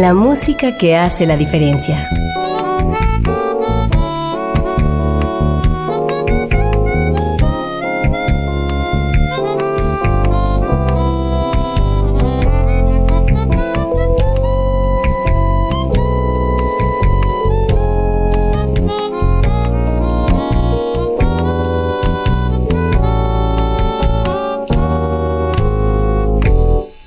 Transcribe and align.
La 0.00 0.14
música 0.14 0.78
que 0.78 0.96
hace 0.96 1.26
la 1.26 1.36
diferencia. 1.36 2.08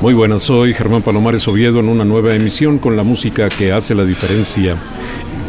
Muy 0.00 0.14
buenas, 0.14 0.44
soy 0.44 0.72
Germán 0.72 1.02
Palomares 1.02 1.46
Oviedo 1.46 1.78
en 1.78 1.90
una 1.90 2.06
nueva 2.06 2.34
emisión 2.34 2.78
con 2.78 2.96
la 2.96 3.02
música 3.02 3.50
que 3.50 3.70
hace 3.70 3.94
la 3.94 4.02
diferencia. 4.02 4.78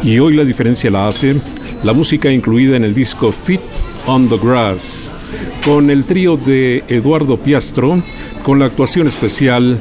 Y 0.02 0.18
hoy 0.18 0.34
la 0.34 0.44
diferencia 0.44 0.90
la 0.90 1.08
hace 1.08 1.36
la 1.82 1.94
música 1.94 2.30
incluida 2.30 2.76
en 2.76 2.84
el 2.84 2.92
disco 2.92 3.32
Fit 3.32 3.62
on 4.06 4.28
the 4.28 4.36
Grass, 4.36 5.10
con 5.64 5.88
el 5.88 6.04
trío 6.04 6.36
de 6.36 6.84
Eduardo 6.86 7.38
Piastro, 7.38 8.02
con 8.44 8.58
la 8.58 8.66
actuación 8.66 9.06
especial 9.06 9.80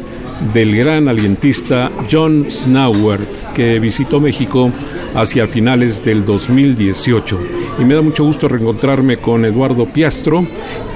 del 0.53 0.73
gran 0.77 1.09
alientista 1.09 1.91
John 2.09 2.45
Snauer, 2.49 3.19
que 3.53 3.77
visitó 3.77 4.21
México 4.21 4.71
hacia 5.13 5.47
finales 5.47 6.05
del 6.05 6.23
2018. 6.23 7.39
Y 7.77 7.83
me 7.83 7.93
da 7.93 8.01
mucho 8.01 8.23
gusto 8.23 8.47
reencontrarme 8.47 9.17
con 9.17 9.43
Eduardo 9.43 9.85
Piastro, 9.85 10.47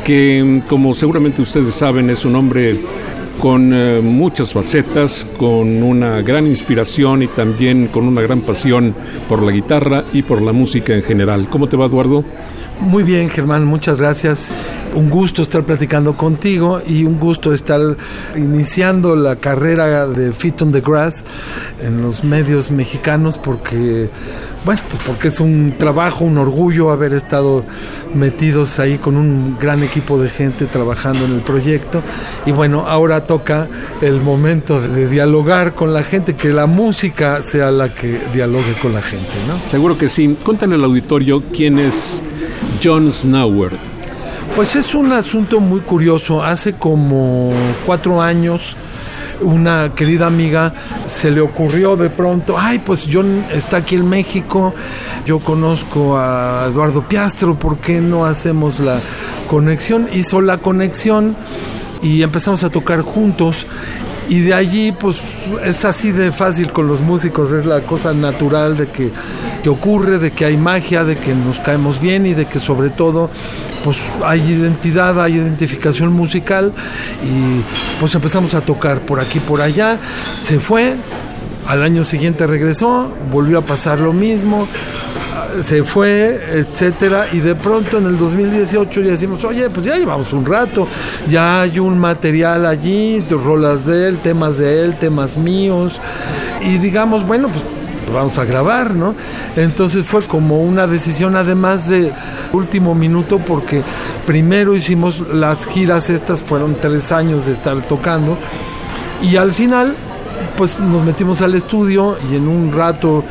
que 0.06 0.62
como 0.70 0.94
seguramente 0.94 1.42
ustedes 1.42 1.76
saben 1.76 2.10
es 2.10 2.24
un 2.24 2.36
hombre 2.38 2.80
con 3.40 3.74
eh, 3.74 4.02
muchas 4.02 4.54
facetas, 4.54 5.26
con 5.38 5.84
una 5.84 6.22
gran 6.22 6.48
inspiración 6.48 7.24
y 7.24 7.28
también 7.28 7.88
con 7.88 8.08
una 8.08 8.22
gran 8.22 8.42
pasión 8.42 8.96
por 9.28 9.42
la 9.44 9.52
guitarra 9.52 10.06
y 10.14 10.24
por 10.24 10.42
la 10.42 10.54
música 10.54 10.94
en 10.94 11.04
general. 11.04 11.48
¿Cómo 11.50 11.68
te 11.68 11.78
va, 11.78 11.86
Eduardo? 11.86 12.24
Muy 12.80 13.04
bien, 13.04 13.30
Germán, 13.30 13.66
muchas 13.66 14.00
gracias. 14.00 14.54
Un 14.96 15.10
gusto 15.10 15.42
estar 15.42 15.64
platicando 15.64 16.16
contigo 16.16 16.82
y 16.86 17.04
un 17.04 17.20
gusto 17.20 17.54
estar 17.54 17.82
iniciando 18.38 19.16
la 19.16 19.36
carrera 19.36 20.08
de 20.08 20.32
Fit 20.32 20.62
on 20.62 20.72
the 20.72 20.80
Grass 20.80 21.24
en 21.82 22.02
los 22.02 22.24
medios 22.24 22.72
mexicanos 22.72 23.38
porque, 23.38 24.10
bueno, 24.64 24.82
pues 24.90 25.02
porque 25.06 25.28
es 25.28 25.42
un 25.42 25.74
trabajo, 25.78 26.24
un 26.24 26.38
orgullo 26.38 26.92
haber 26.92 27.12
estado 27.12 27.66
metidos 28.14 28.80
ahí 28.80 28.98
con 28.98 29.18
un 29.18 29.58
gran 29.60 29.84
equipo 29.84 30.18
de 30.18 30.30
gente 30.30 30.66
trabajando 30.66 31.26
en 31.26 31.34
el 31.34 31.42
proyecto. 31.42 32.02
Y 32.46 32.52
bueno, 32.52 32.86
ahora 32.88 33.26
toca 33.26 33.68
el 34.02 34.22
momento 34.22 34.80
de 34.80 35.10
dialogar 35.10 35.76
con 35.76 35.94
la 35.94 36.04
gente, 36.04 36.36
que 36.36 36.54
la 36.54 36.68
música 36.68 37.42
sea 37.42 37.70
la 37.70 37.94
que 37.94 38.18
dialogue 38.34 38.74
con 38.82 38.94
la 38.94 39.02
gente, 39.02 39.34
¿no? 39.46 39.60
Seguro 39.70 39.98
que 39.98 40.08
sí. 40.08 40.38
Cuéntale 40.42 40.76
al 40.76 40.84
auditorio 40.86 41.44
quién 41.52 41.80
es 41.80 42.22
John 42.82 43.12
Snauer. 43.12 43.95
Pues 44.56 44.74
es 44.78 44.96
un 44.96 45.12
asunto 45.12 45.60
muy 45.60 45.82
curioso. 45.82 46.42
Hace 46.42 46.74
como 46.76 47.52
cuatro 47.86 48.22
años 48.22 48.78
una 49.42 49.94
querida 49.94 50.28
amiga 50.28 50.74
se 51.08 51.30
le 51.30 51.42
ocurrió 51.42 51.98
de 51.98 52.10
pronto, 52.10 52.58
ay, 52.58 52.80
pues 52.80 53.10
John 53.12 53.44
está 53.52 53.78
aquí 53.78 53.96
en 53.96 54.08
México, 54.08 54.74
yo 55.26 55.40
conozco 55.40 56.18
a 56.18 56.68
Eduardo 56.70 57.02
Piastro, 57.02 57.56
¿por 57.56 57.80
qué 57.80 58.00
no 58.00 58.26
hacemos 58.26 58.80
la 58.80 58.98
conexión? 59.50 60.08
Hizo 60.14 60.40
la 60.40 60.60
conexión 60.60 61.36
y 62.02 62.22
empezamos 62.22 62.64
a 62.64 62.70
tocar 62.70 63.02
juntos 63.02 63.66
y 64.28 64.42
de 64.42 64.54
allí 64.54 64.92
pues 64.92 65.20
es 65.64 65.86
así 65.86 66.12
de 66.12 66.32
fácil 66.32 66.72
con 66.72 66.88
los 66.88 67.02
músicos, 67.02 67.52
es 67.52 67.66
la 67.66 67.82
cosa 67.82 68.14
natural 68.14 68.78
de 68.78 68.88
que, 68.88 69.12
que, 69.64 69.70
ocurre, 69.70 70.18
de 70.18 70.32
que 70.32 70.46
hay 70.46 70.58
magia, 70.58 71.04
de 71.04 71.16
que 71.16 71.34
nos 71.34 71.60
caemos 71.60 72.00
bien 72.00 72.26
y 72.26 72.34
de 72.34 72.46
que 72.46 72.60
sobre 72.60 72.90
todo 72.90 73.30
pues 73.84 73.98
hay 74.24 74.42
identidad, 74.42 75.22
hay 75.22 75.36
identificación 75.36 76.12
musical 76.12 76.74
y 77.24 77.62
pues 78.00 78.16
empezamos 78.16 78.54
a 78.56 78.62
tocar 78.62 79.02
por 79.02 79.20
aquí, 79.20 79.40
por 79.40 79.62
allá, 79.62 79.98
se 80.42 80.60
fue, 80.60 80.96
al 81.68 81.84
año 81.84 82.04
siguiente 82.04 82.48
regresó, 82.48 83.12
volvió 83.32 83.60
a 83.60 83.62
pasar 83.62 84.00
lo 84.00 84.12
mismo, 84.12 84.68
se 85.62 85.84
fue, 85.84 86.60
etcétera, 86.60 87.28
y 87.32 87.40
de 87.40 87.56
pronto 87.56 87.98
en 87.98 88.06
el 88.06 88.18
2018 88.18 89.02
ya 89.02 89.12
decimos, 89.12 89.44
oye, 89.44 89.70
pues 89.70 89.86
ya 89.86 89.96
llevamos 89.96 90.32
un 90.34 90.46
rato, 90.46 90.88
ya 91.28 91.62
hay 91.62 91.80
un 91.80 91.98
material 92.00 92.66
allí, 92.66 93.26
rolas 93.30 93.86
de 93.86 94.08
él, 94.08 94.18
temas 94.18 94.58
de 94.58 94.84
él, 94.84 94.96
temas 94.98 95.38
míos, 95.38 96.00
y 96.62 96.78
digamos, 96.78 97.26
bueno, 97.26 97.50
pues 97.50 97.64
vamos 98.14 98.38
a 98.38 98.46
grabar, 98.46 98.94
¿no? 98.94 99.16
Entonces 99.56 100.06
fue 100.06 100.22
como 100.24 100.62
una 100.62 100.88
decisión 100.88 101.36
además 101.36 101.90
de 101.90 102.12
último 102.54 102.96
minuto 102.96 103.40
porque 103.40 103.82
primero 104.26 104.76
hicimos 104.76 105.22
las 105.34 105.68
giras, 105.68 106.10
estas 106.10 106.42
fueron 106.42 106.76
tres 106.80 107.12
años 107.12 107.46
de 107.46 107.54
estar 107.54 107.82
tocando, 107.82 108.38
y 109.22 109.38
al 109.38 109.54
final 109.54 109.96
pues 110.58 110.80
nos 110.80 111.04
metimos 111.04 111.42
al 111.42 111.56
estudio 111.56 112.18
y 112.32 112.36
en 112.36 112.48
un 112.48 112.72
rato 112.72 113.24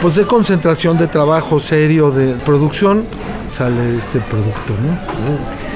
pues 0.00 0.16
de 0.16 0.24
concentración 0.24 0.98
de 0.98 1.06
trabajo 1.06 1.58
serio 1.58 2.10
de 2.10 2.34
producción 2.34 3.04
sale 3.48 3.96
este 3.96 4.20
producto, 4.20 4.74
¿no? 4.82 5.73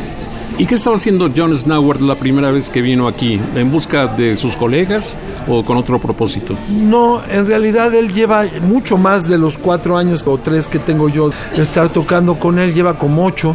¿Y 0.58 0.66
qué 0.66 0.74
estaba 0.74 0.96
haciendo 0.96 1.30
John 1.34 1.56
Snauer 1.56 2.02
la 2.02 2.16
primera 2.16 2.50
vez 2.50 2.68
que 2.68 2.82
vino 2.82 3.06
aquí? 3.06 3.40
¿En 3.54 3.70
busca 3.70 4.08
de 4.08 4.36
sus 4.36 4.56
colegas 4.56 5.16
o 5.46 5.64
con 5.64 5.76
otro 5.76 6.00
propósito? 6.00 6.56
No, 6.68 7.22
en 7.28 7.46
realidad 7.46 7.94
él 7.94 8.12
lleva 8.12 8.44
mucho 8.62 8.98
más 8.98 9.28
de 9.28 9.38
los 9.38 9.56
cuatro 9.56 9.96
años 9.96 10.24
o 10.26 10.36
tres 10.36 10.66
que 10.66 10.80
tengo 10.80 11.08
yo 11.08 11.30
de 11.54 11.62
estar 11.62 11.90
tocando 11.90 12.40
con 12.40 12.58
él, 12.58 12.74
lleva 12.74 12.98
como 12.98 13.24
ocho. 13.24 13.54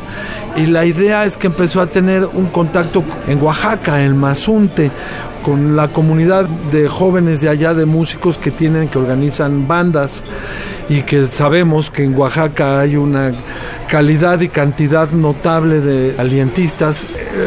Y 0.56 0.66
la 0.66 0.86
idea 0.86 1.26
es 1.26 1.36
que 1.36 1.48
empezó 1.48 1.82
a 1.82 1.88
tener 1.88 2.26
un 2.26 2.46
contacto 2.46 3.04
en 3.28 3.44
Oaxaca, 3.44 4.02
en 4.02 4.16
Mazunte, 4.16 4.90
con 5.44 5.76
la 5.76 5.90
comunidad 5.90 6.46
de 6.46 6.88
jóvenes 6.88 7.42
de 7.42 7.50
allá, 7.50 7.74
de 7.74 7.86
músicos 7.86 8.38
que 8.38 8.50
tienen, 8.50 8.88
que 8.88 8.98
organizan 8.98 9.68
bandas 9.68 10.24
y 10.90 11.02
que 11.04 11.26
sabemos 11.26 11.90
que 11.90 12.04
en 12.04 12.18
Oaxaca 12.18 12.80
hay 12.80 12.96
una 12.96 13.32
calidad 13.88 14.40
y 14.42 14.48
cantidad 14.50 15.12
notable 15.12 15.80
de 15.80 16.16
alientistas. 16.18 17.06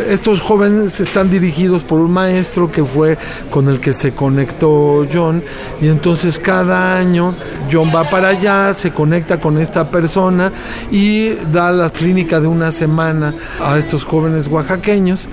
Estos 0.09 0.41
jóvenes 0.41 1.01
están 1.01 1.31
dirigidos 1.31 1.83
por 1.83 2.01
un 2.01 2.13
maestro 2.13 2.71
que 2.71 2.85
fue 2.85 3.19
con 3.51 3.69
el 3.69 3.81
que 3.81 3.93
se 3.93 4.13
conectó 4.13 5.07
John 5.13 5.43
y 5.81 5.89
entonces 5.89 6.39
cada 6.39 6.97
año 6.97 7.35
John 7.71 7.91
va 7.95 8.09
para 8.09 8.29
allá, 8.29 8.73
se 8.75 8.93
conecta 8.93 9.41
con 9.41 9.59
esta 9.59 9.91
persona 9.91 10.53
y 10.91 11.31
da 11.53 11.73
la 11.73 11.91
clínica 11.91 12.39
de 12.39 12.47
una 12.47 12.71
semana 12.71 13.35
a 13.61 13.77
estos 13.77 14.05
jóvenes 14.05 14.47
oaxaqueños 14.47 15.29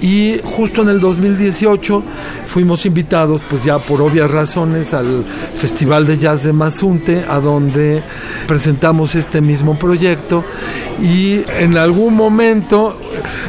y 0.00 0.40
justo 0.44 0.82
en 0.82 0.88
el 0.88 1.00
2018 1.00 2.02
fuimos 2.46 2.86
invitados, 2.86 3.42
pues 3.48 3.64
ya 3.64 3.78
por 3.78 4.00
obvias 4.00 4.30
razones, 4.30 4.94
al 4.94 5.24
Festival 5.24 6.06
de 6.06 6.16
Jazz 6.16 6.44
de 6.44 6.52
Mazunte, 6.52 7.24
a 7.28 7.40
donde 7.40 8.02
presentamos 8.46 9.14
este 9.14 9.40
mismo 9.40 9.78
proyecto. 9.78 10.44
Y 11.02 11.42
en 11.58 11.76
algún 11.76 12.14
momento, 12.14 12.98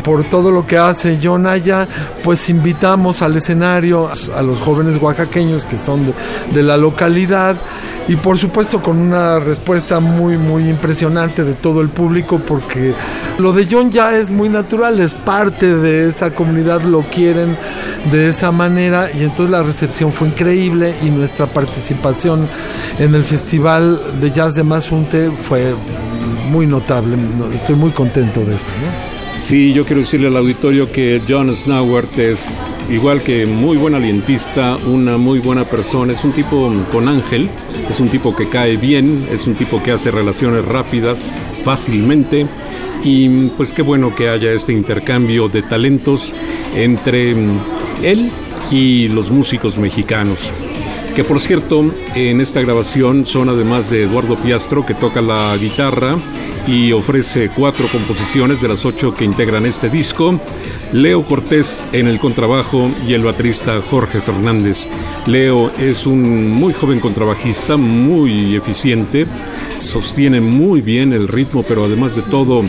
por 0.03 0.23
todo 0.23 0.51
lo 0.51 0.65
que 0.65 0.77
hace 0.77 1.19
John 1.21 1.45
allá, 1.45 1.87
pues 2.23 2.49
invitamos 2.49 3.21
al 3.21 3.35
escenario 3.37 4.09
a 4.35 4.41
los 4.41 4.59
jóvenes 4.59 4.97
oaxaqueños 4.97 5.65
que 5.65 5.77
son 5.77 6.05
de, 6.07 6.13
de 6.53 6.63
la 6.63 6.77
localidad 6.77 7.55
y 8.07 8.15
por 8.15 8.37
supuesto 8.37 8.81
con 8.81 8.97
una 8.97 9.39
respuesta 9.39 9.99
muy 9.99 10.37
muy 10.37 10.69
impresionante 10.69 11.43
de 11.43 11.53
todo 11.53 11.81
el 11.81 11.89
público 11.89 12.39
porque 12.39 12.93
lo 13.37 13.53
de 13.53 13.67
John 13.69 13.91
ya 13.91 14.17
es 14.17 14.31
muy 14.31 14.49
natural, 14.49 14.99
es 14.99 15.13
parte 15.13 15.75
de 15.75 16.07
esa 16.07 16.31
comunidad, 16.31 16.81
lo 16.83 17.01
quieren 17.03 17.55
de 18.11 18.29
esa 18.29 18.51
manera 18.51 19.09
y 19.11 19.23
entonces 19.23 19.49
la 19.49 19.63
recepción 19.63 20.11
fue 20.11 20.29
increíble 20.29 20.95
y 21.01 21.09
nuestra 21.09 21.45
participación 21.45 22.47
en 22.97 23.15
el 23.15 23.23
Festival 23.23 24.01
de 24.19 24.31
Jazz 24.31 24.55
de 24.55 24.63
Mazunte 24.63 25.31
fue 25.31 25.73
muy 26.49 26.65
notable, 26.65 27.15
estoy 27.53 27.75
muy 27.75 27.91
contento 27.91 28.41
de 28.41 28.55
eso. 28.55 28.71
Sí, 29.37 29.71
yo 29.71 29.83
quiero 29.85 30.01
decirle 30.01 30.27
al 30.27 30.35
auditorio 30.35 30.91
que 30.91 31.21
John 31.27 31.55
Snowart 31.55 32.17
es 32.17 32.45
igual 32.89 33.21
que 33.23 33.45
muy 33.45 33.77
buen 33.77 33.95
alientista, 33.95 34.77
una 34.77 35.17
muy 35.17 35.39
buena 35.39 35.63
persona, 35.63 36.13
es 36.13 36.23
un 36.23 36.31
tipo 36.31 36.73
con 36.91 37.07
ángel, 37.07 37.49
es 37.89 37.99
un 37.99 38.09
tipo 38.09 38.35
que 38.35 38.49
cae 38.49 38.77
bien, 38.77 39.27
es 39.31 39.47
un 39.47 39.55
tipo 39.55 39.81
que 39.81 39.91
hace 39.91 40.11
relaciones 40.11 40.65
rápidas, 40.65 41.33
fácilmente, 41.63 42.47
y 43.03 43.47
pues 43.49 43.73
qué 43.73 43.81
bueno 43.81 44.15
que 44.15 44.29
haya 44.29 44.51
este 44.51 44.73
intercambio 44.73 45.47
de 45.47 45.61
talentos 45.61 46.33
entre 46.75 47.31
él 48.03 48.29
y 48.71 49.07
los 49.09 49.31
músicos 49.31 49.77
mexicanos. 49.77 50.51
Que 51.15 51.23
por 51.23 51.39
cierto, 51.39 51.91
en 52.15 52.39
esta 52.39 52.61
grabación 52.61 53.25
son 53.25 53.49
además 53.49 53.89
de 53.89 54.03
Eduardo 54.03 54.35
Piastro, 54.35 54.85
que 54.85 54.93
toca 54.93 55.21
la 55.21 55.55
guitarra, 55.57 56.15
y 56.69 56.91
ofrece 56.91 57.49
cuatro 57.49 57.87
composiciones 57.91 58.61
de 58.61 58.67
las 58.67 58.85
ocho 58.85 59.11
que 59.11 59.25
integran 59.25 59.65
este 59.65 59.89
disco. 59.89 60.39
Leo 60.93 61.25
Cortés 61.25 61.83
en 61.93 62.07
el 62.07 62.19
contrabajo 62.19 62.91
y 63.07 63.13
el 63.13 63.23
baterista 63.23 63.81
Jorge 63.81 64.21
Fernández. 64.21 64.87
Leo 65.25 65.71
es 65.79 66.05
un 66.05 66.51
muy 66.51 66.73
joven 66.73 66.99
contrabajista, 66.99 67.75
muy 67.75 68.55
eficiente, 68.55 69.25
sostiene 69.79 70.41
muy 70.41 70.81
bien 70.81 71.11
el 71.11 71.27
ritmo, 71.27 71.63
pero 71.63 71.85
además 71.85 72.15
de 72.15 72.21
todo 72.23 72.63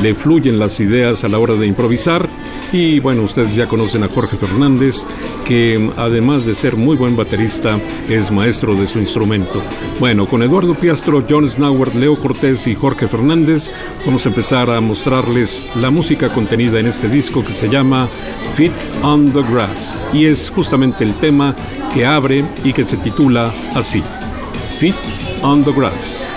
le 0.00 0.14
fluyen 0.14 0.58
las 0.58 0.80
ideas 0.80 1.22
a 1.22 1.28
la 1.28 1.38
hora 1.38 1.54
de 1.54 1.66
improvisar 1.66 2.30
y 2.72 3.00
bueno, 3.00 3.22
ustedes 3.22 3.54
ya 3.54 3.66
conocen 3.66 4.02
a 4.02 4.08
Jorge 4.08 4.38
Fernández, 4.38 5.04
que 5.46 5.90
además 5.96 6.46
de 6.46 6.54
ser 6.54 6.76
muy 6.76 6.96
buen 6.96 7.16
baterista, 7.16 7.78
es 8.08 8.30
maestro 8.30 8.74
de 8.74 8.86
su 8.86 8.98
instrumento. 8.98 9.62
Bueno, 9.98 10.26
con 10.26 10.42
Eduardo 10.42 10.74
Piastro, 10.74 11.24
John 11.28 11.48
Snoward, 11.48 11.94
Leo 11.94 12.18
Cortés 12.18 12.66
y 12.66 12.74
Jorge 12.74 13.08
Fernández, 13.08 13.70
vamos 14.04 14.24
a 14.24 14.28
empezar 14.28 14.70
a 14.70 14.80
mostrarles 14.80 15.66
la 15.76 15.90
música 15.90 16.28
contenida 16.28 16.80
en 16.80 16.86
este 16.86 17.08
disco 17.08 17.44
que 17.44 17.52
se 17.52 17.68
llama 17.68 18.08
Fit 18.54 18.72
on 19.02 19.32
the 19.32 19.42
Grass. 19.52 19.98
Y 20.12 20.26
es 20.26 20.50
justamente 20.50 21.04
el 21.04 21.14
tema 21.14 21.54
que 21.94 22.06
abre 22.06 22.44
y 22.64 22.72
que 22.72 22.84
se 22.84 22.96
titula 22.96 23.54
así, 23.74 24.02
Fit 24.78 24.94
on 25.42 25.64
the 25.64 25.72
Grass. 25.72 26.30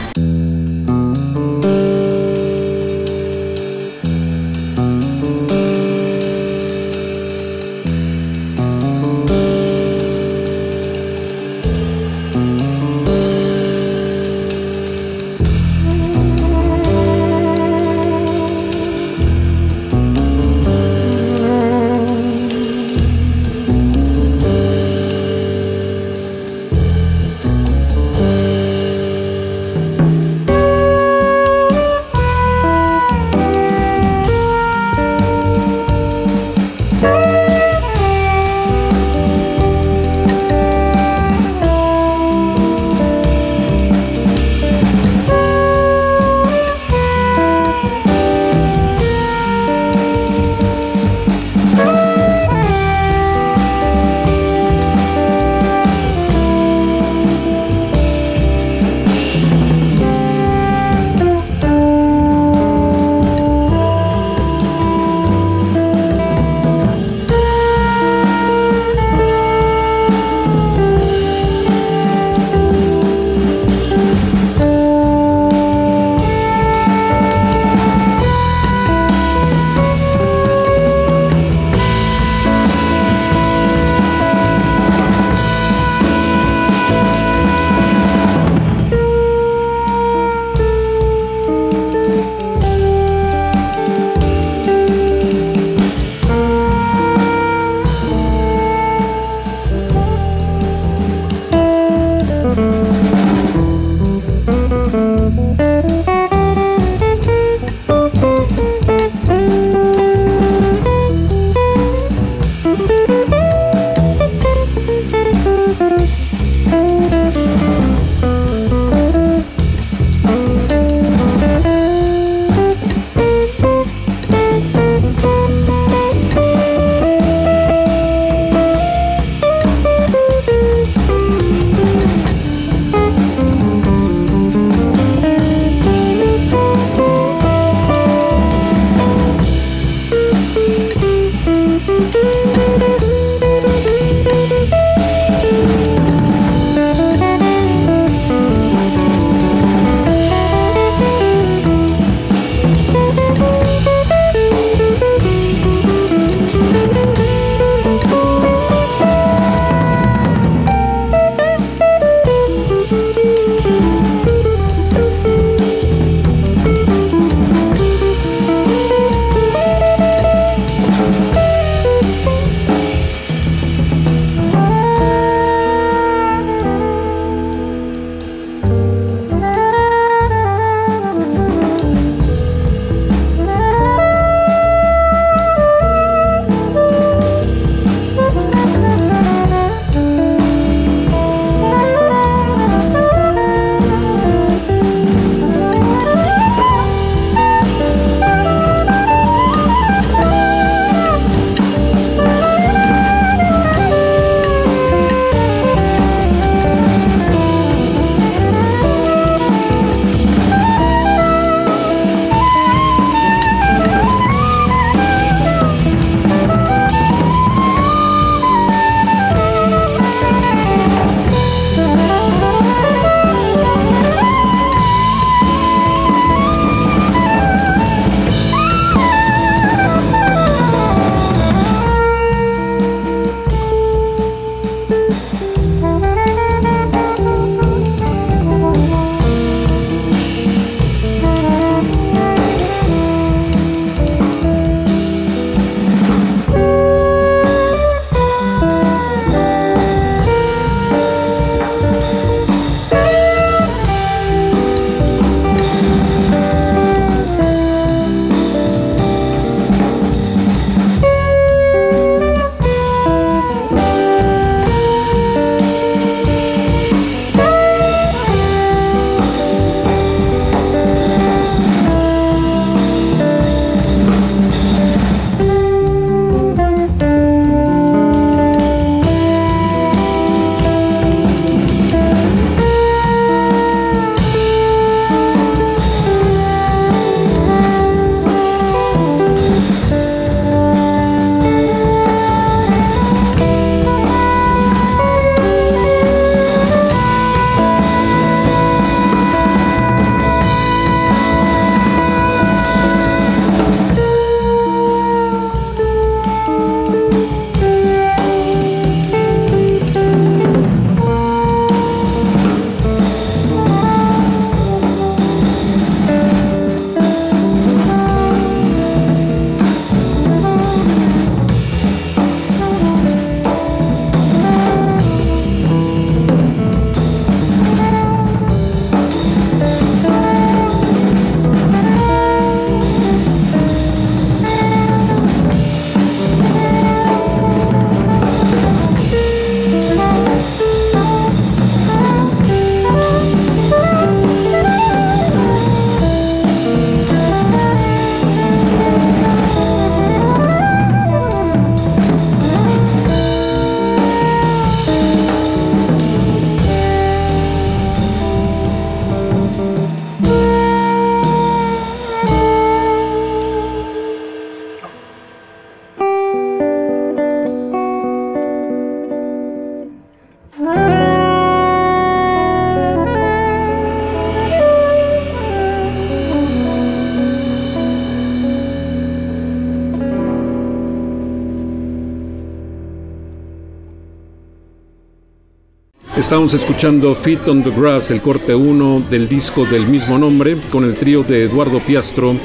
Estamos 386.26 386.56
escuchando 386.56 387.14
Feet 387.14 387.48
on 387.48 387.64
the 387.64 387.70
Grass, 387.70 388.10
el 388.10 388.20
corte 388.20 388.56
1 388.56 389.04
del 389.12 389.30
disco 389.30 389.64
del 389.64 389.86
mismo 389.86 390.18
nombre, 390.18 390.60
con 390.72 390.84
el 390.84 390.96
trío 390.96 391.22
de 391.22 391.44
Eduardo 391.44 391.80
Piastro 391.80 392.36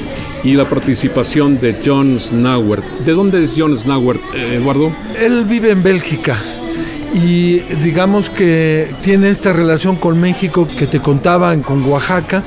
y 0.43 0.53
la 0.53 0.69
participación 0.69 1.59
de 1.59 1.79
John 1.83 2.19
Snauert. 2.19 2.85
¿De 2.99 3.13
dónde 3.13 3.41
es 3.41 3.53
John 3.57 3.75
Snauert, 3.75 4.21
eh, 4.35 4.57
Eduardo? 4.57 4.91
Él 5.19 5.45
vive 5.45 5.71
en 5.71 5.81
Bélgica 5.81 6.37
y 7.11 7.57
digamos 7.83 8.29
que 8.29 8.93
tiene 9.01 9.29
esta 9.29 9.51
relación 9.51 9.95
con 9.95 10.21
México 10.21 10.67
que 10.67 10.85
te 10.85 10.99
contaba 10.99 11.57
con 11.57 11.83
Oaxaca, 11.83 12.43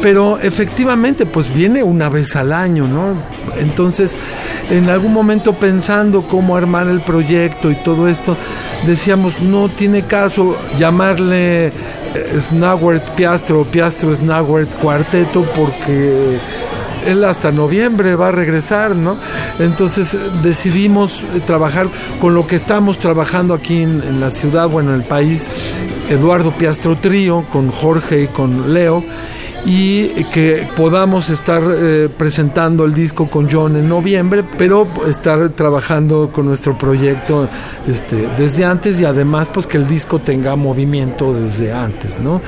pero 0.00 0.38
efectivamente 0.38 1.26
pues 1.26 1.52
viene 1.52 1.82
una 1.82 2.08
vez 2.08 2.36
al 2.36 2.52
año, 2.52 2.86
¿no? 2.86 3.14
Entonces, 3.58 4.16
en 4.70 4.90
algún 4.90 5.12
momento 5.12 5.54
pensando 5.54 6.22
cómo 6.22 6.56
armar 6.56 6.86
el 6.86 7.00
proyecto 7.00 7.68
y 7.68 7.82
todo 7.82 8.06
esto, 8.06 8.36
decíamos, 8.84 9.40
no 9.40 9.68
tiene 9.68 10.02
caso 10.02 10.56
llamarle 10.78 11.68
eh, 11.68 11.72
Piastro 13.16 13.60
o 13.60 13.64
Piastro 13.64 14.14
Snauert 14.14 14.74
Cuarteto 14.76 15.44
porque 15.54 16.38
él 17.06 17.24
hasta 17.24 17.52
noviembre 17.52 18.16
va 18.16 18.28
a 18.28 18.32
regresar, 18.32 18.96
¿no? 18.96 19.16
Entonces 19.58 20.16
decidimos 20.42 21.22
trabajar 21.46 21.86
con 22.20 22.34
lo 22.34 22.46
que 22.46 22.56
estamos 22.56 22.98
trabajando 22.98 23.54
aquí 23.54 23.82
en, 23.82 24.02
en 24.02 24.20
la 24.20 24.30
ciudad, 24.30 24.68
bueno, 24.68 24.92
en 24.94 25.00
el 25.00 25.06
país, 25.06 25.50
Eduardo 26.10 26.52
Piastro 26.52 26.96
Trío, 26.96 27.44
con 27.52 27.70
Jorge 27.70 28.22
y 28.22 28.26
con 28.26 28.74
Leo 28.74 29.04
y 29.68 30.24
que 30.30 30.68
podamos 30.76 31.28
estar 31.28 31.60
eh, 31.66 32.08
presentando 32.16 32.84
el 32.84 32.94
disco 32.94 33.28
con 33.28 33.50
John 33.50 33.76
en 33.76 33.88
noviembre, 33.88 34.44
pero 34.56 34.86
estar 35.08 35.48
trabajando 35.50 36.30
con 36.32 36.46
nuestro 36.46 36.78
proyecto 36.78 37.48
este, 37.88 38.28
desde 38.38 38.64
antes 38.64 39.00
y 39.00 39.04
además 39.04 39.48
pues 39.52 39.66
que 39.66 39.76
el 39.76 39.88
disco 39.88 40.20
tenga 40.20 40.54
movimiento 40.54 41.32
desde 41.32 41.72
antes, 41.72 42.20
¿no? 42.20 42.40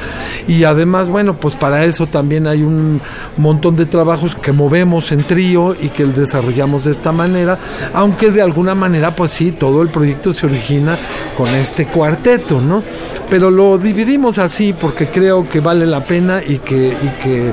Y 0.46 0.62
además, 0.62 1.08
bueno, 1.08 1.40
pues 1.40 1.56
para 1.56 1.84
eso 1.84 2.06
también 2.06 2.46
hay 2.46 2.62
un 2.62 3.00
montón 3.36 3.74
de 3.74 3.86
trabajos 3.86 4.36
que 4.36 4.52
movemos 4.52 5.10
en 5.10 5.24
trío 5.24 5.74
y 5.74 5.88
que 5.88 6.04
desarrollamos 6.04 6.84
de 6.84 6.92
esta 6.92 7.10
manera, 7.10 7.58
aunque 7.94 8.30
de 8.30 8.42
alguna 8.42 8.76
manera 8.76 9.10
pues 9.10 9.32
sí, 9.32 9.50
todo 9.50 9.82
el 9.82 9.88
proyecto 9.88 10.32
se 10.32 10.46
origina 10.46 10.96
con 11.36 11.48
este 11.48 11.86
cuarteto, 11.86 12.60
¿no? 12.60 12.82
Pero 13.28 13.50
lo 13.50 13.76
dividimos 13.76 14.38
así 14.38 14.72
porque 14.72 15.08
creo 15.08 15.48
que 15.48 15.60
vale 15.60 15.84
la 15.84 16.04
pena 16.04 16.40
y 16.46 16.58
que 16.58 16.96
que, 17.16 17.52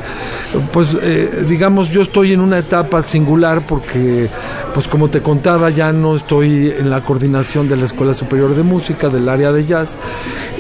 pues, 0.72 0.96
eh, 1.02 1.46
digamos, 1.48 1.90
yo 1.90 2.02
estoy 2.02 2.34
en 2.34 2.40
una 2.40 2.60
etapa 2.60 3.02
singular 3.04 3.66
porque, 3.66 4.30
pues, 4.74 4.88
como 4.88 5.10
te 5.10 5.22
contaba, 5.22 5.70
ya 5.70 5.92
no 5.92 6.16
estoy 6.16 6.70
en 6.70 6.90
la 6.90 7.04
coordinación 7.04 7.68
de 7.68 7.78
la 7.78 7.86
Escuela 7.86 8.14
Superior 8.14 8.56
de 8.56 8.64
Música, 8.64 9.10
del 9.10 9.28
área 9.30 9.52
de 9.52 9.66
jazz, 9.66 9.98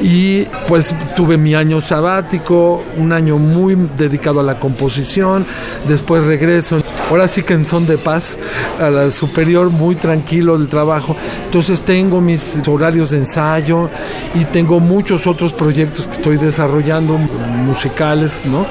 y 0.01 0.43
pues 0.67 0.93
tuve 1.15 1.37
mi 1.37 1.55
año 1.55 1.81
sabático, 1.81 2.83
un 2.97 3.11
año 3.11 3.37
muy 3.37 3.75
dedicado 3.97 4.39
a 4.39 4.43
la 4.43 4.59
composición, 4.59 5.45
después 5.87 6.25
regreso, 6.25 6.77
ahora 7.09 7.27
sí 7.27 7.43
que 7.43 7.53
en 7.53 7.65
son 7.65 7.87
de 7.87 7.97
paz, 7.97 8.37
a 8.79 8.89
la 8.89 9.11
superior, 9.11 9.69
muy 9.69 9.95
tranquilo 9.95 10.55
el 10.55 10.67
trabajo, 10.67 11.15
entonces 11.45 11.81
tengo 11.81 12.21
mis 12.21 12.61
horarios 12.67 13.11
de 13.11 13.17
ensayo 13.19 13.89
y 14.33 14.45
tengo 14.45 14.79
muchos 14.79 15.27
otros 15.27 15.53
proyectos 15.53 16.07
que 16.07 16.13
estoy 16.13 16.37
desarrollando 16.37 17.17
musicales, 17.17 18.41
¿no? 18.45 18.65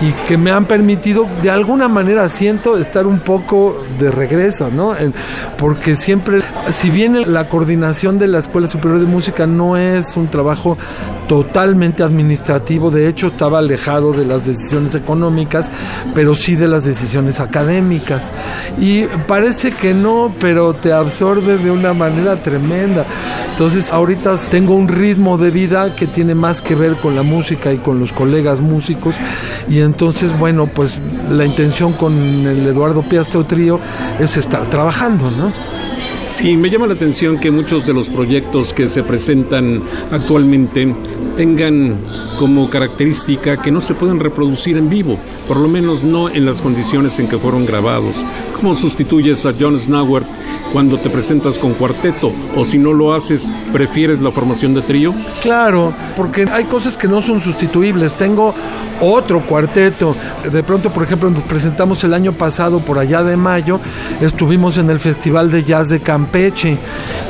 y 0.00 0.12
que 0.26 0.36
me 0.36 0.50
han 0.50 0.64
permitido 0.70 1.28
de 1.42 1.50
alguna 1.50 1.88
manera 1.88 2.28
siento 2.28 2.78
estar 2.78 3.04
un 3.04 3.18
poco 3.18 3.84
de 3.98 4.08
regreso, 4.08 4.70
¿no? 4.70 4.94
Porque 5.58 5.96
siempre, 5.96 6.42
si 6.70 6.90
bien 6.90 7.32
la 7.32 7.48
coordinación 7.48 8.18
de 8.18 8.28
la 8.28 8.38
Escuela 8.38 8.68
Superior 8.68 9.00
de 9.00 9.06
Música 9.06 9.46
no 9.46 9.76
es 9.76 10.16
un 10.16 10.28
trabajo 10.28 10.76
totalmente 11.28 12.02
administrativo, 12.02 12.90
de 12.90 13.08
hecho 13.08 13.28
estaba 13.28 13.58
alejado 13.58 14.12
de 14.12 14.24
las 14.24 14.46
decisiones 14.46 14.94
económicas, 14.94 15.70
pero 16.14 16.34
sí 16.34 16.56
de 16.56 16.68
las 16.68 16.84
decisiones 16.84 17.40
académicas. 17.40 18.32
Y 18.78 19.04
parece 19.26 19.72
que 19.72 19.94
no, 19.94 20.32
pero 20.40 20.74
te 20.74 20.92
absorbe 20.92 21.56
de 21.56 21.70
una 21.70 21.94
manera 21.94 22.36
tremenda. 22.36 23.04
Entonces 23.50 23.92
ahorita 23.92 24.36
tengo 24.50 24.74
un 24.74 24.88
ritmo 24.88 25.38
de 25.38 25.50
vida 25.50 25.94
que 25.94 26.06
tiene 26.06 26.34
más 26.34 26.62
que 26.62 26.74
ver 26.74 26.96
con 26.96 27.14
la 27.14 27.22
música 27.22 27.72
y 27.72 27.78
con 27.78 28.00
los 28.00 28.12
colegas 28.12 28.60
músicos 28.60 29.16
y 29.68 29.80
entonces 29.80 30.36
bueno 30.38 30.66
pues 30.66 30.98
la 31.30 31.44
intención 31.44 31.92
con 31.92 32.12
el 32.46 32.66
Eduardo 32.66 33.02
Piastro 33.02 33.44
Trío 33.44 33.78
es 34.18 34.36
estar 34.36 34.66
trabajando, 34.68 35.30
¿no? 35.30 35.52
Sí, 36.28 36.56
me 36.56 36.70
llama 36.70 36.86
la 36.86 36.94
atención 36.94 37.38
que 37.38 37.50
muchos 37.50 37.86
de 37.86 37.92
los 37.92 38.08
proyectos 38.08 38.72
que 38.72 38.88
se 38.88 39.02
presentan 39.02 39.82
actualmente 40.10 40.94
tengan 41.36 41.98
como 42.38 42.70
característica 42.70 43.60
que 43.60 43.70
no 43.70 43.80
se 43.80 43.94
pueden 43.94 44.20
reproducir 44.20 44.76
en 44.76 44.88
vivo, 44.88 45.18
por 45.46 45.56
lo 45.58 45.68
menos 45.68 46.04
no 46.04 46.28
en 46.28 46.46
las 46.46 46.60
condiciones 46.62 47.18
en 47.18 47.28
que 47.28 47.38
fueron 47.38 47.66
grabados. 47.66 48.24
¿Cómo 48.54 48.76
sustituyes 48.76 49.44
a 49.44 49.52
John 49.58 49.78
Snauert 49.78 50.28
cuando 50.72 50.98
te 50.98 51.10
presentas 51.10 51.58
con 51.58 51.74
cuarteto? 51.74 52.32
O 52.56 52.64
si 52.64 52.78
no 52.78 52.92
lo 52.92 53.12
haces, 53.12 53.50
¿prefieres 53.72 54.20
la 54.20 54.30
formación 54.30 54.74
de 54.74 54.82
trío? 54.82 55.14
Claro, 55.42 55.92
porque 56.16 56.44
hay 56.50 56.64
cosas 56.64 56.96
que 56.96 57.08
no 57.08 57.20
son 57.22 57.40
sustituibles. 57.40 58.14
Tengo 58.14 58.54
otro 59.00 59.40
cuarteto. 59.46 60.14
De 60.50 60.62
pronto, 60.62 60.90
por 60.90 61.02
ejemplo, 61.02 61.30
nos 61.30 61.42
presentamos 61.44 62.04
el 62.04 62.14
año 62.14 62.32
pasado, 62.32 62.80
por 62.80 62.98
allá 62.98 63.22
de 63.22 63.36
mayo, 63.36 63.80
estuvimos 64.20 64.78
en 64.78 64.90
el 64.90 65.00
Festival 65.00 65.50
de 65.50 65.64
Jazz 65.64 65.88
de 65.88 65.99
Campeche. 66.00 66.76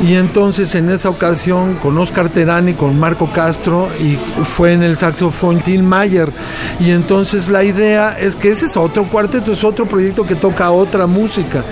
Y 0.03 0.15
entonces 0.15 0.75
en 0.75 0.91
esa 0.91 1.11
ocasión 1.11 1.75
con 1.75 1.99
Oscar 1.99 2.31
Terán 2.31 2.69
y 2.69 2.75
con 2.75 2.99
Marco 2.99 3.31
Castro 3.31 3.89
y 4.01 4.17
fue 4.45 4.73
en 4.73 4.83
el 4.83 4.97
saxofón 4.97 5.61
Tim 5.61 5.85
Mayer. 5.85 6.31
Y 6.79 6.91
entonces 6.91 7.49
la 7.49 7.63
idea 7.65 8.19
es 8.19 8.37
que 8.37 8.51
ese 8.51 8.67
es 8.67 8.77
otro 8.77 9.05
cuarteto, 9.05 9.53
es 9.53 9.63
otro 9.65 9.87
proyecto 9.87 10.27
que 10.27 10.35
toca 10.35 10.71
otra 10.71 11.07
música. 11.07 11.63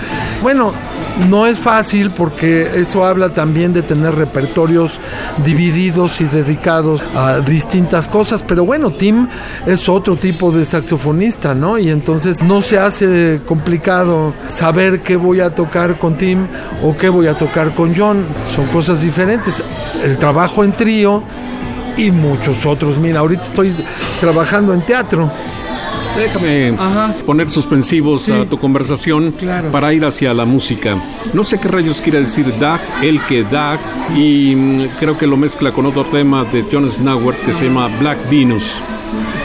Bueno, 0.41 0.73
no 1.27 1.45
es 1.47 1.59
fácil 1.59 2.11
porque 2.11 2.79
eso 2.79 3.03
habla 3.03 3.29
también 3.29 3.73
de 3.73 3.81
tener 3.81 4.15
repertorios 4.15 4.99
divididos 5.43 6.21
y 6.21 6.25
dedicados 6.25 7.03
a 7.15 7.39
distintas 7.39 8.07
cosas, 8.07 8.43
pero 8.43 8.63
bueno, 8.63 8.91
Tim 8.91 9.27
es 9.65 9.89
otro 9.89 10.15
tipo 10.15 10.51
de 10.51 10.63
saxofonista, 10.63 11.53
¿no? 11.53 11.77
Y 11.77 11.89
entonces 11.89 12.41
no 12.41 12.61
se 12.61 12.79
hace 12.79 13.41
complicado 13.45 14.33
saber 14.47 15.01
qué 15.01 15.15
voy 15.17 15.41
a 15.41 15.53
tocar 15.53 15.99
con 15.99 16.17
Tim 16.17 16.47
o 16.83 16.88
qué 16.97 17.09
voy 17.09 17.27
a 17.27 17.37
tocar 17.37 17.73
con 17.73 17.95
John, 17.95 18.25
son 18.53 18.67
cosas 18.67 19.01
diferentes. 19.01 19.63
El 20.03 20.17
trabajo 20.17 20.63
en 20.63 20.73
trío 20.73 21.23
y 21.97 22.11
muchos 22.11 22.65
otros. 22.65 22.97
Mira, 22.97 23.19
ahorita 23.19 23.43
estoy 23.43 23.75
trabajando 24.19 24.73
en 24.73 24.85
teatro 24.85 25.31
Déjame 26.15 26.75
poner 27.25 27.49
suspensivos 27.49 28.29
a 28.29 28.45
tu 28.45 28.57
conversación 28.57 29.33
para 29.71 29.93
ir 29.93 30.03
hacia 30.05 30.33
la 30.33 30.45
música. 30.45 30.97
No 31.33 31.43
sé 31.43 31.59
qué 31.59 31.67
rayos 31.67 32.01
quiere 32.01 32.21
decir 32.21 32.53
Dag, 32.59 32.79
el 33.01 33.21
que 33.25 33.43
Dag, 33.43 33.79
y 34.15 34.55
mm, 34.55 34.87
creo 34.99 35.17
que 35.17 35.27
lo 35.27 35.37
mezcla 35.37 35.71
con 35.71 35.85
otro 35.85 36.03
tema 36.05 36.43
de 36.45 36.65
John 36.69 36.89
Snauer 36.91 37.35
que 37.35 37.53
se 37.53 37.65
llama 37.65 37.87
Black 37.99 38.29
Venus. 38.29 38.75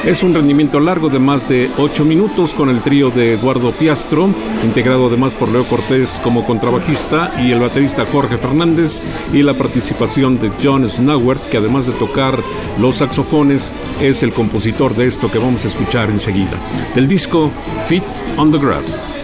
Es 0.05 0.23
un 0.23 0.35
rendimiento 0.35 0.81
largo 0.81 1.09
de 1.09 1.19
más 1.19 1.49
de 1.49 1.71
8 1.79 2.05
minutos 2.05 2.53
con 2.53 2.69
el 2.69 2.83
trío 2.83 3.11
de 3.11 3.35
Eduardo 3.35 3.73
Piastro, 3.73 4.29
integrado 4.63 5.07
además 5.07 5.35
por 5.35 5.49
Leo 5.49 5.65
Cortés 5.65 6.21
como 6.23 6.45
contrabajista 6.45 7.33
y 7.43 7.53
el 7.53 7.61
baterista 7.61 8.05
Jorge 8.07 8.37
Fernández 8.37 9.01
y 9.33 9.43
la 9.43 9.55
participación 9.55 10.41
de 10.41 10.51
John 10.63 10.89
Snauer, 10.89 11.39
que 11.51 11.57
además 11.57 11.87
de 11.87 11.93
tocar 11.95 12.39
los 12.79 12.97
saxofones 12.97 13.73
es 14.01 14.23
el 14.23 14.33
compositor 14.33 14.95
de 14.95 15.07
esto 15.07 15.31
que 15.31 15.39
vamos 15.39 15.65
a 15.65 15.69
escuchar 15.69 16.11
enseguida, 16.11 16.59
del 16.95 17.09
disco 17.09 17.51
Feet 17.89 18.05
on 18.37 18.53
the 18.53 18.59
Grass. 18.59 19.24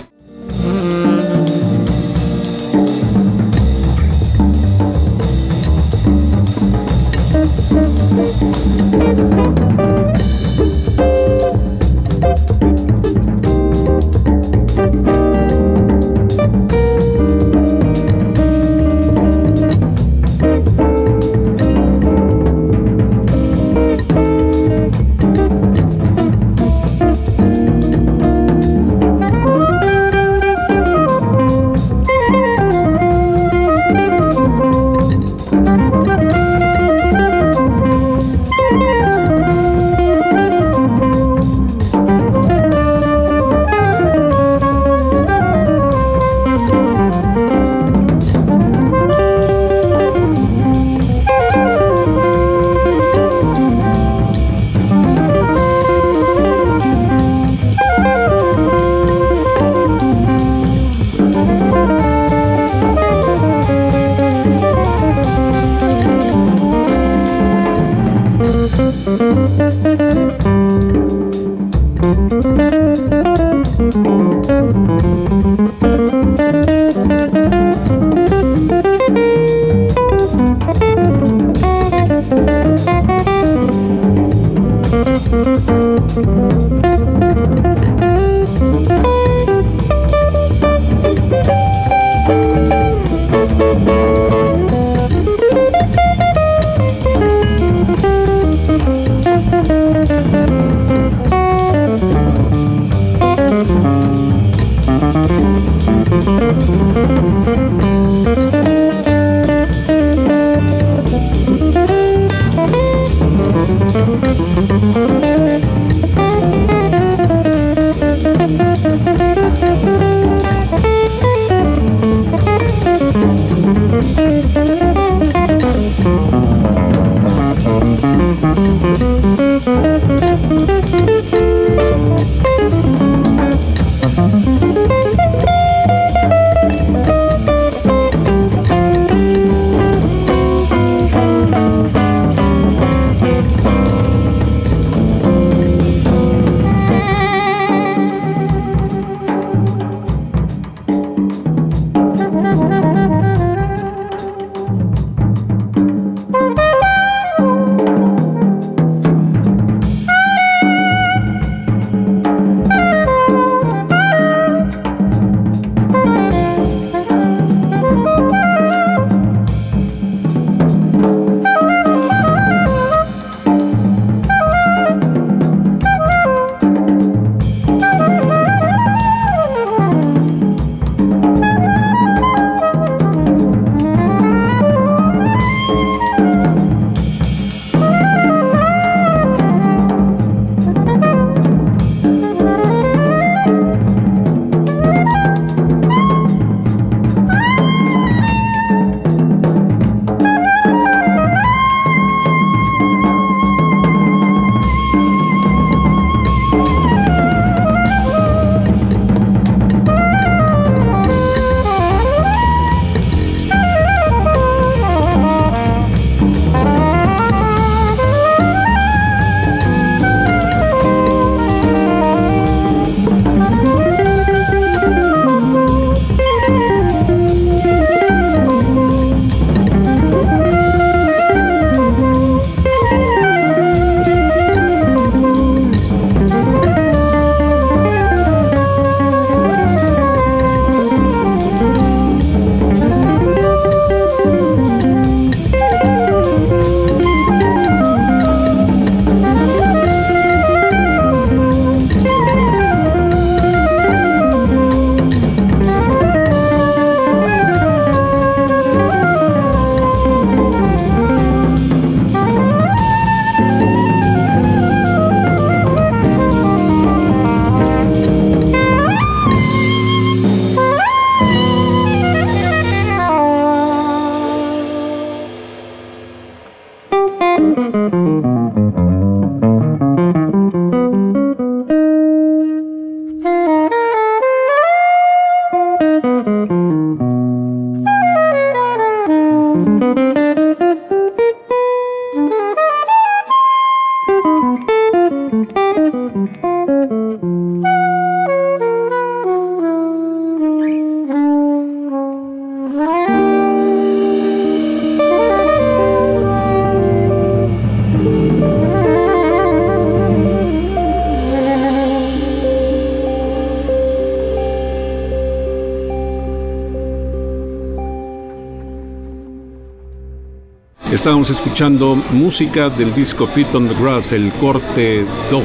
Estábamos 321.01 321.31
escuchando 321.31 321.97
música 322.11 322.69
del 322.69 322.95
disco 322.95 323.27
Fit 323.27 323.55
on 323.55 323.67
the 323.67 323.75
Grass, 323.75 324.13
el 324.13 324.31
corte 324.33 325.07
2. 325.31 325.43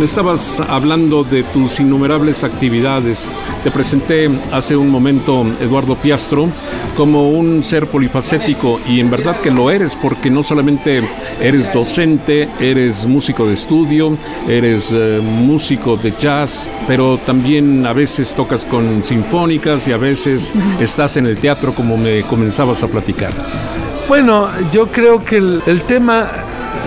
Me 0.00 0.04
estabas 0.04 0.58
hablando 0.58 1.22
de 1.22 1.44
tus 1.44 1.78
innumerables 1.78 2.42
actividades. 2.42 3.30
Te 3.62 3.70
presenté 3.70 4.28
hace 4.50 4.76
un 4.76 4.90
momento 4.90 5.46
Eduardo 5.60 5.94
Piastro 5.94 6.48
como 6.96 7.30
un 7.30 7.62
ser 7.62 7.86
polifacético 7.86 8.80
y 8.88 8.98
en 8.98 9.10
verdad 9.10 9.40
que 9.40 9.52
lo 9.52 9.70
eres 9.70 9.94
porque 9.94 10.28
no 10.28 10.42
solamente 10.42 11.08
eres 11.40 11.72
docente, 11.72 12.48
eres 12.58 13.06
músico 13.06 13.46
de 13.46 13.54
estudio, 13.54 14.18
eres 14.48 14.90
eh, 14.92 15.20
músico 15.22 15.96
de 15.96 16.10
jazz, 16.10 16.68
pero 16.88 17.16
también 17.18 17.86
a 17.86 17.92
veces 17.92 18.34
tocas 18.34 18.64
con 18.64 19.04
sinfónicas 19.04 19.86
y 19.86 19.92
a 19.92 19.98
veces 19.98 20.52
estás 20.80 21.16
en 21.16 21.26
el 21.26 21.38
teatro 21.38 21.72
como 21.76 21.96
me 21.96 22.22
comenzabas 22.22 22.82
a 22.82 22.88
platicar. 22.88 23.83
Bueno, 24.08 24.48
yo 24.70 24.88
creo 24.88 25.24
que 25.24 25.38
el, 25.38 25.82
tema, 25.86 26.28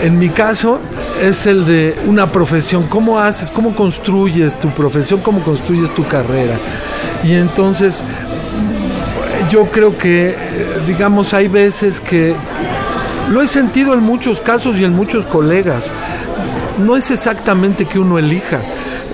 en 0.04 0.20
mi 0.20 0.30
caso, 0.30 0.80
es 1.22 1.48
el 1.48 1.66
de 1.66 1.98
una 2.06 2.32
profesión. 2.32 2.84
¿Cómo 2.84 3.20
haces? 3.20 3.50
¿Cómo 3.50 3.76
construyes 3.76 4.58
tu 4.60 4.70
profesión? 4.70 5.20
¿Cómo 5.22 5.42
construyes 5.42 5.92
tu 5.96 6.06
carrera? 6.08 6.58
Y 7.24 7.34
entonces, 7.34 8.04
yo 9.50 9.66
creo 9.72 9.98
que, 9.98 10.36
digamos, 10.86 11.34
hay 11.34 11.48
veces 11.48 12.00
que 12.00 12.36
lo 13.32 13.42
he 13.42 13.48
sentido 13.48 13.96
en 13.96 14.02
muchos 14.02 14.40
casos 14.40 14.80
y 14.80 14.84
en 14.84 14.94
muchos 14.94 15.26
colegas. 15.26 15.92
No 16.86 16.96
es 16.96 17.10
exactamente 17.10 17.86
que 17.86 17.98
uno 17.98 18.20
elija, 18.20 18.62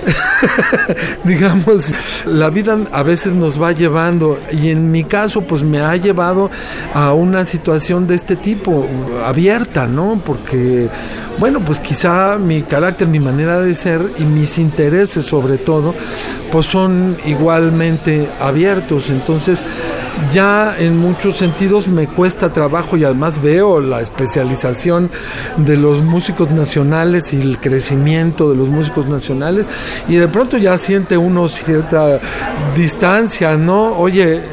digamos, 1.24 1.94
la 2.26 2.50
vida 2.50 2.78
a 2.92 3.04
veces 3.04 3.34
nos 3.34 3.62
va 3.62 3.72
llevando 3.72 4.38
y 4.52 4.70
en 4.70 4.92
mi 4.92 5.04
caso 5.04 5.42
pues 5.42 5.64
me 5.64 5.82
ha 5.82 5.96
llevado 5.96 6.50
a 6.94 7.14
una 7.14 7.46
situación 7.46 8.08
de 8.08 8.16
este 8.16 8.36
tipo, 8.36 8.86
abierta, 9.26 9.88
¿no? 9.88 10.22
Porque, 10.26 10.90
bueno, 11.40 11.60
pues 11.64 11.80
quizá 11.80 12.38
mi 12.38 12.62
carácter, 12.64 13.08
mi 13.08 13.20
manera 13.20 13.60
de 13.60 13.76
ser 13.76 14.02
y 14.18 14.24
mis 14.24 14.58
intereses 14.58 15.26
sobre 15.26 15.58
todo, 15.58 15.94
pues 16.52 16.66
son 16.66 17.18
igualmente 17.26 18.30
abiertos. 18.40 19.10
Entonces, 19.10 19.64
ya 20.32 20.76
en 20.78 20.98
muchos 20.98 21.38
sentidos 21.38 21.88
me 21.88 22.08
cuesta 22.08 22.52
trabajo 22.52 22.98
y 22.98 23.04
además 23.04 23.42
veo 23.42 23.80
la 23.80 24.02
especialización 24.02 25.10
de 25.58 25.78
los 25.78 26.04
músicos 26.04 26.52
nacionales 26.52 27.34
y 27.34 27.42
el 27.42 27.60
crecimiento 27.60 28.50
de 28.50 28.56
los 28.56 28.70
músicos 28.70 29.08
nacionales 29.08 29.68
y 30.08 30.16
de 30.16 30.28
pronto 30.28 30.58
ya 30.58 30.78
siente 30.78 31.18
uno 31.18 31.48
cierta 31.48 32.20
distancia, 32.76 33.56
¿no? 33.56 33.98
Oye, 33.98 34.44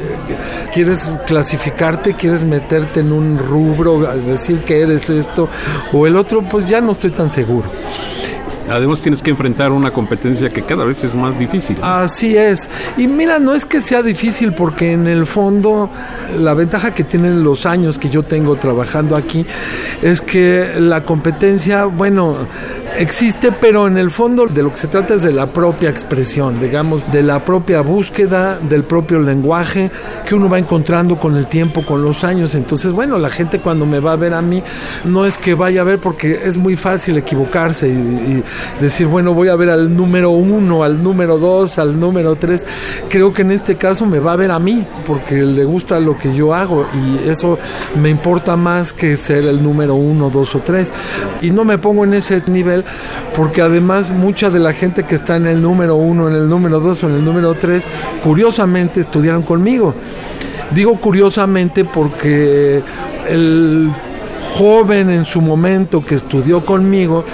¿quieres 0.73 1.11
clasificarte? 1.27 2.13
¿Quieres 2.13 2.43
meterte 2.43 3.01
en 3.01 3.11
un 3.11 3.37
rubro, 3.37 3.99
decir 4.25 4.61
que 4.61 4.81
eres 4.81 5.09
esto 5.09 5.49
o 5.93 6.07
el 6.07 6.15
otro? 6.15 6.41
Pues 6.41 6.67
ya 6.67 6.81
no 6.81 6.91
estoy 6.91 7.11
tan 7.11 7.31
seguro. 7.31 7.69
Además 8.71 9.01
tienes 9.01 9.21
que 9.21 9.31
enfrentar 9.31 9.71
una 9.71 9.91
competencia 9.91 10.49
que 10.49 10.63
cada 10.63 10.85
vez 10.85 11.03
es 11.03 11.13
más 11.13 11.37
difícil. 11.37 11.77
Así 11.81 12.37
es. 12.37 12.69
Y 12.97 13.07
mira, 13.07 13.39
no 13.39 13.53
es 13.53 13.65
que 13.65 13.81
sea 13.81 14.01
difícil 14.01 14.53
porque 14.53 14.93
en 14.93 15.07
el 15.07 15.25
fondo 15.25 15.89
la 16.39 16.53
ventaja 16.53 16.93
que 16.93 17.03
tienen 17.03 17.43
los 17.43 17.65
años 17.65 17.99
que 17.99 18.09
yo 18.09 18.23
tengo 18.23 18.55
trabajando 18.55 19.15
aquí 19.15 19.45
es 20.01 20.21
que 20.21 20.79
la 20.79 21.03
competencia, 21.03 21.85
bueno, 21.85 22.37
existe, 22.97 23.51
pero 23.51 23.87
en 23.87 23.97
el 23.97 24.11
fondo 24.11 24.45
de 24.47 24.63
lo 24.63 24.71
que 24.71 24.77
se 24.77 24.87
trata 24.87 25.15
es 25.15 25.21
de 25.21 25.31
la 25.31 25.47
propia 25.47 25.89
expresión, 25.89 26.59
digamos, 26.59 27.09
de 27.11 27.23
la 27.23 27.43
propia 27.43 27.81
búsqueda, 27.81 28.59
del 28.59 28.83
propio 28.83 29.19
lenguaje 29.19 29.91
que 30.25 30.35
uno 30.35 30.49
va 30.49 30.59
encontrando 30.59 31.19
con 31.19 31.35
el 31.35 31.47
tiempo, 31.47 31.83
con 31.85 32.03
los 32.03 32.23
años. 32.23 32.55
Entonces, 32.55 32.91
bueno, 32.91 33.17
la 33.17 33.29
gente 33.29 33.59
cuando 33.59 33.85
me 33.85 33.99
va 33.99 34.13
a 34.13 34.15
ver 34.15 34.33
a 34.33 34.41
mí, 34.41 34.61
no 35.05 35.25
es 35.25 35.37
que 35.37 35.55
vaya 35.55 35.81
a 35.81 35.83
ver 35.83 35.99
porque 35.99 36.41
es 36.45 36.57
muy 36.57 36.75
fácil 36.75 37.17
equivocarse 37.17 37.87
y, 37.87 38.43
decir, 38.79 39.07
bueno, 39.07 39.33
voy 39.33 39.49
a 39.49 39.55
ver 39.55 39.69
al 39.69 39.95
número 39.95 40.31
uno, 40.31 40.83
al 40.83 41.01
número 41.01 41.37
dos, 41.37 41.79
al 41.79 41.99
número 41.99 42.35
tres. 42.35 42.65
Creo 43.09 43.33
que 43.33 43.41
en 43.41 43.51
este 43.51 43.75
caso 43.75 44.05
me 44.05 44.19
va 44.19 44.33
a 44.33 44.35
ver 44.35 44.51
a 44.51 44.59
mí 44.59 44.85
porque 45.05 45.35
le 45.41 45.65
gusta 45.65 45.99
lo 45.99 46.17
que 46.17 46.33
yo 46.33 46.53
hago 46.53 46.85
y 46.93 47.29
eso 47.29 47.57
me 48.01 48.09
importa 48.09 48.55
más 48.55 48.93
que 48.93 49.17
ser 49.17 49.45
el 49.45 49.61
número 49.61 49.95
uno, 49.95 50.29
dos 50.29 50.55
o 50.55 50.59
tres. 50.59 50.91
Y 51.41 51.51
no 51.51 51.63
me 51.63 51.77
pongo 51.77 52.03
en 52.03 52.13
ese 52.13 52.41
nivel 52.47 52.80
porque 53.35 53.61
además 53.61 54.11
mucha 54.11 54.49
de 54.49 54.59
la 54.59 54.73
gente 54.73 55.03
que 55.03 55.15
está 55.15 55.35
en 55.35 55.47
el 55.47 55.61
número 55.61 55.95
uno, 55.95 56.27
en 56.27 56.35
el 56.35 56.49
número 56.49 56.79
dos 56.79 57.03
o 57.03 57.09
en 57.09 57.15
el 57.15 57.25
número 57.25 57.53
tres, 57.55 57.87
curiosamente 58.23 58.99
estudiaron 58.99 59.43
conmigo. 59.43 59.93
Digo 60.71 60.95
curiosamente 60.99 61.83
porque 61.83 62.81
el 63.27 63.89
joven 64.57 65.09
en 65.09 65.25
su 65.25 65.41
momento 65.41 66.03
que 66.03 66.15
estudió 66.15 66.65
conmigo, 66.65 67.25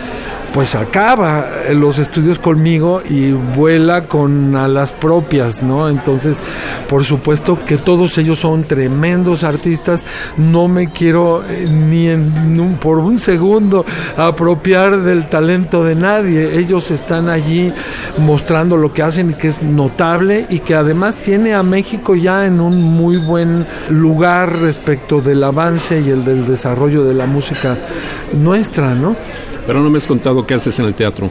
pues 0.53 0.75
acaba 0.75 1.45
los 1.73 1.99
estudios 1.99 2.39
conmigo 2.39 3.01
y 3.07 3.31
vuela 3.31 4.05
con 4.05 4.55
alas 4.55 4.91
propias, 4.91 5.62
¿no? 5.62 5.89
Entonces, 5.89 6.41
por 6.89 7.03
supuesto 7.03 7.60
que 7.65 7.77
todos 7.77 8.17
ellos 8.17 8.39
son 8.39 8.63
tremendos 8.63 9.43
artistas, 9.43 10.05
no 10.38 10.67
me 10.67 10.91
quiero 10.91 11.43
eh, 11.47 11.67
ni 11.69 12.10
en 12.10 12.77
por 12.79 12.99
un 12.99 13.19
segundo 13.19 13.86
apropiar 14.17 15.01
del 15.01 15.27
talento 15.27 15.83
de 15.83 15.95
nadie, 15.95 16.57
ellos 16.57 16.91
están 16.91 17.29
allí 17.29 17.71
mostrando 18.17 18.77
lo 18.77 18.93
que 18.93 19.03
hacen 19.03 19.31
y 19.31 19.33
que 19.33 19.47
es 19.49 19.62
notable 19.62 20.45
y 20.49 20.60
que 20.60 20.75
además 20.75 21.17
tiene 21.17 21.53
a 21.53 21.63
México 21.63 22.15
ya 22.15 22.45
en 22.45 22.60
un 22.60 22.81
muy 22.81 23.17
buen 23.17 23.65
lugar 23.89 24.60
respecto 24.60 25.21
del 25.21 25.43
avance 25.43 26.01
y 26.01 26.10
el 26.10 26.25
del 26.25 26.47
desarrollo 26.47 27.03
de 27.03 27.13
la 27.13 27.25
música 27.25 27.77
nuestra, 28.33 28.93
¿no? 28.93 29.15
Pero 29.67 29.84
no 29.84 29.89
me 29.89 29.97
has 29.97 30.08
contado 30.08 30.47
qué 30.47 30.53
haces 30.53 30.80
en 30.80 30.86
el 30.86 30.95
teatro. 30.95 31.30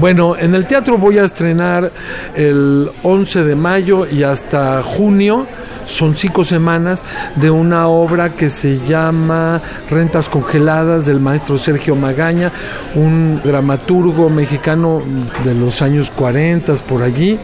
Bueno, 0.00 0.34
en 0.36 0.54
el 0.54 0.66
teatro 0.66 0.96
voy 0.96 1.18
a 1.18 1.24
estrenar 1.24 1.92
el 2.34 2.90
11 3.02 3.44
de 3.44 3.54
mayo 3.54 4.06
y 4.10 4.22
hasta 4.22 4.82
junio 4.82 5.46
son 5.86 6.16
cinco 6.16 6.44
semanas 6.44 7.04
de 7.36 7.50
una 7.50 7.88
obra 7.88 8.34
que 8.34 8.48
se 8.48 8.78
llama 8.86 9.60
Rentas 9.90 10.30
Congeladas 10.30 11.04
del 11.04 11.20
maestro 11.20 11.58
Sergio 11.58 11.94
Magaña, 11.94 12.50
un 12.94 13.40
dramaturgo 13.44 14.30
mexicano 14.30 15.02
de 15.44 15.54
los 15.54 15.82
años 15.82 16.10
40 16.10 16.72
por 16.88 17.02
allí 17.02 17.38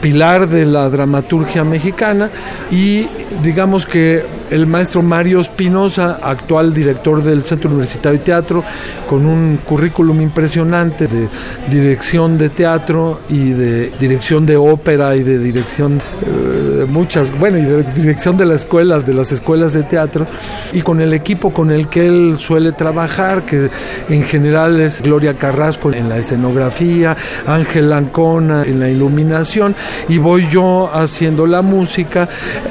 pilar 0.00 0.48
de 0.50 0.66
la 0.66 0.90
dramaturgia 0.90 1.64
mexicana 1.64 2.28
y 2.70 3.08
digamos 3.42 3.86
que 3.86 4.22
el 4.50 4.66
maestro 4.66 5.02
Mario 5.02 5.40
Espinosa, 5.40 6.18
actual 6.22 6.72
director 6.72 7.22
del 7.22 7.42
Centro 7.42 7.70
Universitario 7.70 8.18
de 8.18 8.24
Teatro, 8.24 8.64
con 9.08 9.26
un 9.26 9.58
currículum 9.64 10.20
impresionante 10.20 11.06
de 11.06 11.28
dirección 11.70 12.38
de 12.38 12.48
teatro 12.50 13.20
y 13.28 13.50
de 13.50 13.90
dirección 13.98 14.46
de 14.46 14.56
ópera 14.56 15.16
y 15.16 15.22
de 15.22 15.38
dirección 15.38 16.00
eh, 16.22 16.86
muchas, 16.88 17.36
bueno, 17.38 17.58
y 17.58 17.62
de 17.62 17.82
dirección 17.92 18.36
de 18.36 18.46
la 18.46 18.54
escuela, 18.54 19.00
de 19.00 19.14
las 19.14 19.32
escuelas 19.32 19.72
de 19.72 19.82
teatro, 19.82 20.26
y 20.72 20.82
con 20.82 21.00
el 21.00 21.12
equipo 21.12 21.52
con 21.52 21.70
el 21.70 21.88
que 21.88 22.06
él 22.06 22.36
suele 22.38 22.72
trabajar, 22.72 23.44
que 23.44 23.70
en 24.08 24.24
general 24.24 24.80
es 24.80 25.02
Gloria 25.02 25.34
Carrasco 25.34 25.92
en 25.92 26.08
la 26.08 26.18
escenografía, 26.18 27.16
Ángel 27.46 27.92
Ancona 27.92 28.64
en 28.64 28.80
la 28.80 28.88
iluminación, 28.88 29.74
y 30.08 30.18
voy 30.18 30.48
yo 30.50 30.90
haciendo 30.92 31.46
la 31.46 31.62
música. 31.62 32.28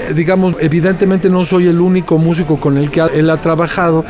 Eh, 0.09 0.13
digamos, 0.13 0.55
evidentemente 0.59 1.29
no 1.29 1.45
soy 1.45 1.62
el 1.67 1.81
único 1.81 2.17
músico 2.17 2.57
con 2.57 2.77
el 2.77 2.91
que 2.91 3.01
él 3.01 3.29
ha 3.29 3.37
trabajado, 3.37 4.05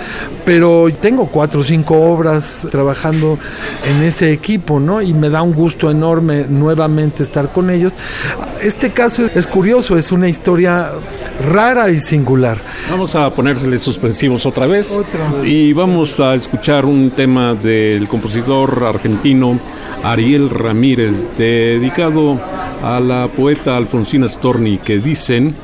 pero 0.46 0.88
tengo 1.02 1.28
cuatro 1.28 1.62
o 1.62 1.64
cinco 1.64 2.00
obras 2.00 2.68
trabajando 2.72 3.38
en 3.86 4.04
ese 4.04 4.32
equipo, 4.32 4.80
¿no? 4.80 5.02
Y 5.02 5.14
me 5.14 5.30
da 5.30 5.42
un 5.42 5.54
gusto 5.54 5.90
enorme 5.90 6.46
nuevamente 6.48 7.24
estar 7.24 7.50
con 7.50 7.70
ellos. 7.70 7.94
Este 8.62 8.92
caso 8.92 9.24
es, 9.24 9.48
curioso, 9.48 9.98
es 9.98 10.12
una 10.12 10.30
historia 10.30 10.92
rara 11.52 11.90
y 11.90 12.00
singular. 12.00 12.58
Vamos 12.90 13.16
a 13.16 13.30
ponérsele 13.30 13.78
suspensivos 13.78 14.46
otra 14.46 14.68
vez, 14.68 14.92
otra 14.92 15.32
vez. 15.32 15.46
y 15.46 15.74
vamos 15.74 16.20
a 16.20 16.36
escuchar 16.36 16.86
un 16.86 17.12
tema 17.12 17.56
del 17.56 18.08
compositor 18.08 18.84
argentino 18.88 19.60
Ariel 20.04 20.50
Ramírez, 20.50 21.26
dedicado 21.38 22.40
a 22.84 23.00
la 23.00 23.30
poeta 23.30 23.78
Alfonsina 23.78 24.28
Storni, 24.28 24.78
que 24.78 25.00
dicen 25.00 25.56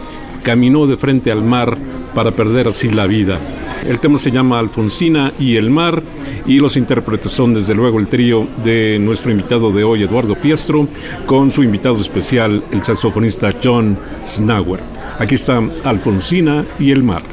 caminó 0.43 0.87
de 0.87 0.97
frente 0.97 1.31
al 1.31 1.43
mar 1.43 1.77
para 2.13 2.31
perder 2.31 2.67
así 2.67 2.89
la 2.89 3.07
vida. 3.07 3.39
El 3.85 3.99
tema 3.99 4.17
se 4.17 4.31
llama 4.31 4.59
Alfonsina 4.59 5.31
y 5.39 5.55
el 5.55 5.69
mar 5.69 6.03
y 6.45 6.59
los 6.59 6.77
intérpretes 6.77 7.31
son 7.31 7.53
desde 7.53 7.75
luego 7.75 7.99
el 7.99 8.07
trío 8.07 8.47
de 8.63 8.97
nuestro 8.99 9.31
invitado 9.31 9.71
de 9.71 9.83
hoy, 9.83 10.03
Eduardo 10.03 10.35
Piestro, 10.35 10.87
con 11.25 11.51
su 11.51 11.63
invitado 11.63 11.97
especial, 11.97 12.63
el 12.71 12.83
saxofonista 12.83 13.53
John 13.63 13.97
Snauer. 14.25 14.79
Aquí 15.19 15.35
está 15.35 15.61
Alfonsina 15.83 16.65
y 16.79 16.91
el 16.91 17.03
mar. 17.03 17.23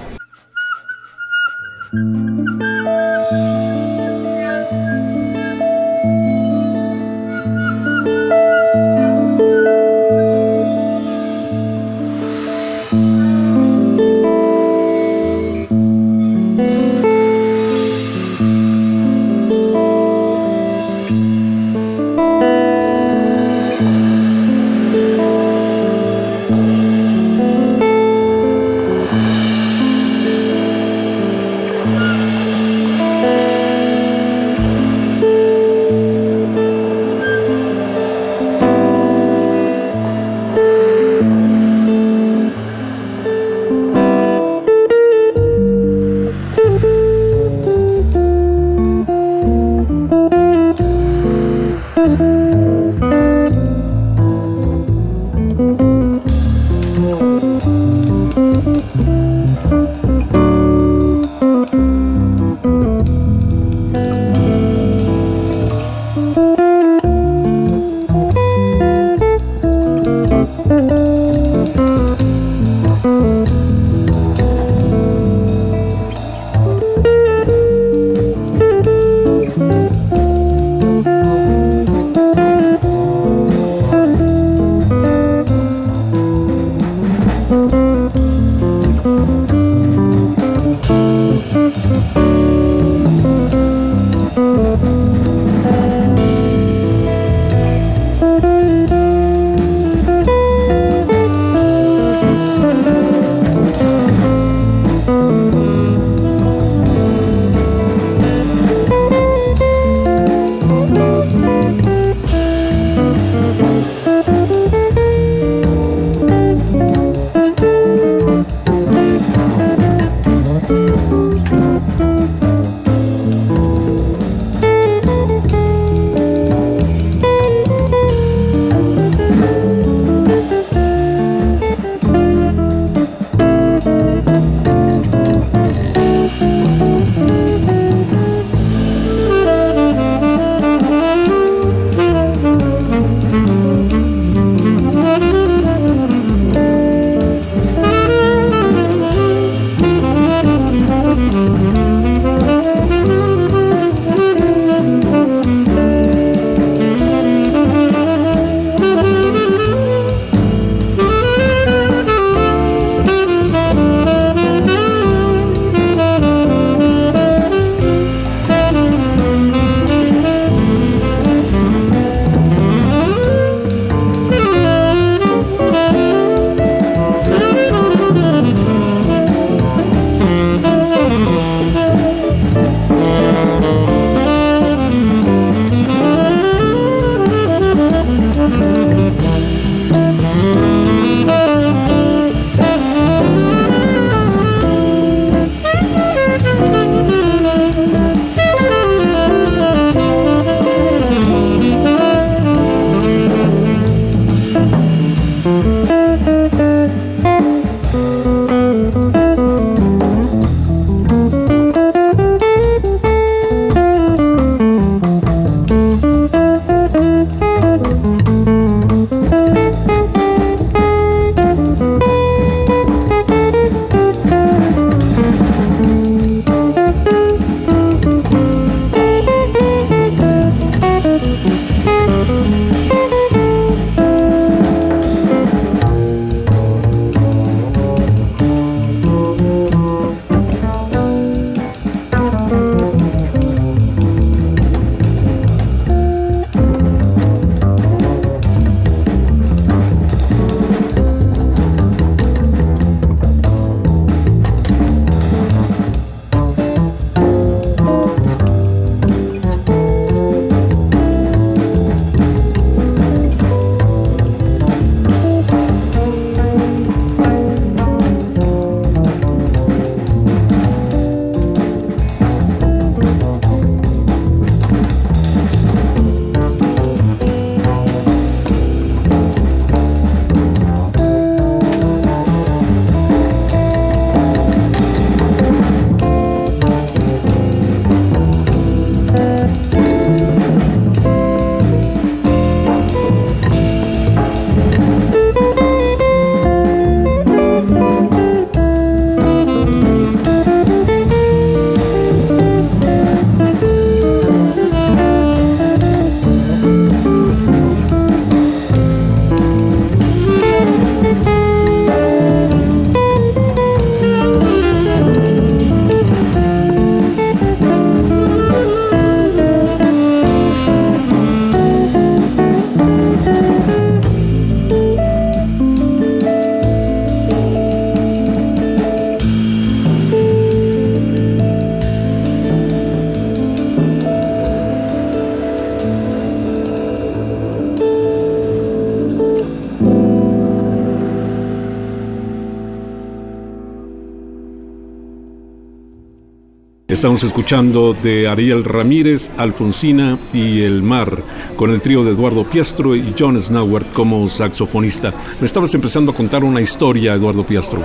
Estamos 346.96 347.22
escuchando 347.24 347.92
de 347.92 348.26
Ariel 348.26 348.64
Ramírez, 348.64 349.30
Alfonsina 349.36 350.18
y 350.32 350.62
El 350.62 350.82
Mar, 350.82 351.18
con 351.54 351.70
el 351.70 351.82
trío 351.82 352.02
de 352.02 352.12
Eduardo 352.12 352.42
Piastro 352.42 352.96
y 352.96 353.14
John 353.16 353.38
Snauer 353.38 353.84
como 353.92 354.26
saxofonista. 354.30 355.12
Me 355.38 355.44
estabas 355.44 355.74
empezando 355.74 356.12
a 356.12 356.14
contar 356.14 356.42
una 356.42 356.62
historia, 356.62 357.12
Eduardo 357.12 357.44
Piastro. 357.44 357.82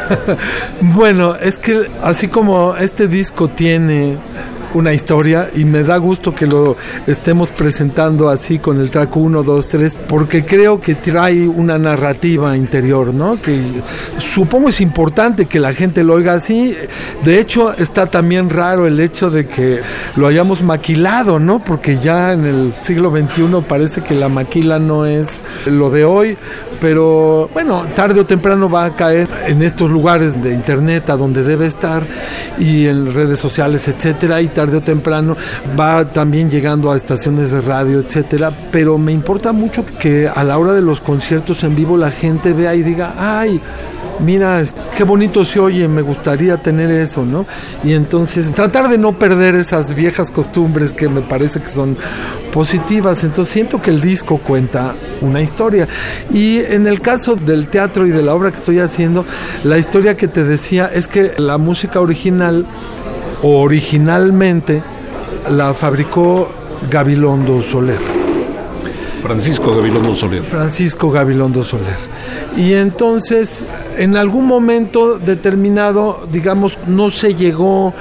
bueno, 0.80 1.36
es 1.36 1.58
que 1.58 1.86
así 2.02 2.28
como 2.28 2.74
este 2.76 3.08
disco 3.08 3.48
tiene 3.48 4.16
una 4.74 4.92
historia 4.92 5.50
y 5.54 5.64
me 5.64 5.82
da 5.82 5.96
gusto 5.96 6.34
que 6.34 6.46
lo 6.46 6.76
estemos 7.06 7.50
presentando 7.50 8.28
así 8.28 8.58
con 8.58 8.80
el 8.80 8.90
track 8.90 9.16
1, 9.16 9.42
2, 9.42 9.68
3, 9.68 9.94
porque 10.08 10.44
creo 10.44 10.80
que 10.80 10.94
trae 10.94 11.46
una 11.46 11.78
narrativa 11.78 12.56
interior, 12.56 13.14
¿no? 13.14 13.40
Que 13.40 13.60
supongo 14.18 14.68
es 14.68 14.80
importante 14.80 15.46
que 15.46 15.60
la 15.60 15.72
gente 15.72 16.04
lo 16.04 16.14
oiga 16.14 16.34
así. 16.34 16.76
De 17.24 17.38
hecho, 17.40 17.72
está 17.72 18.06
también 18.06 18.50
raro 18.50 18.86
el 18.86 19.00
hecho 19.00 19.30
de 19.30 19.46
que 19.46 19.80
lo 20.16 20.26
hayamos 20.26 20.62
maquilado, 20.62 21.38
¿no? 21.38 21.58
Porque 21.58 21.98
ya 21.98 22.32
en 22.32 22.44
el 22.44 22.74
siglo 22.82 23.10
XXI 23.10 23.62
parece 23.66 24.02
que 24.02 24.14
la 24.14 24.28
maquila 24.28 24.78
no 24.78 25.06
es 25.06 25.40
lo 25.66 25.90
de 25.90 26.04
hoy, 26.04 26.36
pero 26.80 27.48
bueno, 27.52 27.86
tarde 27.94 28.20
o 28.20 28.26
temprano 28.26 28.68
va 28.68 28.84
a 28.84 28.96
caer 28.96 29.28
en 29.46 29.62
estos 29.62 29.90
lugares 29.90 30.40
de 30.42 30.52
internet 30.52 31.10
a 31.10 31.16
donde 31.16 31.42
debe 31.42 31.66
estar 31.66 32.02
y 32.58 32.86
en 32.86 33.12
redes 33.14 33.38
sociales, 33.38 33.88
etcétera, 33.88 34.40
y 34.40 34.48
tarde 34.58 34.78
o 34.78 34.80
temprano 34.80 35.36
va 35.78 36.04
también 36.04 36.50
llegando 36.50 36.90
a 36.90 36.96
estaciones 36.96 37.52
de 37.52 37.60
radio, 37.60 38.00
etcétera, 38.00 38.50
pero 38.72 38.98
me 38.98 39.12
importa 39.12 39.52
mucho 39.52 39.86
que 40.00 40.26
a 40.26 40.42
la 40.42 40.58
hora 40.58 40.72
de 40.72 40.82
los 40.82 41.00
conciertos 41.00 41.62
en 41.62 41.76
vivo 41.76 41.96
la 41.96 42.10
gente 42.10 42.52
vea 42.52 42.74
y 42.74 42.82
diga, 42.82 43.14
"Ay, 43.16 43.60
mira, 44.18 44.64
qué 44.96 45.04
bonito 45.04 45.44
se 45.44 45.60
oye, 45.60 45.86
me 45.86 46.02
gustaría 46.02 46.56
tener 46.56 46.90
eso, 46.90 47.24
¿no? 47.24 47.46
Y 47.84 47.92
entonces 47.92 48.50
tratar 48.52 48.88
de 48.88 48.98
no 48.98 49.12
perder 49.16 49.54
esas 49.54 49.94
viejas 49.94 50.32
costumbres 50.32 50.92
que 50.92 51.08
me 51.08 51.20
parece 51.20 51.60
que 51.60 51.68
son 51.68 51.96
positivas. 52.52 53.22
Entonces 53.24 53.52
siento 53.52 53.80
que 53.80 53.90
el 53.90 54.00
disco 54.00 54.38
cuenta 54.38 54.94
una 55.20 55.40
historia. 55.40 55.86
Y 56.32 56.58
en 56.58 56.86
el 56.86 57.00
caso 57.00 57.36
del 57.36 57.68
teatro 57.68 58.06
y 58.06 58.10
de 58.10 58.22
la 58.22 58.34
obra 58.34 58.50
que 58.50 58.56
estoy 58.56 58.80
haciendo, 58.80 59.24
la 59.64 59.78
historia 59.78 60.16
que 60.16 60.28
te 60.28 60.44
decía 60.44 60.90
es 60.92 61.06
que 61.06 61.32
la 61.38 61.58
música 61.58 62.00
original, 62.00 62.66
originalmente, 63.42 64.82
la 65.50 65.74
fabricó 65.74 66.48
Gabilondo 66.90 67.62
Soler. 67.62 67.98
Francisco 69.22 69.74
Gabilondo 69.74 70.14
Soler. 70.14 70.42
Francisco 70.42 71.10
Gabilondo 71.10 71.64
Soler. 71.64 71.96
Y 72.56 72.72
entonces, 72.74 73.64
en 73.96 74.16
algún 74.16 74.46
momento 74.46 75.18
determinado, 75.18 76.26
digamos, 76.30 76.78
no 76.86 77.10
se 77.10 77.34
llegó 77.34 77.92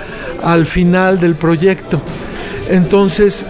al 0.44 0.66
final 0.66 1.20
del 1.20 1.36
proyecto. 1.36 2.02
Entonces, 2.70 3.46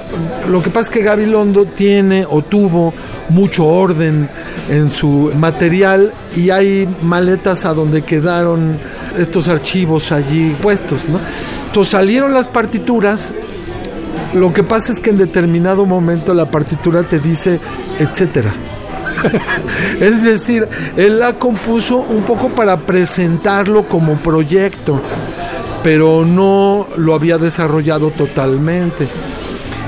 lo 0.47 0.61
que 0.61 0.69
pasa 0.69 0.89
es 0.89 0.93
que 0.93 1.03
Gabilondo 1.03 1.65
tiene 1.65 2.25
o 2.29 2.41
tuvo 2.43 2.93
mucho 3.29 3.65
orden 3.65 4.29
en 4.69 4.89
su 4.89 5.31
material 5.37 6.13
y 6.35 6.51
hay 6.51 6.87
maletas 7.01 7.65
a 7.65 7.73
donde 7.73 8.03
quedaron 8.03 8.77
estos 9.17 9.47
archivos 9.47 10.11
allí 10.11 10.55
puestos, 10.61 11.09
¿no? 11.09 11.19
Salieron 11.83 12.33
las 12.33 12.47
partituras 12.47 13.31
lo 14.33 14.53
que 14.53 14.63
pasa 14.63 14.91
es 14.91 14.99
que 14.99 15.09
en 15.09 15.17
determinado 15.17 15.85
momento 15.85 16.33
la 16.33 16.45
partitura 16.45 17.03
te 17.03 17.19
dice, 17.19 17.59
etcétera. 17.97 18.53
es 19.99 20.21
decir, 20.21 20.67
él 20.95 21.19
la 21.19 21.33
compuso 21.33 21.97
un 21.97 22.23
poco 22.23 22.49
para 22.49 22.77
presentarlo 22.77 23.83
como 23.87 24.15
proyecto, 24.15 25.01
pero 25.81 26.25
no 26.25 26.87
lo 26.97 27.15
había 27.15 27.37
desarrollado 27.37 28.11
totalmente. 28.11 29.07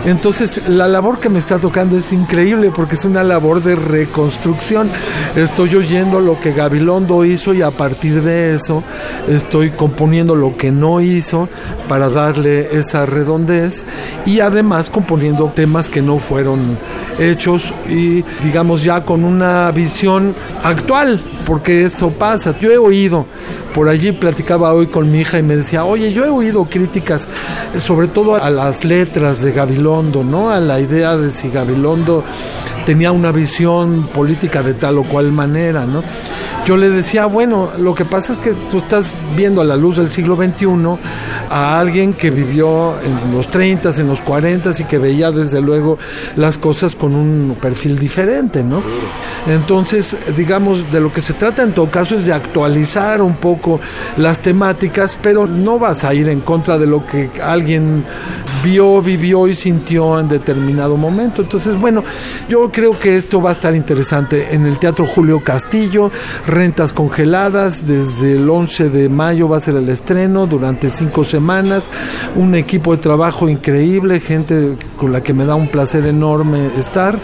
Entonces, 0.05 0.67
la 0.67 0.87
labor 0.87 1.19
que 1.19 1.29
me 1.29 1.39
está 1.39 1.59
tocando 1.59 1.97
es 1.97 2.13
increíble 2.13 2.71
porque 2.73 2.95
es 2.95 3.05
una 3.05 3.23
labor 3.23 3.61
de 3.61 3.75
reconstrucción. 3.75 4.89
Estoy 5.35 5.75
oyendo 5.75 6.19
lo 6.19 6.39
que 6.39 6.53
Gabilondo 6.53 7.25
hizo 7.25 7.53
y 7.53 7.61
a 7.61 7.71
partir 7.71 8.21
de 8.21 8.53
eso 8.53 8.83
estoy 9.27 9.71
componiendo 9.71 10.35
lo 10.35 10.55
que 10.55 10.71
no 10.71 11.01
hizo 11.01 11.49
para 11.87 12.09
darle 12.09 12.77
esa 12.77 13.05
redondez 13.05 13.85
y 14.25 14.39
además 14.39 14.89
componiendo 14.89 15.51
temas 15.53 15.89
que 15.89 16.01
no 16.01 16.19
fueron 16.19 16.77
hechos 17.19 17.73
y 17.87 18.23
digamos 18.43 18.83
ya 18.83 19.03
con 19.03 19.23
una 19.23 19.69
visión 19.71 20.33
actual, 20.63 21.21
porque 21.49 21.83
eso 21.83 22.11
pasa. 22.11 22.55
Yo 22.59 22.69
he 22.69 22.77
oído 22.77 23.25
por 23.73 23.89
allí 23.89 24.11
platicaba 24.11 24.71
hoy 24.71 24.85
con 24.85 25.11
mi 25.11 25.21
hija 25.21 25.39
y 25.39 25.43
me 25.43 25.55
decía, 25.55 25.83
oye, 25.83 26.13
yo 26.13 26.23
he 26.23 26.29
oído 26.29 26.65
críticas, 26.65 27.27
sobre 27.79 28.07
todo 28.07 28.35
a 28.35 28.51
las 28.51 28.85
letras 28.85 29.41
de 29.41 29.51
Gabilondo, 29.51 30.23
¿no? 30.23 30.51
A 30.51 30.59
la 30.59 30.79
idea 30.79 31.17
de 31.17 31.31
si 31.31 31.49
Gabilondo 31.49 32.23
tenía 32.85 33.11
una 33.11 33.31
visión 33.31 34.03
política 34.13 34.61
de 34.61 34.75
tal 34.75 34.99
o 34.99 35.03
cual 35.03 35.31
manera, 35.31 35.85
¿no? 35.87 36.03
Yo 36.65 36.77
le 36.77 36.89
decía, 36.89 37.25
bueno, 37.25 37.71
lo 37.79 37.95
que 37.95 38.05
pasa 38.05 38.33
es 38.33 38.39
que 38.39 38.53
tú 38.69 38.77
estás 38.77 39.11
viendo 39.35 39.61
a 39.61 39.65
la 39.65 39.75
luz 39.75 39.97
del 39.97 40.11
siglo 40.11 40.35
XXI 40.35 40.67
a 41.49 41.79
alguien 41.79 42.13
que 42.13 42.29
vivió 42.29 42.99
en 43.01 43.35
los 43.35 43.49
30, 43.49 43.89
en 43.97 44.07
los 44.07 44.21
40 44.21 44.69
y 44.77 44.83
que 44.83 44.99
veía 44.99 45.31
desde 45.31 45.61
luego 45.61 45.97
las 46.35 46.59
cosas 46.59 46.95
con 46.95 47.15
un 47.15 47.57
perfil 47.59 47.97
diferente, 47.97 48.63
¿no? 48.63 48.83
Entonces, 49.47 50.15
digamos, 50.37 50.91
de 50.91 50.99
lo 50.99 51.11
que 51.11 51.21
se 51.21 51.33
trata 51.33 51.63
en 51.63 51.71
todo 51.71 51.89
caso 51.89 52.15
es 52.15 52.25
de 52.25 52.33
actualizar 52.33 53.21
un 53.21 53.35
poco 53.37 53.79
las 54.17 54.39
temáticas, 54.39 55.17
pero 55.21 55.47
no 55.47 55.79
vas 55.79 56.03
a 56.03 56.13
ir 56.13 56.29
en 56.29 56.41
contra 56.41 56.77
de 56.77 56.85
lo 56.85 57.05
que 57.07 57.31
alguien 57.41 58.03
vio, 58.63 59.01
vivió 59.01 59.47
y 59.47 59.55
sintió 59.55 60.19
en 60.19 60.27
determinado 60.27 60.97
momento. 60.97 61.41
Entonces, 61.41 61.79
bueno, 61.79 62.03
yo 62.47 62.69
creo 62.71 62.97
que 62.97 63.15
esto 63.15 63.41
va 63.41 63.49
a 63.49 63.53
estar 63.53 63.75
interesante 63.75 64.53
en 64.53 64.65
el 64.65 64.77
Teatro 64.79 65.05
Julio 65.05 65.39
Castillo, 65.39 66.11
rentas 66.45 66.93
congeladas, 66.93 67.87
desde 67.87 68.33
el 68.33 68.49
11 68.49 68.89
de 68.89 69.09
mayo 69.09 69.49
va 69.49 69.57
a 69.57 69.59
ser 69.59 69.75
el 69.75 69.89
estreno, 69.89 70.47
durante 70.47 70.89
cinco 70.89 71.23
semanas, 71.23 71.89
un 72.35 72.55
equipo 72.55 72.95
de 72.95 73.01
trabajo 73.01 73.49
increíble, 73.49 74.19
gente 74.19 74.75
con 74.97 75.11
la 75.11 75.21
que 75.21 75.33
me 75.33 75.45
da 75.45 75.55
un 75.55 75.67
placer 75.67 76.05
enorme 76.05 76.69
estar 76.77 77.17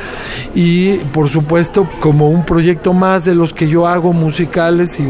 y 0.53 0.95
por 1.13 1.29
supuesto 1.29 1.88
como 1.99 2.29
un 2.29 2.45
proyecto 2.45 2.93
más 2.93 3.25
de 3.25 3.36
los 3.36 3.53
que 3.53 3.67
yo 3.67 3.88
hago 3.88 4.13
musicales 4.13 4.99
y 4.99 5.05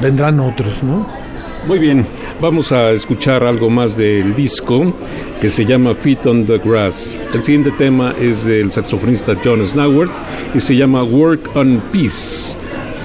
vendrán 0.00 0.40
otros, 0.40 0.82
¿no? 0.82 1.31
Muy 1.66 1.78
bien, 1.78 2.04
vamos 2.40 2.72
a 2.72 2.90
escuchar 2.90 3.44
algo 3.44 3.70
más 3.70 3.96
del 3.96 4.34
disco 4.34 4.92
que 5.40 5.48
se 5.48 5.64
llama 5.64 5.94
Feet 5.94 6.26
on 6.26 6.44
the 6.44 6.58
Grass. 6.58 7.16
El 7.32 7.44
siguiente 7.44 7.70
tema 7.70 8.12
es 8.20 8.44
del 8.44 8.72
saxofonista 8.72 9.36
John 9.44 9.64
Snowert 9.64 10.10
y 10.54 10.60
se 10.60 10.76
llama 10.76 11.04
Work 11.04 11.56
on 11.56 11.80
Peace. 11.92 12.56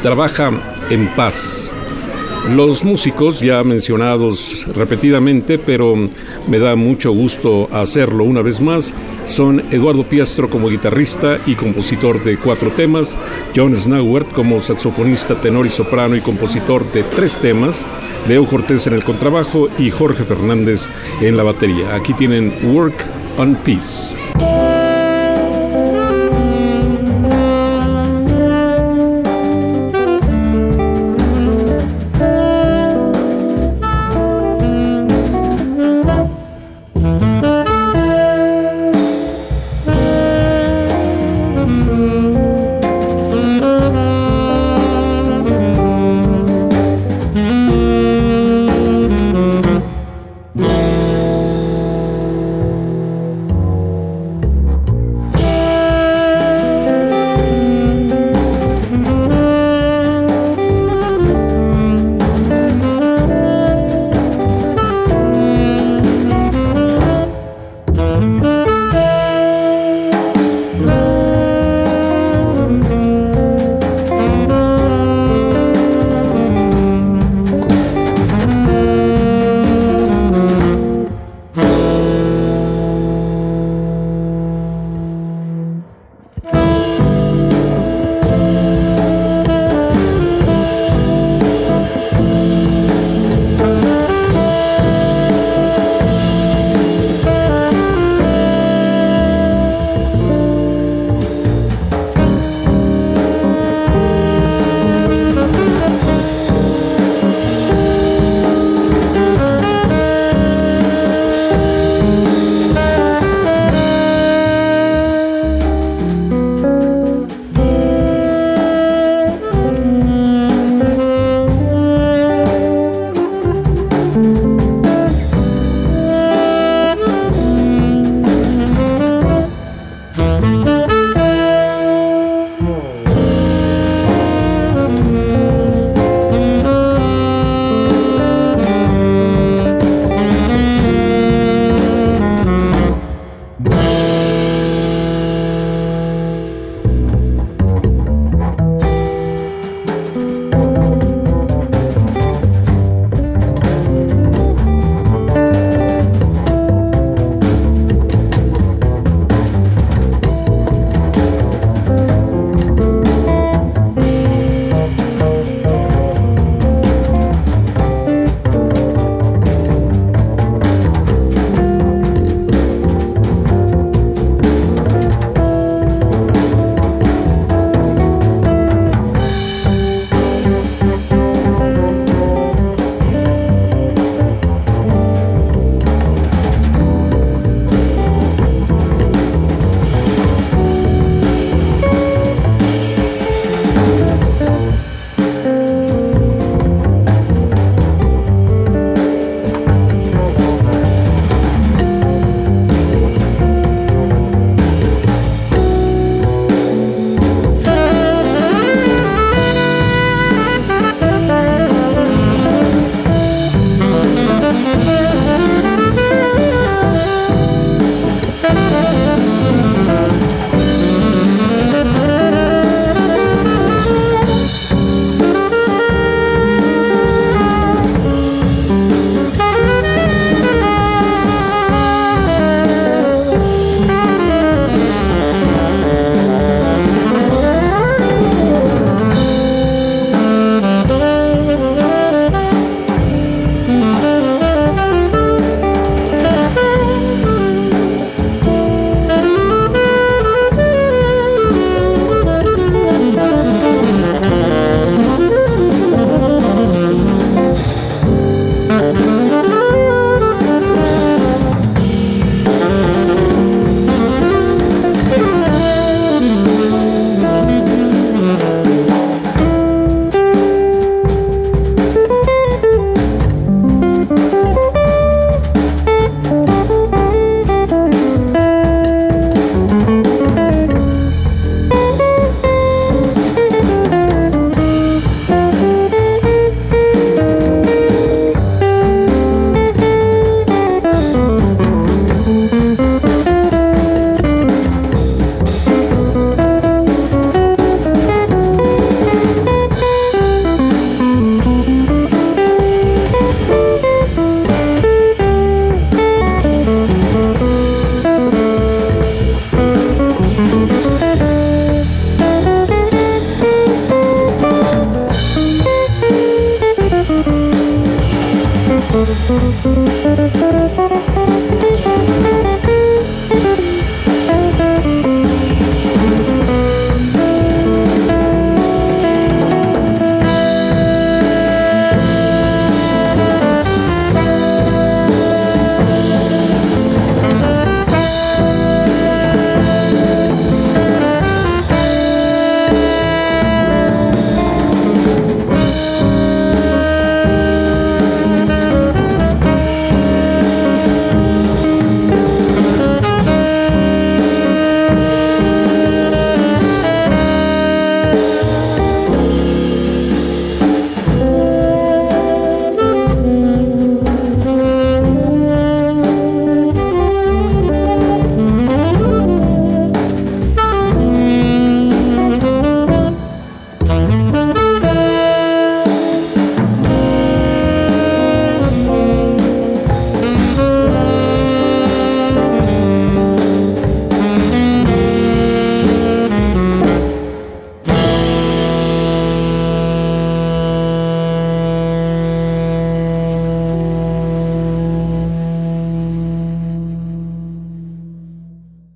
Trabaja 0.01 0.51
en 0.89 1.07
paz. 1.09 1.66
Los 2.55 2.85
músicos 2.85 3.41
ya 3.41 3.63
mencionados 3.63 4.65
repetidamente, 4.73 5.59
pero 5.59 5.95
me 6.47 6.59
da 6.59 6.75
mucho 6.75 7.11
gusto 7.11 7.67
hacerlo 7.73 8.23
una 8.23 8.41
vez 8.41 8.61
más, 8.61 8.93
son 9.25 9.63
Eduardo 9.71 10.03
Piastro 10.03 10.49
como 10.49 10.69
guitarrista 10.69 11.39
y 11.45 11.55
compositor 11.55 12.23
de 12.23 12.37
cuatro 12.37 12.69
temas, 12.69 13.17
John 13.53 13.75
Snowert 13.75 14.31
como 14.31 14.61
saxofonista, 14.61 15.35
tenor 15.41 15.65
y 15.65 15.69
soprano 15.69 16.15
y 16.15 16.21
compositor 16.21 16.89
de 16.93 17.03
tres 17.03 17.33
temas, 17.41 17.85
Leo 18.27 18.45
Cortés 18.45 18.87
en 18.87 18.93
el 18.93 19.03
contrabajo 19.03 19.67
y 19.77 19.91
Jorge 19.91 20.23
Fernández 20.23 20.87
en 21.21 21.35
la 21.35 21.43
batería. 21.43 21.95
Aquí 21.95 22.13
tienen 22.13 22.53
Work 22.63 22.95
on 23.37 23.55
Peace. 23.57 24.07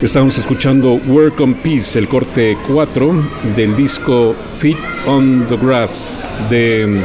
Estamos 0.01 0.35
escuchando 0.39 0.93
Work 1.05 1.39
on 1.41 1.53
Peace, 1.53 1.99
el 1.99 2.07
corte 2.07 2.57
4 2.67 3.23
del 3.55 3.75
disco 3.75 4.33
Feet 4.57 4.77
on 5.05 5.45
the 5.47 5.55
Grass 5.57 6.25
de, 6.49 7.03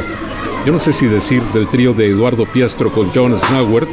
yo 0.65 0.73
no 0.73 0.79
sé 0.79 0.91
si 0.91 1.05
decir 1.05 1.43
del 1.53 1.67
trío 1.67 1.93
de 1.93 2.07
Eduardo 2.07 2.47
Piastro 2.47 2.91
con 2.91 3.11
John 3.13 3.37
Snowert 3.37 3.87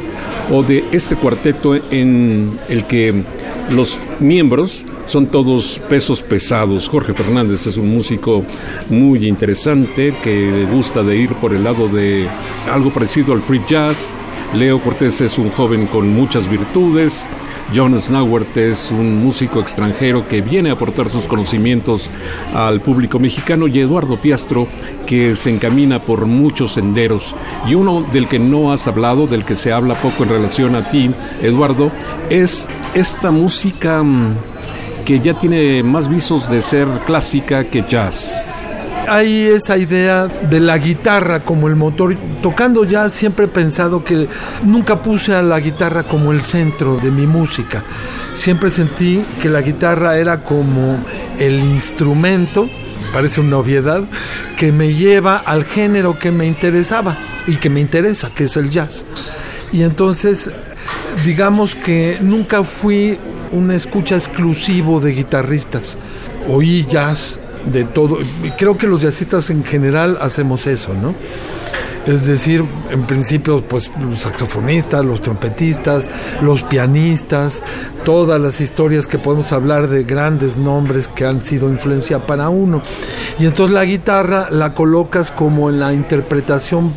o 0.49 0.63
de 0.63 0.83
este 0.91 1.15
cuarteto 1.15 1.75
en 1.75 2.57
el 2.67 2.85
que 2.85 3.23
los 3.69 3.99
miembros 4.19 4.83
son 5.05 5.27
todos 5.27 5.79
pesos 5.87 6.23
pesados. 6.23 6.89
Jorge 6.89 7.13
Fernández 7.13 7.67
es 7.67 7.77
un 7.77 7.93
músico 7.93 8.43
muy 8.89 9.27
interesante 9.27 10.15
que 10.23 10.65
gusta 10.71 11.03
de 11.03 11.15
ir 11.15 11.35
por 11.35 11.53
el 11.53 11.63
lado 11.63 11.87
de 11.89 12.27
algo 12.71 12.89
parecido 12.89 13.33
al 13.33 13.43
free 13.43 13.61
jazz. 13.69 14.09
Leo 14.55 14.81
Cortés 14.81 15.21
es 15.21 15.37
un 15.37 15.51
joven 15.51 15.85
con 15.85 16.09
muchas 16.09 16.49
virtudes. 16.49 17.27
John 17.75 17.99
Snowert 17.99 18.55
es 18.55 18.91
un 18.91 19.21
músico 19.21 19.59
extranjero 19.59 20.27
que 20.29 20.39
viene 20.39 20.69
a 20.69 20.73
aportar 20.73 21.09
sus 21.09 21.25
conocimientos 21.25 22.09
al 22.53 22.79
público 22.79 23.19
mexicano 23.19 23.67
y 23.67 23.81
Eduardo 23.81 24.15
Piastro 24.15 24.67
que 25.05 25.35
se 25.35 25.49
encamina 25.49 26.01
por 26.01 26.25
muchos 26.25 26.73
senderos. 26.73 27.35
Y 27.67 27.75
uno 27.75 28.01
del 28.13 28.29
que 28.29 28.39
no 28.39 28.71
has 28.71 28.87
hablado, 28.87 29.27
del 29.27 29.43
que 29.43 29.55
se 29.55 29.73
habla 29.73 29.95
poco 29.95 30.23
en 30.23 30.29
relación 30.29 30.75
a 30.75 30.89
ti, 30.89 31.11
Eduardo, 31.41 31.91
es 32.29 32.65
esta 32.93 33.31
música 33.31 34.01
mm, 34.01 34.35
que 35.03 35.19
ya 35.19 35.33
tiene 35.33 35.83
más 35.83 36.07
visos 36.07 36.49
de 36.49 36.61
ser 36.61 36.87
clásica 37.05 37.65
que 37.65 37.83
jazz 37.89 38.39
hay 39.07 39.47
esa 39.47 39.77
idea 39.77 40.27
de 40.27 40.59
la 40.59 40.77
guitarra 40.77 41.41
como 41.41 41.67
el 41.67 41.75
motor. 41.75 42.15
Tocando 42.41 42.83
ya 42.83 43.09
siempre 43.09 43.45
he 43.45 43.47
pensado 43.47 44.03
que 44.03 44.27
nunca 44.63 45.01
puse 45.01 45.33
a 45.33 45.41
la 45.41 45.59
guitarra 45.59 46.03
como 46.03 46.31
el 46.31 46.41
centro 46.41 46.97
de 46.97 47.11
mi 47.11 47.27
música. 47.27 47.83
Siempre 48.33 48.71
sentí 48.71 49.23
que 49.41 49.49
la 49.49 49.61
guitarra 49.61 50.17
era 50.17 50.43
como 50.43 50.97
el 51.39 51.59
instrumento, 51.59 52.67
parece 53.13 53.41
una 53.41 53.57
obviedad, 53.57 54.03
que 54.57 54.71
me 54.71 54.93
lleva 54.93 55.37
al 55.37 55.63
género 55.63 56.17
que 56.17 56.31
me 56.31 56.45
interesaba 56.45 57.17
y 57.47 57.57
que 57.57 57.69
me 57.69 57.79
interesa, 57.79 58.29
que 58.33 58.45
es 58.45 58.57
el 58.57 58.69
jazz. 58.69 59.05
Y 59.71 59.83
entonces, 59.83 60.49
digamos 61.23 61.75
que 61.75 62.17
nunca 62.21 62.63
fui 62.63 63.17
una 63.51 63.75
escucha 63.75 64.15
exclusivo 64.15 64.99
de 64.99 65.11
guitarristas. 65.11 65.97
Oí 66.47 66.85
jazz 66.85 67.39
de 67.65 67.83
todo. 67.83 68.17
Creo 68.57 68.77
que 68.77 68.87
los 68.87 69.01
jazzistas 69.01 69.49
en 69.49 69.63
general 69.63 70.17
hacemos 70.21 70.67
eso, 70.67 70.93
¿no? 70.93 71.13
Es 72.05 72.27
decir, 72.27 72.63
en 72.91 73.07
principio, 73.07 73.61
pues 73.61 73.91
los 73.99 74.19
saxofonistas, 74.19 75.03
los 75.03 75.21
trompetistas, 75.21 76.07
los 76.39 76.61
pianistas, 76.61 77.63
todas 78.03 78.39
las 78.39 78.61
historias 78.61 79.07
que 79.07 79.17
podemos 79.17 79.51
hablar 79.51 79.87
de 79.87 80.03
grandes 80.03 80.55
nombres 80.55 81.07
que 81.07 81.25
han 81.25 81.41
sido 81.41 81.67
influencia 81.67 82.27
para 82.27 82.49
uno. 82.49 82.83
Y 83.39 83.45
entonces 83.45 83.73
la 83.73 83.85
guitarra 83.85 84.49
la 84.51 84.75
colocas 84.75 85.31
como 85.31 85.69
en 85.71 85.79
la 85.79 85.93
interpretación 85.93 86.93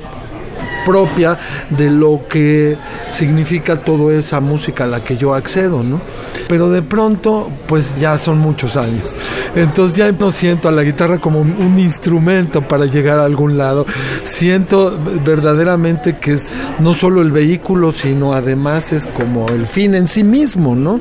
propia 0.89 1.39
de 1.68 1.91
lo 1.91 2.22
que 2.30 2.74
significa 3.09 3.76
toda 3.76 4.14
esa 4.14 4.41
música 4.41 4.84
a 4.84 4.86
la 4.86 5.05
que 5.05 5.18
yo 5.18 5.34
accedo, 5.34 5.82
¿no? 5.82 6.01
Pero 6.49 6.70
de 6.70 6.80
pronto, 6.80 7.51
pues 7.66 8.01
ya 8.01 8.16
son 8.16 8.39
muchos 8.39 8.78
años. 8.78 9.18
Entonces 9.55 9.99
ya 9.99 10.11
no 10.11 10.32
siento 10.32 10.66
a 10.66 10.72
la 10.72 10.82
guitarra 10.82 11.18
como 11.18 11.41
un 11.41 11.78
instrumento 11.78 12.62
para 12.62 12.86
llegar 12.86 13.18
a 13.18 13.26
algún 13.26 13.59
lado. 13.59 13.84
Siento 14.22 14.97
verdaderamente 15.26 16.16
que 16.16 16.32
es 16.32 16.55
no 16.78 16.95
solo 16.95 17.20
el 17.20 17.32
vehículo, 17.32 17.93
sino 17.93 18.32
además 18.32 18.91
es 18.95 19.07
como 19.07 19.51
el 19.51 19.66
fin 19.66 19.95
en 19.95 20.09
sí 20.09 20.24
mismo, 20.24 20.74
¿no? 20.74 21.01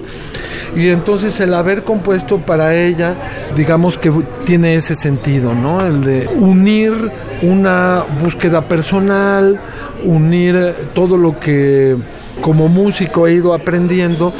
Y 0.75 0.89
entonces 0.89 1.39
el 1.39 1.53
haber 1.53 1.83
compuesto 1.83 2.39
para 2.39 2.75
ella, 2.75 3.15
digamos 3.55 3.97
que 3.97 4.11
tiene 4.45 4.75
ese 4.75 4.95
sentido, 4.95 5.55
¿no? 5.55 5.85
El 5.85 6.03
de 6.03 6.27
unir 6.35 6.93
una 7.41 8.03
búsqueda 8.21 8.61
personal, 8.61 9.59
unir 10.03 10.73
todo 10.93 11.17
lo 11.17 11.39
que 11.39 11.95
como 12.41 12.67
músico 12.67 13.27
he 13.27 13.33
ido 13.33 13.53
aprendiendo 13.53 14.33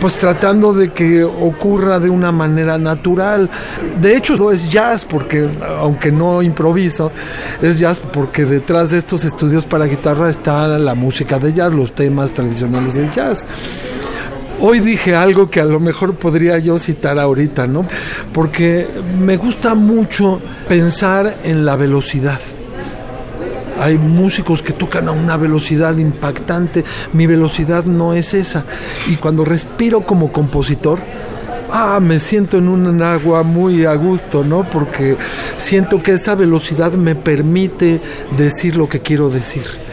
pues 0.00 0.16
tratando 0.16 0.72
de 0.72 0.90
que 0.90 1.24
ocurra 1.24 1.98
de 1.98 2.10
una 2.10 2.32
manera 2.32 2.78
natural. 2.78 3.50
De 4.00 4.16
hecho, 4.16 4.36
no 4.36 4.50
es 4.50 4.70
jazz, 4.70 5.04
porque 5.04 5.48
aunque 5.80 6.12
no 6.12 6.42
improviso, 6.42 7.10
es 7.60 7.78
jazz 7.78 8.00
porque 8.12 8.44
detrás 8.44 8.90
de 8.90 8.98
estos 8.98 9.24
estudios 9.24 9.66
para 9.66 9.86
guitarra 9.86 10.30
está 10.30 10.68
la 10.68 10.94
música 10.94 11.38
de 11.38 11.52
jazz, 11.52 11.72
los 11.72 11.92
temas 11.92 12.32
tradicionales 12.32 12.94
del 12.94 13.10
jazz. 13.10 13.46
Hoy 14.60 14.80
dije 14.80 15.14
algo 15.14 15.48
que 15.48 15.60
a 15.60 15.64
lo 15.64 15.78
mejor 15.78 16.14
podría 16.14 16.58
yo 16.58 16.78
citar 16.78 17.18
ahorita, 17.18 17.66
¿no? 17.66 17.86
Porque 18.32 18.88
me 19.20 19.36
gusta 19.36 19.74
mucho 19.74 20.40
pensar 20.68 21.36
en 21.44 21.64
la 21.64 21.76
velocidad. 21.76 22.40
Hay 23.78 23.96
músicos 23.96 24.62
que 24.62 24.72
tocan 24.72 25.08
a 25.08 25.12
una 25.12 25.36
velocidad 25.36 25.96
impactante. 25.96 26.84
Mi 27.12 27.26
velocidad 27.26 27.84
no 27.84 28.14
es 28.14 28.34
esa. 28.34 28.64
Y 29.08 29.16
cuando 29.16 29.44
respiro 29.44 30.02
como 30.02 30.32
compositor, 30.32 30.98
ah, 31.70 31.98
me 32.00 32.18
siento 32.18 32.58
en 32.58 32.68
un 32.68 33.02
agua 33.02 33.42
muy 33.42 33.84
a 33.84 33.94
gusto, 33.94 34.44
¿no? 34.44 34.68
Porque 34.68 35.16
siento 35.56 36.02
que 36.02 36.12
esa 36.12 36.34
velocidad 36.34 36.92
me 36.92 37.14
permite 37.14 38.00
decir 38.36 38.76
lo 38.76 38.88
que 38.88 39.00
quiero 39.00 39.30
decir 39.30 39.87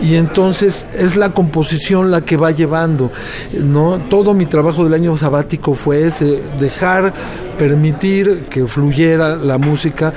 y 0.00 0.16
entonces 0.16 0.86
es 0.96 1.16
la 1.16 1.30
composición 1.30 2.10
la 2.10 2.22
que 2.22 2.36
va 2.36 2.50
llevando 2.50 3.10
no 3.52 3.98
todo 4.10 4.34
mi 4.34 4.46
trabajo 4.46 4.84
del 4.84 4.94
año 4.94 5.16
sabático 5.16 5.74
fue 5.74 6.06
ese 6.06 6.42
dejar 6.60 7.12
permitir 7.58 8.46
que 8.50 8.66
fluyera 8.66 9.36
la 9.36 9.58
música 9.58 10.12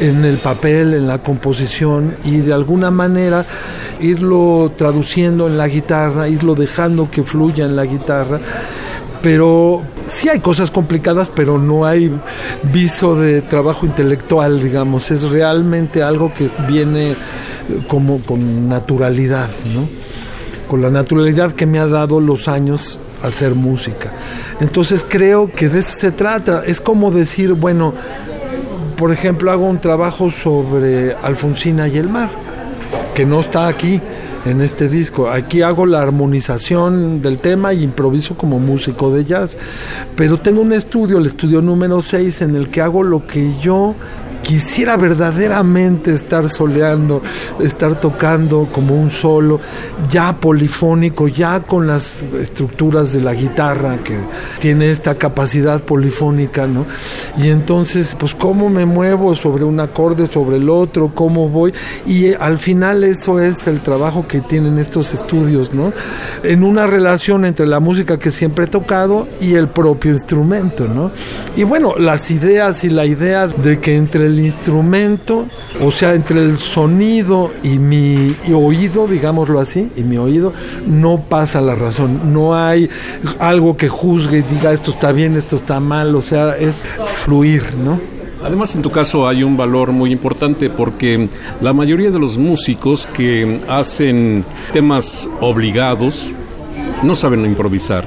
en 0.00 0.24
el 0.24 0.36
papel 0.36 0.94
en 0.94 1.06
la 1.06 1.18
composición 1.18 2.14
y 2.24 2.38
de 2.38 2.52
alguna 2.52 2.90
manera 2.90 3.44
irlo 4.00 4.72
traduciendo 4.76 5.46
en 5.46 5.58
la 5.58 5.68
guitarra 5.68 6.28
irlo 6.28 6.54
dejando 6.54 7.10
que 7.10 7.22
fluya 7.22 7.64
en 7.64 7.76
la 7.76 7.84
guitarra. 7.84 8.40
Pero 9.22 9.82
sí 10.06 10.28
hay 10.28 10.40
cosas 10.40 10.70
complicadas, 10.70 11.30
pero 11.34 11.58
no 11.58 11.84
hay 11.84 12.12
viso 12.62 13.16
de 13.16 13.42
trabajo 13.42 13.86
intelectual, 13.86 14.62
digamos, 14.62 15.10
es 15.10 15.28
realmente 15.30 16.02
algo 16.02 16.32
que 16.32 16.48
viene 16.68 17.16
como 17.88 18.20
con 18.20 18.68
naturalidad, 18.68 19.48
¿no? 19.74 19.88
Con 20.68 20.82
la 20.82 20.90
naturalidad 20.90 21.52
que 21.52 21.66
me 21.66 21.78
ha 21.78 21.86
dado 21.86 22.20
los 22.20 22.48
años 22.48 22.98
hacer 23.22 23.54
música. 23.54 24.12
Entonces 24.60 25.04
creo 25.08 25.50
que 25.50 25.68
de 25.68 25.78
eso 25.78 25.96
se 25.96 26.12
trata. 26.12 26.64
Es 26.64 26.80
como 26.80 27.10
decir, 27.10 27.52
bueno, 27.52 27.94
por 28.96 29.12
ejemplo, 29.12 29.50
hago 29.50 29.66
un 29.66 29.78
trabajo 29.78 30.30
sobre 30.30 31.14
Alfonsina 31.14 31.88
y 31.88 31.98
el 31.98 32.08
mar, 32.08 32.30
que 33.14 33.24
no 33.24 33.40
está 33.40 33.68
aquí, 33.68 34.00
en 34.46 34.60
este 34.60 34.88
disco. 34.88 35.28
Aquí 35.28 35.62
hago 35.62 35.86
la 35.86 36.00
armonización 36.00 37.20
del 37.20 37.38
tema 37.38 37.74
y 37.74 37.82
improviso 37.82 38.36
como 38.36 38.58
músico 38.58 39.10
de 39.10 39.24
jazz. 39.24 39.58
Pero 40.14 40.38
tengo 40.38 40.60
un 40.60 40.72
estudio, 40.72 41.18
el 41.18 41.26
estudio 41.26 41.60
número 41.60 42.00
6, 42.00 42.42
en 42.42 42.54
el 42.54 42.68
que 42.70 42.80
hago 42.80 43.02
lo 43.02 43.26
que 43.26 43.58
yo 43.60 43.94
quisiera 44.46 44.96
verdaderamente 44.96 46.14
estar 46.14 46.48
soleando, 46.48 47.20
estar 47.58 47.98
tocando 47.98 48.68
como 48.70 48.94
un 48.94 49.10
solo, 49.10 49.58
ya 50.08 50.36
polifónico, 50.36 51.26
ya 51.26 51.64
con 51.64 51.88
las 51.88 52.22
estructuras 52.22 53.12
de 53.12 53.22
la 53.22 53.34
guitarra 53.34 53.98
que 54.04 54.16
tiene 54.60 54.92
esta 54.92 55.16
capacidad 55.16 55.80
polifónica, 55.80 56.64
¿no? 56.68 56.86
Y 57.36 57.48
entonces, 57.48 58.16
pues 58.16 58.36
cómo 58.36 58.70
me 58.70 58.86
muevo 58.86 59.34
sobre 59.34 59.64
un 59.64 59.80
acorde, 59.80 60.26
sobre 60.26 60.58
el 60.58 60.70
otro, 60.70 61.10
cómo 61.12 61.48
voy, 61.48 61.74
y 62.06 62.26
eh, 62.26 62.36
al 62.38 62.58
final 62.58 63.02
eso 63.02 63.40
es 63.40 63.66
el 63.66 63.80
trabajo 63.80 64.28
que 64.28 64.42
tienen 64.42 64.78
estos 64.78 65.12
estudios, 65.12 65.74
¿no? 65.74 65.92
En 66.44 66.62
una 66.62 66.86
relación 66.86 67.44
entre 67.46 67.66
la 67.66 67.80
música 67.80 68.16
que 68.20 68.30
siempre 68.30 68.66
he 68.66 68.68
tocado 68.68 69.26
y 69.40 69.54
el 69.54 69.66
propio 69.66 70.12
instrumento, 70.12 70.86
¿no? 70.86 71.10
Y 71.56 71.64
bueno, 71.64 71.96
las 71.98 72.30
ideas 72.30 72.84
y 72.84 72.90
la 72.90 73.06
idea 73.06 73.48
de 73.48 73.80
que 73.80 73.96
entre 73.96 74.26
el 74.26 74.35
instrumento, 74.40 75.46
o 75.82 75.90
sea, 75.90 76.14
entre 76.14 76.40
el 76.40 76.58
sonido 76.58 77.52
y 77.62 77.78
mi 77.78 78.34
oído, 78.52 79.06
digámoslo 79.06 79.60
así, 79.60 79.88
y 79.96 80.02
mi 80.02 80.16
oído, 80.16 80.52
no 80.86 81.24
pasa 81.28 81.60
la 81.60 81.74
razón. 81.74 82.32
No 82.32 82.54
hay 82.54 82.88
algo 83.38 83.76
que 83.76 83.88
juzgue 83.88 84.38
y 84.38 84.42
diga 84.42 84.72
esto 84.72 84.90
está 84.90 85.12
bien, 85.12 85.36
esto 85.36 85.56
está 85.56 85.80
mal, 85.80 86.14
o 86.14 86.22
sea, 86.22 86.56
es 86.56 86.84
fluir, 87.24 87.62
¿no? 87.76 88.00
Además, 88.44 88.76
en 88.76 88.82
tu 88.82 88.90
caso 88.90 89.26
hay 89.26 89.42
un 89.42 89.56
valor 89.56 89.92
muy 89.92 90.12
importante 90.12 90.70
porque 90.70 91.28
la 91.60 91.72
mayoría 91.72 92.10
de 92.10 92.18
los 92.18 92.38
músicos 92.38 93.06
que 93.06 93.60
hacen 93.68 94.44
temas 94.72 95.28
obligados 95.40 96.30
no 97.02 97.16
saben 97.16 97.44
improvisar. 97.44 98.06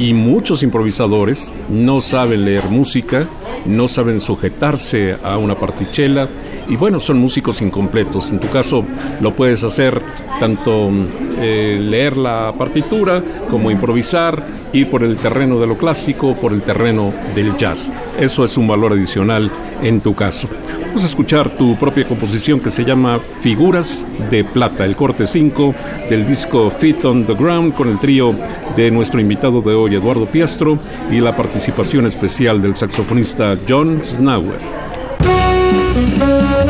Y 0.00 0.14
muchos 0.14 0.62
improvisadores 0.62 1.52
no 1.68 2.00
saben 2.00 2.46
leer 2.46 2.70
música, 2.70 3.28
no 3.66 3.86
saben 3.86 4.22
sujetarse 4.22 5.18
a 5.22 5.36
una 5.36 5.56
partichela 5.56 6.26
y 6.70 6.76
bueno, 6.76 7.00
son 7.00 7.18
músicos 7.18 7.60
incompletos. 7.60 8.30
En 8.30 8.38
tu 8.38 8.48
caso 8.48 8.84
lo 9.20 9.34
puedes 9.34 9.64
hacer 9.64 10.00
tanto 10.38 10.88
eh, 11.38 11.78
leer 11.80 12.16
la 12.16 12.54
partitura 12.56 13.22
como 13.50 13.70
improvisar, 13.70 14.42
ir 14.72 14.88
por 14.88 15.02
el 15.02 15.16
terreno 15.16 15.58
de 15.58 15.66
lo 15.66 15.76
clásico, 15.76 16.34
por 16.36 16.52
el 16.52 16.62
terreno 16.62 17.12
del 17.34 17.56
jazz. 17.56 17.92
Eso 18.18 18.44
es 18.44 18.56
un 18.56 18.68
valor 18.68 18.92
adicional 18.92 19.50
en 19.82 20.00
tu 20.00 20.14
caso. 20.14 20.48
Vamos 20.86 21.02
a 21.02 21.06
escuchar 21.06 21.50
tu 21.50 21.76
propia 21.76 22.06
composición 22.06 22.60
que 22.60 22.70
se 22.70 22.84
llama 22.84 23.20
Figuras 23.40 24.06
de 24.30 24.44
Plata, 24.44 24.84
el 24.84 24.96
corte 24.96 25.26
5 25.26 25.74
del 26.08 26.26
disco 26.26 26.70
Fit 26.70 27.04
on 27.04 27.26
the 27.26 27.34
Ground 27.34 27.74
con 27.74 27.88
el 27.88 27.98
trío 27.98 28.34
de 28.76 28.90
nuestro 28.90 29.20
invitado 29.20 29.60
de 29.60 29.74
hoy, 29.74 29.94
Eduardo 29.94 30.26
Piastro, 30.26 30.78
y 31.10 31.20
la 31.20 31.36
participación 31.36 32.06
especial 32.06 32.62
del 32.62 32.76
saxofonista 32.76 33.56
John 33.68 34.00
Snauer. 34.02 34.99
Thank 35.92 36.18
you. 36.18 36.69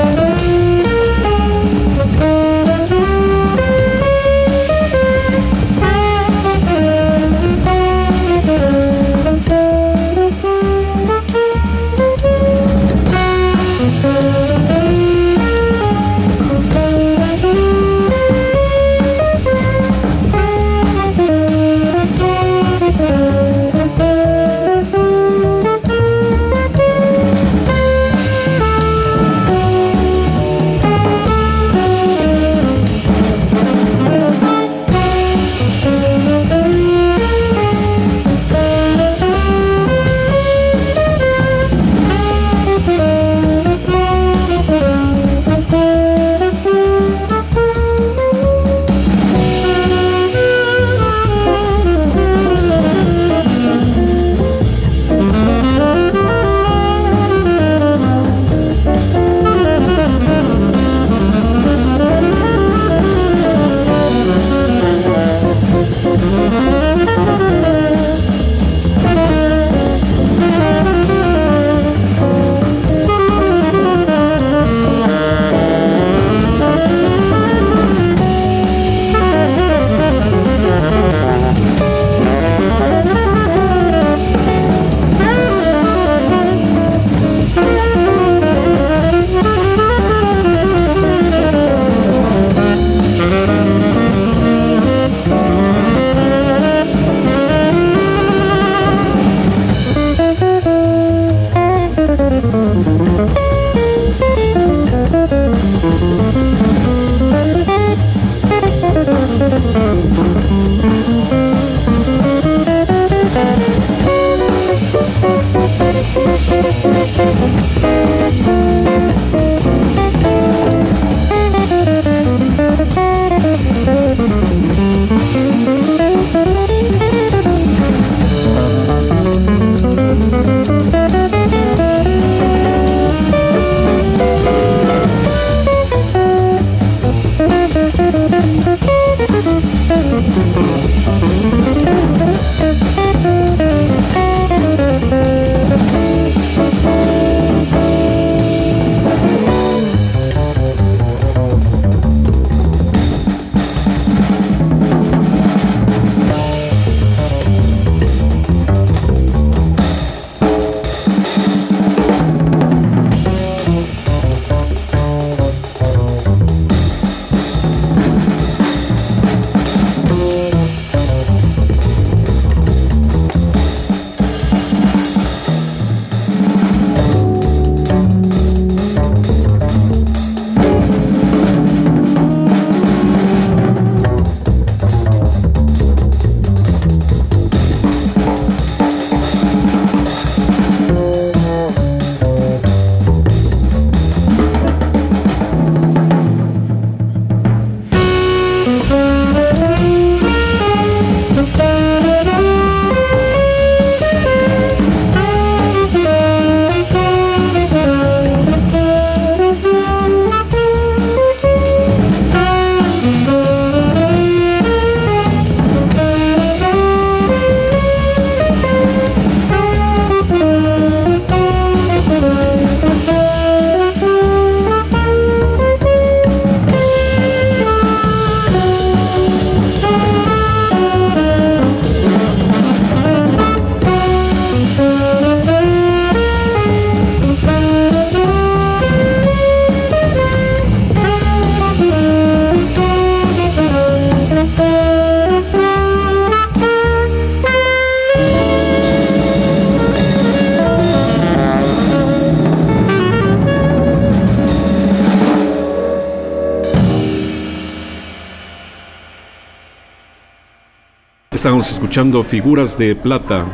Estamos 261.61 261.77
escuchando 261.77 262.23
Figuras 262.23 262.79
de 262.79 262.97
Plata 262.97 263.45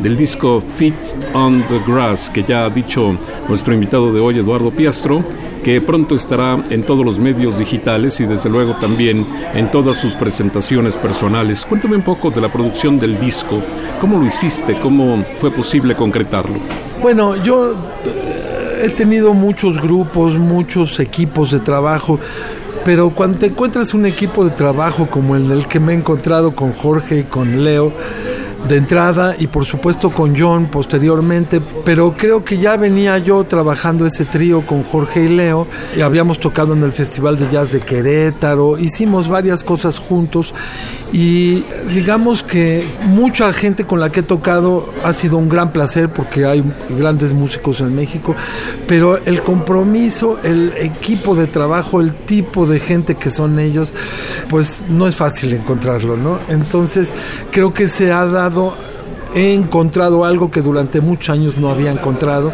del 0.00 0.16
disco 0.16 0.62
Feet 0.76 0.94
on 1.34 1.64
the 1.66 1.80
Grass, 1.84 2.30
que 2.30 2.44
ya 2.44 2.64
ha 2.64 2.70
dicho 2.70 3.18
nuestro 3.48 3.74
invitado 3.74 4.12
de 4.12 4.20
hoy, 4.20 4.38
Eduardo 4.38 4.70
Piastro, 4.70 5.24
que 5.64 5.80
pronto 5.80 6.14
estará 6.14 6.62
en 6.70 6.84
todos 6.84 7.04
los 7.04 7.18
medios 7.18 7.58
digitales 7.58 8.20
y 8.20 8.24
desde 8.24 8.48
luego 8.48 8.74
también 8.74 9.26
en 9.52 9.68
todas 9.72 9.96
sus 9.96 10.14
presentaciones 10.14 10.96
personales. 10.96 11.66
Cuéntame 11.66 11.96
un 11.96 12.02
poco 12.02 12.30
de 12.30 12.40
la 12.40 12.52
producción 12.52 13.00
del 13.00 13.18
disco, 13.18 13.60
cómo 14.00 14.20
lo 14.20 14.26
hiciste, 14.26 14.78
cómo 14.78 15.24
fue 15.40 15.50
posible 15.50 15.96
concretarlo. 15.96 16.60
Bueno, 17.02 17.34
yo 17.42 17.72
eh, 17.72 18.82
he 18.84 18.90
tenido 18.90 19.34
muchos 19.34 19.82
grupos, 19.82 20.36
muchos 20.36 21.00
equipos 21.00 21.50
de 21.50 21.58
trabajo 21.58 22.20
pero 22.86 23.10
cuando 23.10 23.38
te 23.38 23.46
encuentras 23.46 23.94
un 23.94 24.06
equipo 24.06 24.44
de 24.44 24.52
trabajo 24.52 25.08
como 25.10 25.34
el, 25.34 25.50
el 25.50 25.66
que 25.66 25.80
me 25.80 25.92
he 25.92 25.96
encontrado 25.96 26.54
con 26.54 26.72
Jorge 26.72 27.18
y 27.18 27.22
con 27.24 27.64
Leo, 27.64 27.92
de 28.68 28.76
entrada 28.76 29.36
y 29.38 29.46
por 29.46 29.64
supuesto 29.64 30.10
con 30.10 30.38
John 30.38 30.66
posteriormente, 30.66 31.60
pero 31.84 32.14
creo 32.16 32.44
que 32.44 32.58
ya 32.58 32.76
venía 32.76 33.18
yo 33.18 33.44
trabajando 33.44 34.06
ese 34.06 34.24
trío 34.24 34.62
con 34.62 34.82
Jorge 34.82 35.24
y 35.24 35.28
Leo 35.28 35.66
y 35.96 36.00
habíamos 36.00 36.40
tocado 36.40 36.74
en 36.74 36.82
el 36.82 36.92
Festival 36.92 37.38
de 37.38 37.48
Jazz 37.50 37.72
de 37.72 37.80
Querétaro, 37.80 38.78
hicimos 38.78 39.28
varias 39.28 39.62
cosas 39.62 39.98
juntos 39.98 40.54
y 41.12 41.64
digamos 41.88 42.42
que 42.42 42.84
mucha 43.04 43.52
gente 43.52 43.84
con 43.84 44.00
la 44.00 44.10
que 44.10 44.20
he 44.20 44.22
tocado 44.22 44.90
ha 45.04 45.12
sido 45.12 45.38
un 45.38 45.48
gran 45.48 45.72
placer 45.72 46.08
porque 46.08 46.46
hay 46.46 46.64
grandes 46.90 47.32
músicos 47.32 47.80
en 47.80 47.94
México, 47.94 48.34
pero 48.86 49.16
el 49.18 49.42
compromiso, 49.42 50.38
el 50.42 50.72
equipo 50.78 51.34
de 51.36 51.46
trabajo, 51.46 52.00
el 52.00 52.12
tipo 52.12 52.66
de 52.66 52.80
gente 52.80 53.14
que 53.14 53.30
son 53.30 53.58
ellos, 53.58 53.94
pues 54.48 54.84
no 54.88 55.06
es 55.06 55.14
fácil 55.14 55.52
encontrarlo, 55.52 56.16
¿no? 56.16 56.38
Entonces 56.48 57.12
creo 57.50 57.72
que 57.72 57.88
se 57.88 58.12
ha 58.12 58.24
dado 58.26 58.74
he 59.34 59.52
encontrado 59.52 60.24
algo 60.24 60.50
que 60.50 60.62
durante 60.62 61.00
muchos 61.00 61.30
años 61.30 61.58
no 61.58 61.68
había 61.68 61.90
encontrado 61.90 62.52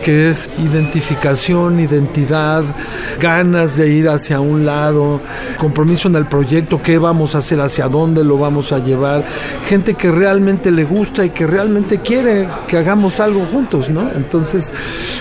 que 0.00 0.30
es 0.30 0.48
identificación, 0.58 1.80
identidad, 1.80 2.64
ganas 3.20 3.76
de 3.76 3.88
ir 3.88 4.08
hacia 4.08 4.40
un 4.40 4.64
lado, 4.64 5.20
compromiso 5.58 6.08
en 6.08 6.16
el 6.16 6.26
proyecto, 6.26 6.82
qué 6.82 6.98
vamos 6.98 7.34
a 7.34 7.38
hacer, 7.38 7.60
hacia 7.60 7.88
dónde 7.88 8.24
lo 8.24 8.38
vamos 8.38 8.72
a 8.72 8.78
llevar, 8.78 9.24
gente 9.68 9.94
que 9.94 10.10
realmente 10.10 10.70
le 10.70 10.84
gusta 10.84 11.24
y 11.24 11.30
que 11.30 11.46
realmente 11.46 12.00
quiere 12.00 12.48
que 12.66 12.78
hagamos 12.78 13.20
algo 13.20 13.44
juntos, 13.46 13.90
¿no? 13.90 14.10
Entonces, 14.14 14.72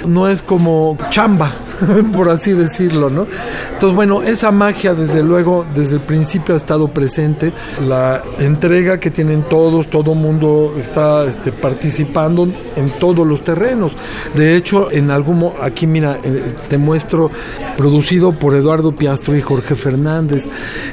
no 0.06 0.28
es 0.28 0.42
como 0.42 0.98
chamba, 1.10 1.52
por 2.14 2.30
así 2.30 2.54
decirlo, 2.54 3.10
¿no? 3.10 3.28
Entonces, 3.74 3.96
bueno, 3.96 4.22
esa 4.24 4.52
magia 4.52 4.94
desde 4.94 5.24
luego, 5.24 5.66
desde 5.74 5.96
el 5.96 6.02
principio 6.02 6.54
ha 6.54 6.58
estado 6.58 6.88
presente, 6.90 7.52
la 7.88 8.24
entrega 8.40 9.00
que 9.00 9.12
tienen 9.12 9.44
todos, 9.44 9.88
todo 9.88 10.14
mundo 10.16 10.76
está 10.78 11.26
este, 11.26 11.52
participando 11.52 12.48
en 12.76 12.90
todos 13.00 13.26
los 13.26 13.44
terrenos. 13.44 13.94
De 14.36 14.56
hecho, 14.56 14.92
en 14.92 15.12
algún 15.12 15.52
aquí 15.62 15.88
mira, 15.88 16.20
eh, 16.24 16.56
te 16.70 16.78
muestro 16.78 17.32
producido 17.78 18.32
por 18.34 18.56
Eduardo 18.56 18.92
Piastro 18.94 19.36
y 19.38 19.42
Jorge 19.42 19.76
Fernández. 19.76 20.48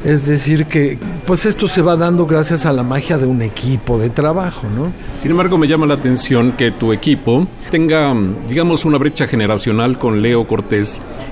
Es 0.04 0.26
decir 0.26 0.66
que 0.66 0.98
pues 1.26 1.46
esto 1.46 1.66
se 1.68 1.82
va 1.82 1.96
dando 1.96 2.26
gracias 2.26 2.66
a 2.66 2.72
la 2.72 2.82
magia 2.82 3.18
de 3.18 3.26
un 3.26 3.42
equipo 3.42 3.98
de 3.98 4.10
trabajo, 4.10 4.66
¿no? 4.68 4.92
Sin 5.18 5.30
embargo, 5.30 5.58
me 5.58 5.66
llama 5.66 5.86
la 5.86 5.94
atención 5.94 6.52
que 6.52 6.70
tu 6.70 6.92
equipo 6.92 7.46
tenga, 7.70 8.14
digamos, 8.48 8.84
una 8.84 8.98
brecha 8.98 9.26
generacional 9.26 9.98
con 9.98 10.22
Leo 10.22 10.46
Cortés 10.46 10.75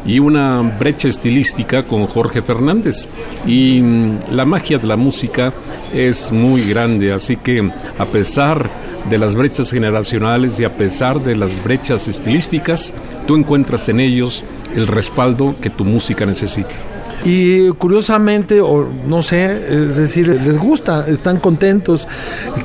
y 0.07 0.19
una 0.19 0.61
brecha 0.61 1.09
estilística 1.09 1.87
con 1.87 2.07
Jorge 2.07 2.43
Fernández. 2.43 3.09
Y 3.47 3.81
mm, 3.81 4.19
la 4.33 4.45
magia 4.45 4.79
de 4.79 4.87
la 4.87 4.97
música 4.97 5.53
es 5.93 6.33
muy 6.33 6.63
grande, 6.63 7.13
así 7.13 7.37
que 7.37 7.71
a 7.99 8.05
pesar 8.07 8.71
de 9.09 9.19
las 9.19 9.35
brechas 9.35 9.71
generacionales 9.71 10.59
y 10.59 10.65
a 10.65 10.73
pesar 10.73 11.23
de 11.23 11.37
las 11.37 11.63
brechas 11.63 12.09
estilísticas, 12.09 12.93
tú 13.27 13.37
encuentras 13.37 13.89
en 13.89 14.01
ellos 14.01 14.45
el 14.75 14.87
respaldo 14.87 15.55
que 15.61 15.71
tu 15.71 15.85
música 15.85 16.27
necesita. 16.27 16.94
Y 17.25 17.71
curiosamente, 17.73 18.61
o 18.61 18.87
no 19.07 19.23
sé, 19.23 19.67
es 19.69 19.97
decir, 19.97 20.29
les 20.29 20.59
gusta, 20.59 21.07
están 21.09 21.39
contentos, 21.39 22.07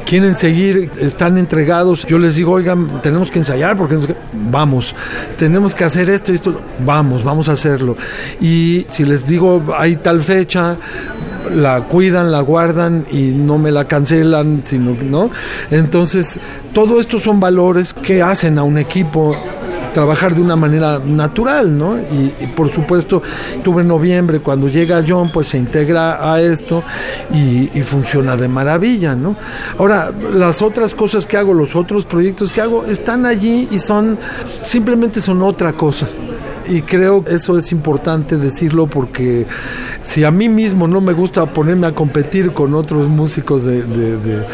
quieren 0.05 0.37
seguir, 0.37 0.91
están 0.99 1.37
entregados. 1.37 2.05
Yo 2.05 2.19
les 2.19 2.35
digo, 2.35 2.53
oigan, 2.53 2.87
tenemos 3.01 3.31
que 3.31 3.39
ensayar 3.39 3.77
porque 3.77 3.97
vamos, 4.33 4.95
tenemos 5.37 5.73
que 5.73 5.85
hacer 5.85 6.09
esto 6.09 6.31
y 6.31 6.35
esto, 6.35 6.59
vamos, 6.85 7.23
vamos 7.23 7.47
a 7.49 7.53
hacerlo. 7.53 7.95
Y 8.41 8.85
si 8.89 9.05
les 9.05 9.27
digo, 9.27 9.61
hay 9.77 9.95
tal 9.95 10.21
fecha, 10.21 10.77
la 11.53 11.81
cuidan, 11.81 12.31
la 12.31 12.41
guardan 12.41 13.05
y 13.11 13.31
no 13.31 13.57
me 13.57 13.71
la 13.71 13.85
cancelan, 13.85 14.61
sino, 14.65 14.95
¿no? 15.09 15.29
Entonces, 15.71 16.39
todo 16.73 16.99
esto 16.99 17.19
son 17.19 17.39
valores 17.39 17.93
que 17.93 18.21
hacen 18.21 18.57
a 18.57 18.63
un 18.63 18.77
equipo 18.77 19.35
trabajar 19.99 20.33
de 20.33 20.39
una 20.39 20.55
manera 20.55 20.97
natural, 20.97 21.77
¿no? 21.77 21.97
Y, 21.99 22.47
por 22.55 22.71
supuesto, 22.71 23.21
tuve 23.61 23.83
noviembre, 23.83 24.39
cuando 24.39 24.69
llega 24.69 25.03
John, 25.05 25.29
pues 25.29 25.49
se 25.49 25.57
integra 25.57 26.33
a 26.33 26.41
esto 26.41 26.83
y, 27.33 27.69
y, 27.77 27.81
funciona 27.81 28.37
de 28.37 28.47
maravilla, 28.47 29.13
¿no? 29.13 29.35
Ahora, 29.77 30.13
las 30.33 30.61
otras 30.61 30.95
cosas 30.95 31.25
que 31.25 31.35
hago, 31.35 31.53
los 31.53 31.75
otros 31.75 32.05
proyectos 32.05 32.49
que 32.49 32.61
hago, 32.61 32.85
están 32.85 33.25
allí 33.25 33.67
y 33.71 33.77
son, 33.77 34.17
simplemente 34.45 35.19
son 35.19 35.41
otra 35.41 35.73
cosa 35.73 36.07
y 36.70 36.84
creo 36.84 37.26
eso 37.28 37.57
es 37.57 37.72
importante 37.72 38.38
decirlo 38.38 38.88
porque 38.88 39.45
si 40.01 40.24
a 40.24 40.32
mí 40.32 40.47
mismo 40.47 40.88
no 40.88 41.01
me 41.01 41.13
gusta 41.13 41.45
ponerme 41.47 41.88
a 41.88 41.95
competir 41.95 42.53
con 42.53 42.76
otros 42.76 43.09
músicos 43.09 43.65
de, 43.65 44.45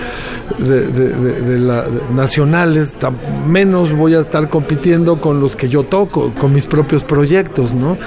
nacionales, 2.13 2.95
menos 3.47 3.91
voy 3.91 4.15
a 4.15 4.19
estar 4.19 4.49
compitiendo 4.49 5.19
con 5.19 5.39
los 5.39 5.55
que 5.55 5.67
yo 5.67 5.83
toco, 5.83 6.31
con 6.39 6.53
mis 6.53 6.65
propios 6.65 7.03
proyectos, 7.03 7.73
¿no? 7.73 7.97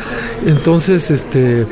Entonces, 0.47 1.11
este, 1.11 1.67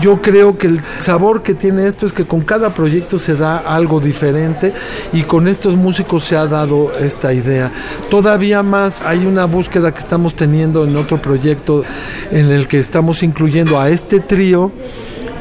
yo 0.00 0.20
creo 0.20 0.58
que 0.58 0.66
el 0.66 0.80
sabor 1.00 1.42
que 1.42 1.54
tiene 1.54 1.86
esto 1.86 2.06
es 2.06 2.12
que 2.12 2.24
con 2.24 2.40
cada 2.42 2.70
proyecto 2.70 3.18
se 3.18 3.36
da 3.36 3.58
algo 3.58 4.00
diferente 4.00 4.72
y 5.12 5.22
con 5.22 5.48
estos 5.48 5.76
músicos 5.76 6.24
se 6.24 6.36
ha 6.36 6.46
dado 6.46 6.92
esta 6.92 7.32
idea. 7.32 7.72
Todavía 8.10 8.62
más 8.62 9.02
hay 9.02 9.26
una 9.26 9.44
búsqueda 9.44 9.92
que 9.92 10.00
estamos 10.00 10.34
teniendo 10.34 10.84
en 10.84 10.96
otro 10.96 11.20
proyecto 11.20 11.84
en 12.30 12.50
el 12.50 12.68
que 12.68 12.78
estamos 12.78 13.22
incluyendo 13.22 13.80
a 13.80 13.90
este 13.90 14.20
trío 14.20 14.72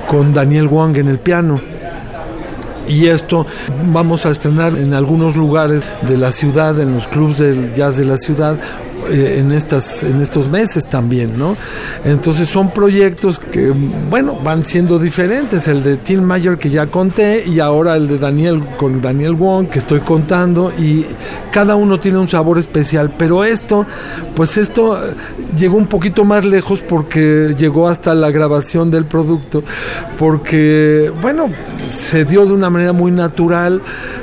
con 0.08 0.34
Daniel 0.34 0.68
Wang 0.68 0.98
en 0.98 1.08
el 1.08 1.20
piano 1.20 1.60
y 2.88 3.08
esto 3.08 3.46
vamos 3.92 4.26
a 4.26 4.32
estrenar 4.32 4.78
en 4.78 4.94
algunos 4.94 5.36
lugares 5.36 5.84
de 6.02 6.18
la 6.18 6.32
ciudad, 6.32 6.80
en 6.80 6.96
los 6.96 7.08
clubes 7.08 7.38
del 7.38 7.74
jazz 7.74 7.98
de 7.98 8.06
la 8.06 8.18
ciudad, 8.18 8.58
eh, 9.10 9.40
en 9.40 9.52
estas 9.52 10.04
en 10.04 10.22
estos 10.22 10.50
meses 10.50 10.86
también, 10.86 11.38
¿no? 11.38 11.56
Entonces 12.04 12.48
son 12.48 12.72
proyectos 12.72 13.40
que 13.40 13.74
bueno, 14.10 14.38
van 14.44 14.64
siendo 14.64 15.00
diferentes, 15.00 15.68
el 15.68 15.84
de 15.84 15.98
Tim 15.98 16.22
Mayer 16.22 16.58
que 16.58 16.70
ya 16.70 16.88
conté 16.88 17.44
y 17.46 17.60
ahora 17.60 17.96
el 17.96 18.08
de 18.08 18.18
Daniel 18.18 18.64
con 18.78 19.02
Daniel 19.02 19.36
Wong 19.36 19.68
que 19.68 19.80
estoy 19.80 20.00
contando 20.02 20.72
y 20.72 21.06
cada 21.52 21.76
uno 21.76 22.00
tiene 22.00 22.18
un 22.18 22.28
sabor 22.28 22.58
especial, 22.58 23.14
pero 23.18 23.44
esto 23.44 23.86
pues 24.36 24.58
esto 24.58 24.98
eh, 24.98 25.14
llegó 25.58 25.78
un 25.78 25.88
poquito 25.88 26.26
más 26.26 26.46
lejos 26.46 26.82
porque 26.82 27.56
llegó 27.58 27.88
hasta 27.88 28.14
la 28.14 28.32
grabación 28.32 28.92
del 28.92 29.06
producto 29.06 29.64
porque 30.18 31.12
bueno, 31.22 31.50
se 31.88 32.26
dio 32.26 32.46
de 32.46 32.54
una 32.54 32.70
manera 32.70 32.94
muy 32.94 33.12
natural, 33.12 33.82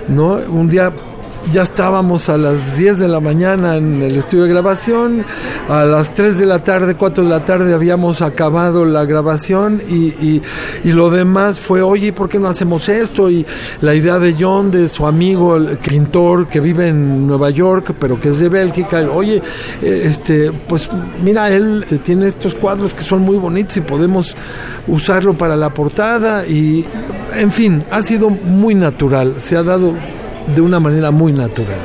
¿no? 0.08 0.34
Un 0.34 0.68
día 0.68 0.92
ya 1.50 1.62
estábamos 1.62 2.28
a 2.28 2.36
las 2.36 2.76
10 2.76 2.98
de 2.98 3.08
la 3.08 3.20
mañana 3.20 3.76
en 3.76 4.02
el 4.02 4.16
estudio 4.16 4.44
de 4.44 4.50
grabación, 4.50 5.24
a 5.68 5.84
las 5.84 6.14
3 6.14 6.38
de 6.38 6.46
la 6.46 6.62
tarde, 6.62 6.94
4 6.94 7.24
de 7.24 7.30
la 7.30 7.44
tarde 7.44 7.72
habíamos 7.74 8.22
acabado 8.22 8.84
la 8.84 9.04
grabación 9.04 9.82
y, 9.88 10.42
y, 10.84 10.92
lo 10.92 11.08
demás 11.08 11.58
fue, 11.58 11.82
oye, 11.82 12.12
¿por 12.12 12.28
qué 12.28 12.38
no 12.38 12.48
hacemos 12.48 12.88
esto? 12.88 13.30
Y 13.30 13.46
la 13.80 13.94
idea 13.94 14.18
de 14.18 14.36
John, 14.38 14.70
de 14.70 14.88
su 14.88 15.06
amigo, 15.06 15.56
el 15.56 15.78
pintor 15.78 16.46
que 16.48 16.60
vive 16.60 16.88
en 16.88 17.26
Nueva 17.26 17.50
York, 17.50 17.94
pero 17.98 18.20
que 18.20 18.28
es 18.30 18.40
de 18.40 18.48
Bélgica, 18.48 19.00
oye, 19.12 19.42
eh, 19.82 20.02
este, 20.04 20.52
pues 20.52 20.90
mira, 21.22 21.48
él 21.50 21.86
tiene 22.04 22.26
estos 22.26 22.54
cuadros 22.54 22.92
que 22.92 23.02
son 23.02 23.22
muy 23.22 23.38
bonitos 23.38 23.76
y 23.76 23.80
podemos 23.80 24.36
usarlo 24.86 25.34
para 25.34 25.56
la 25.56 25.70
portada 25.70 26.46
y, 26.46 26.84
en 27.34 27.50
fin, 27.50 27.82
ha 27.90 28.02
sido 28.02 28.30
muy 28.30 28.74
natural, 28.74 29.34
se 29.38 29.56
ha 29.56 29.62
dado 29.62 29.94
de 30.54 30.60
una 30.60 30.80
manera 30.80 31.10
muy 31.10 31.32
natural. 31.32 31.78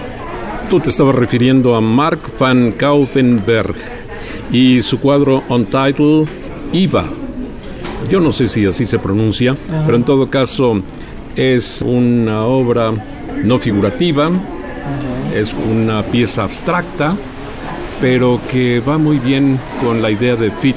Tú 0.69 0.79
te 0.79 0.89
estabas 0.89 1.15
refiriendo 1.15 1.75
a 1.75 1.81
Mark 1.81 2.19
van 2.39 2.71
Kautenberg 2.71 3.75
y 4.51 4.81
su 4.81 4.99
cuadro 4.99 5.43
Untitled 5.49 6.27
Iva. 6.71 7.05
Yo 8.09 8.19
no 8.19 8.31
sé 8.31 8.47
si 8.47 8.65
así 8.65 8.85
se 8.85 8.99
pronuncia, 8.99 9.55
pero 9.85 9.97
en 9.97 10.03
todo 10.03 10.29
caso 10.29 10.81
es 11.35 11.81
una 11.81 12.45
obra 12.45 12.91
no 13.43 13.57
figurativa, 13.57 14.29
es 15.35 15.53
una 15.53 16.03
pieza 16.03 16.43
abstracta, 16.43 17.15
pero 17.99 18.39
que 18.51 18.79
va 18.79 18.97
muy 18.97 19.19
bien 19.19 19.59
con 19.83 20.01
la 20.01 20.11
idea 20.11 20.35
de 20.35 20.51
Fit 20.51 20.75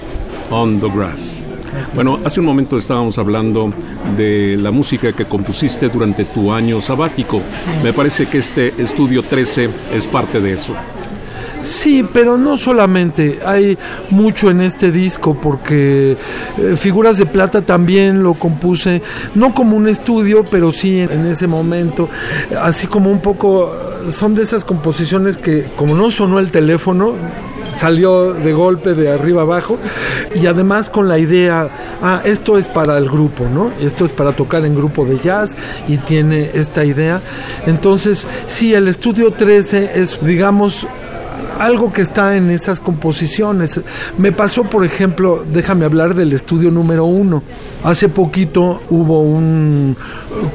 on 0.51 0.81
the 0.81 0.89
Grass. 0.89 1.48
Bueno, 1.95 2.19
hace 2.25 2.41
un 2.41 2.47
momento 2.47 2.77
estábamos 2.77 3.19
hablando 3.19 3.73
de 4.17 4.57
la 4.57 4.71
música 4.71 5.13
que 5.13 5.25
compusiste 5.25 5.89
durante 5.89 6.25
tu 6.25 6.53
año 6.53 6.81
sabático. 6.81 7.41
Me 7.83 7.93
parece 7.93 8.27
que 8.27 8.39
este 8.39 8.69
estudio 8.81 9.23
13 9.23 9.69
es 9.95 10.07
parte 10.07 10.41
de 10.41 10.53
eso. 10.53 10.75
Sí, 11.63 12.05
pero 12.13 12.39
no 12.39 12.57
solamente, 12.57 13.41
hay 13.45 13.77
mucho 14.11 14.51
en 14.51 14.61
este 14.61 14.93
disco 14.93 15.37
porque 15.41 16.13
eh, 16.13 16.77
Figuras 16.77 17.19
de 17.19 17.27
Plata 17.27 17.63
también 17.63 18.23
lo 18.23 18.35
compuse, 18.35 19.03
no 19.35 19.53
como 19.53 19.77
un 19.77 19.89
estudio, 19.89 20.45
pero 20.51 20.71
sí 20.71 21.01
en, 21.01 21.11
en, 21.11 21.27
ese 21.27 21.47
momento, 21.47 22.09
así 22.61 22.87
como 22.87 23.11
un 23.11 23.21
poco, 23.21 23.75
son 24.11 24.35
de 24.35 24.43
esas 24.43 24.65
composiciones 24.65 25.37
que 25.37 25.65
como 25.77 25.95
no 25.95 26.11
sonó 26.11 26.39
el 26.39 26.51
teléfono, 26.51 27.15
salió 27.79 28.33
de 28.33 28.53
golpe 28.53 28.95
de 28.95 29.09
arriba 29.09 29.43
abajo 29.43 29.79
y 30.35 30.47
además 30.47 30.91
con 30.91 31.07
la 31.07 31.19
idea, 31.19 31.71
ah, 32.03 32.21
esto 32.25 32.59
es 32.59 32.67
para 32.67 32.99
el 32.99 33.09
grupo, 33.09 33.47
¿no? 33.49 33.71
Esto 33.81 34.05
es 34.05 34.13
para 34.13 34.33
tocar 34.33 34.65
en 34.65 34.75
grupo 34.75 35.05
de 35.05 35.17
jazz 35.19 35.57
y 35.87 35.97
tiene 35.99 36.51
esta 36.55 36.85
idea. 36.85 37.21
Entonces, 37.67 38.27
sí, 38.49 38.75
el 38.75 38.89
estudio 38.89 39.31
13 39.31 39.93
es, 39.95 40.19
digamos, 40.25 40.87
algo 41.59 41.93
que 41.93 42.03
está 42.03 42.37
en 42.37 42.51
esas 42.51 42.81
composiciones. 42.81 43.81
Me 44.17 44.33
pasó, 44.33 44.65
por 44.65 44.85
ejemplo, 44.85 45.45
déjame 45.51 45.85
hablar 45.85 46.15
del 46.15 46.33
estudio 46.33 46.71
número 46.71 47.05
uno. 47.05 47.43
Hace 47.85 48.09
poquito 48.09 48.83
hubo 48.91 49.23
un 49.23 49.97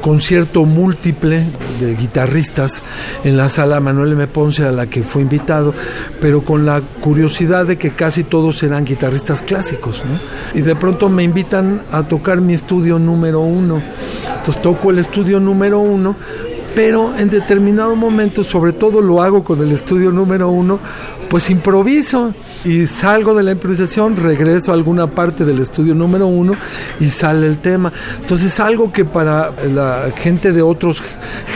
concierto 0.00 0.64
múltiple 0.64 1.44
de 1.80 1.94
guitarristas 1.94 2.82
en 3.24 3.36
la 3.36 3.48
sala 3.48 3.80
Manuel 3.80 4.12
M. 4.12 4.26
Ponce 4.26 4.64
a 4.64 4.72
la 4.72 4.86
que 4.86 5.02
fue 5.02 5.22
invitado, 5.22 5.74
pero 6.20 6.42
con 6.42 6.66
la 6.66 6.80
curiosidad 7.00 7.66
de 7.66 7.78
que 7.78 7.90
casi 7.90 8.24
todos 8.24 8.62
eran 8.62 8.84
guitarristas 8.84 9.42
clásicos. 9.42 10.04
¿no? 10.04 10.58
Y 10.58 10.62
de 10.62 10.74
pronto 10.76 11.08
me 11.08 11.22
invitan 11.22 11.82
a 11.92 12.02
tocar 12.02 12.40
mi 12.40 12.54
estudio 12.54 12.98
número 12.98 13.40
uno. 13.40 13.82
Entonces 14.38 14.62
toco 14.62 14.90
el 14.90 14.98
estudio 14.98 15.40
número 15.40 15.80
uno 15.80 16.16
pero 16.74 17.16
en 17.16 17.30
determinado 17.30 17.94
momento, 17.94 18.42
sobre 18.42 18.72
todo 18.72 19.00
lo 19.00 19.22
hago 19.22 19.44
con 19.44 19.62
el 19.62 19.72
estudio 19.72 20.10
número 20.10 20.48
uno, 20.48 20.78
pues 21.28 21.50
improviso 21.50 22.32
y 22.64 22.86
salgo 22.86 23.34
de 23.34 23.42
la 23.42 23.52
improvisación, 23.52 24.16
regreso 24.16 24.70
a 24.70 24.74
alguna 24.74 25.06
parte 25.06 25.44
del 25.44 25.60
estudio 25.60 25.94
número 25.94 26.26
uno 26.26 26.54
y 26.98 27.08
sale 27.10 27.46
el 27.46 27.58
tema. 27.58 27.92
Entonces 28.20 28.58
algo 28.60 28.92
que 28.92 29.04
para 29.04 29.52
la 29.72 30.12
gente 30.16 30.52
de 30.52 30.62
otros 30.62 31.02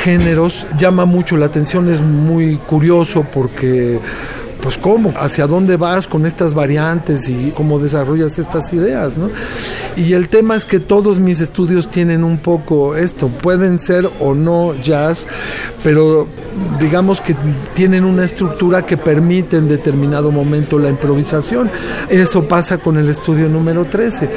géneros 0.04 0.66
llama 0.78 1.04
mucho 1.04 1.36
la 1.36 1.46
atención, 1.46 1.88
es 1.88 2.00
muy 2.00 2.56
curioso 2.56 3.24
porque 3.32 3.98
pues 4.62 4.76
cómo, 4.76 5.14
hacia 5.16 5.46
dónde 5.46 5.76
vas 5.76 6.06
con 6.06 6.26
estas 6.26 6.54
variantes 6.54 7.28
y 7.28 7.52
cómo 7.54 7.78
desarrollas 7.78 8.38
estas 8.38 8.72
ideas, 8.72 9.16
¿no? 9.16 9.30
Y 9.96 10.12
el 10.12 10.28
tema 10.28 10.56
es 10.56 10.64
que 10.64 10.80
todos 10.80 11.18
mis 11.18 11.40
estudios 11.40 11.90
tienen 11.90 12.24
un 12.24 12.38
poco 12.38 12.96
esto, 12.96 13.28
pueden 13.28 13.78
ser 13.78 14.08
o 14.20 14.34
no 14.34 14.74
jazz, 14.82 15.26
pero 15.82 16.26
digamos 16.80 17.20
que 17.20 17.36
tienen 17.74 18.04
una 18.04 18.24
estructura 18.24 18.84
que 18.84 18.96
permite 18.96 19.56
en 19.56 19.68
determinado 19.68 20.30
momento 20.30 20.78
la 20.78 20.88
improvisación. 20.88 21.70
Eso 22.08 22.46
pasa 22.46 22.78
con 22.78 22.96
el 22.96 23.08
estudio 23.08 23.48
número 23.48 23.84
13. 23.84 24.28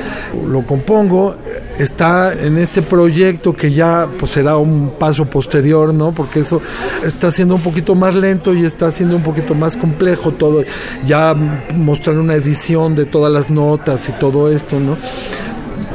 Lo 0.47 0.63
compongo, 0.65 1.35
está 1.77 2.33
en 2.33 2.57
este 2.57 2.81
proyecto 2.81 3.53
que 3.53 3.71
ya 3.71 4.07
pues 4.19 4.31
será 4.31 4.57
un 4.57 4.93
paso 4.99 5.25
posterior, 5.25 5.93
¿no? 5.93 6.11
Porque 6.11 6.41
eso 6.41 6.61
está 7.03 7.31
siendo 7.31 7.55
un 7.55 7.61
poquito 7.61 7.95
más 7.95 8.15
lento 8.15 8.53
y 8.53 8.65
está 8.65 8.91
siendo 8.91 9.15
un 9.15 9.23
poquito 9.23 9.55
más 9.55 9.77
complejo 9.77 10.10
todo, 10.15 10.63
ya 11.05 11.33
mostrar 11.75 12.17
una 12.17 12.35
edición 12.35 12.95
de 12.95 13.05
todas 13.05 13.31
las 13.31 13.49
notas 13.49 14.07
y 14.09 14.13
todo 14.13 14.51
esto, 14.51 14.79
¿no? 14.79 14.97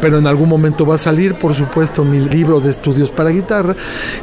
pero 0.01 0.19
en 0.19 0.27
algún 0.27 0.49
momento 0.49 0.87
va 0.87 0.97
a 0.97 0.99
salir, 0.99 1.35
por 1.35 1.55
supuesto, 1.55 2.05
mi 2.05 2.21
libro 2.21 2.61
de 2.61 2.71
estudios 2.71 3.11
para 3.11 3.31
guitarra, 3.31 3.75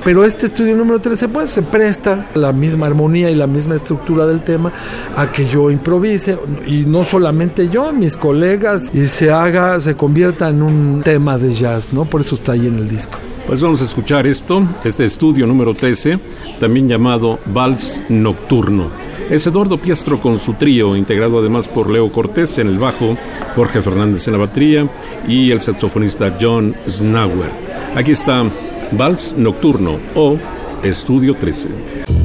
pero 0.03 0.23
este 0.23 0.45
estudio 0.45 0.75
número 0.75 0.99
13 0.99 1.27
pues 1.29 1.49
se 1.49 1.61
presta 1.61 2.27
la 2.35 2.51
misma 2.51 2.87
armonía 2.87 3.29
y 3.29 3.35
la 3.35 3.47
misma 3.47 3.75
estructura 3.75 4.25
del 4.25 4.43
tema 4.43 4.71
a 5.15 5.31
que 5.31 5.45
yo 5.45 5.71
improvise 5.71 6.37
y 6.65 6.85
no 6.85 7.03
solamente 7.03 7.69
yo, 7.69 7.91
mis 7.91 8.17
colegas 8.17 8.83
y 8.93 9.07
se 9.07 9.31
haga, 9.31 9.79
se 9.81 9.95
convierta 9.95 10.49
en 10.49 10.61
un 10.61 11.01
tema 11.03 11.37
de 11.37 11.53
jazz, 11.53 11.93
¿no? 11.93 12.05
Por 12.05 12.21
eso 12.21 12.35
está 12.35 12.53
ahí 12.53 12.67
en 12.67 12.77
el 12.77 12.89
disco. 12.89 13.17
Pues 13.47 13.61
vamos 13.61 13.81
a 13.81 13.85
escuchar 13.85 14.25
esto, 14.25 14.65
este 14.85 15.03
estudio 15.03 15.45
número 15.45 15.73
13, 15.73 16.17
también 16.59 16.87
llamado 16.87 17.39
Vals 17.45 18.01
Nocturno. 18.07 19.12
Es 19.29 19.47
Eduardo 19.47 19.77
Piastro 19.77 20.21
con 20.21 20.37
su 20.37 20.53
trío, 20.53 20.95
integrado 20.95 21.39
además 21.39 21.67
por 21.67 21.89
Leo 21.89 22.11
Cortés 22.11 22.57
en 22.57 22.67
el 22.67 22.77
bajo, 22.77 23.17
Jorge 23.55 23.81
Fernández 23.81 24.27
en 24.27 24.33
la 24.33 24.39
batería 24.39 24.87
y 25.27 25.51
el 25.51 25.61
saxofonista 25.61 26.37
John 26.39 26.75
Snauer. 26.87 27.51
Aquí 27.95 28.11
está 28.11 28.43
Vals 28.91 29.33
Nocturno 29.37 29.97
o 30.15 30.37
Estudio 30.83 31.35
13. 31.35 32.22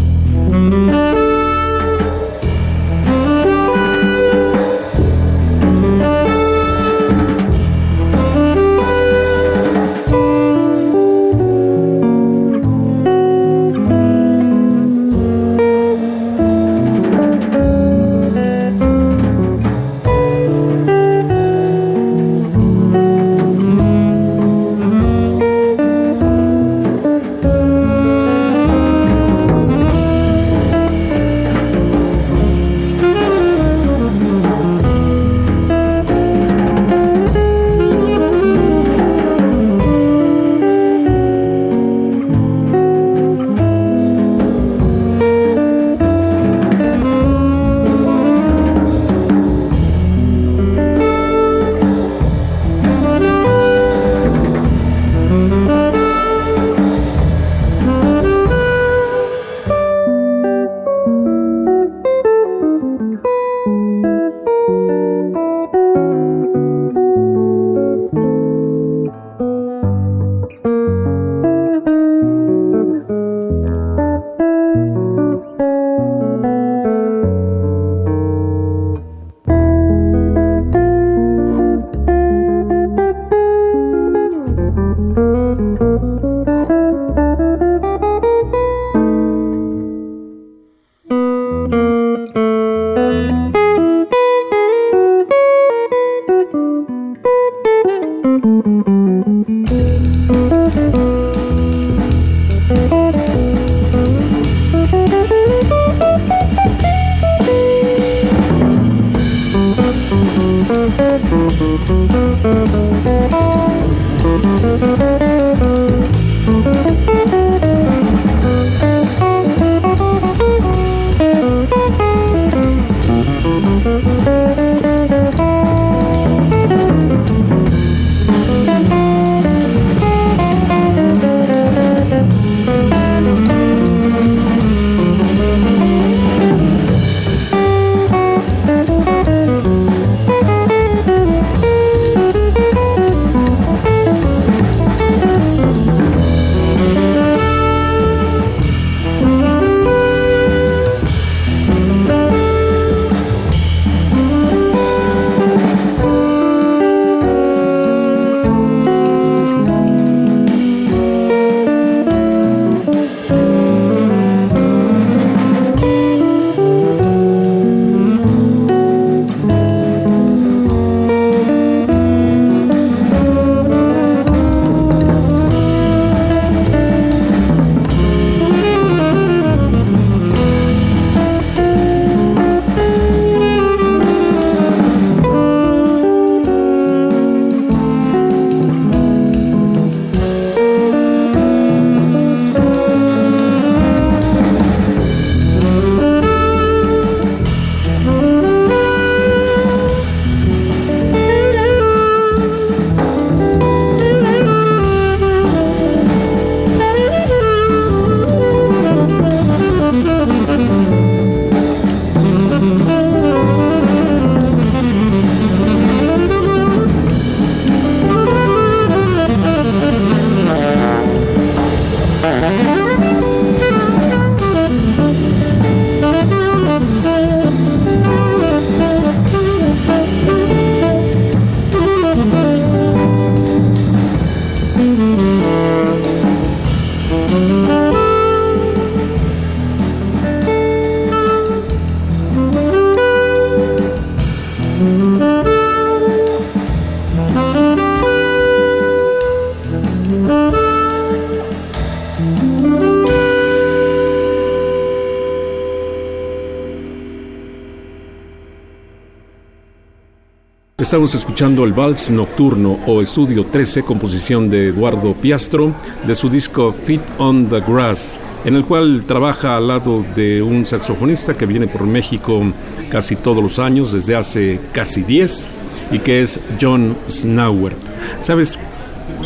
Estamos 260.89 261.14
escuchando 261.14 261.64
el 261.64 261.74
Vals 261.74 262.09
Nocturno 262.09 262.78
o 262.86 263.03
Estudio 263.03 263.45
13, 263.45 263.82
composición 263.82 264.49
de 264.49 264.68
Eduardo 264.68 265.12
Piastro, 265.12 265.74
de 266.07 266.14
su 266.14 266.30
disco 266.30 266.72
Fit 266.86 267.03
on 267.18 267.47
the 267.47 267.61
Grass, 267.61 268.18
en 268.47 268.55
el 268.57 268.64
cual 268.64 269.05
trabaja 269.07 269.59
al 269.59 269.68
lado 269.68 270.03
de 270.16 270.41
un 270.41 270.64
saxofonista 270.64 271.36
que 271.36 271.45
viene 271.45 271.66
por 271.66 271.82
México 271.82 272.41
casi 272.89 273.16
todos 273.16 273.43
los 273.43 273.59
años, 273.59 273.93
desde 273.93 274.16
hace 274.16 274.61
casi 274.72 275.03
10, 275.03 275.51
y 275.91 275.99
que 275.99 276.22
es 276.22 276.41
John 276.59 276.97
Snauert. 277.07 277.76
Sabes, 278.22 278.59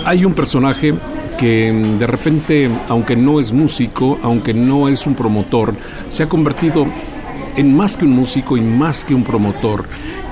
hay 0.04 0.24
un 0.24 0.34
personaje 0.34 0.92
que 1.38 1.72
mm, 1.72 1.98
de 2.00 2.06
repente, 2.08 2.70
aunque 2.88 3.14
no 3.14 3.38
es 3.38 3.52
músico, 3.52 4.18
aunque 4.24 4.52
no 4.52 4.88
es 4.88 5.06
un 5.06 5.14
promotor, 5.14 5.76
se 6.08 6.24
ha 6.24 6.28
convertido 6.28 6.88
en 7.54 7.72
más 7.72 7.96
que 7.96 8.04
un 8.04 8.16
músico 8.16 8.56
y 8.56 8.60
más 8.60 9.04
que 9.04 9.14
un 9.14 9.22
promotor. 9.22 9.84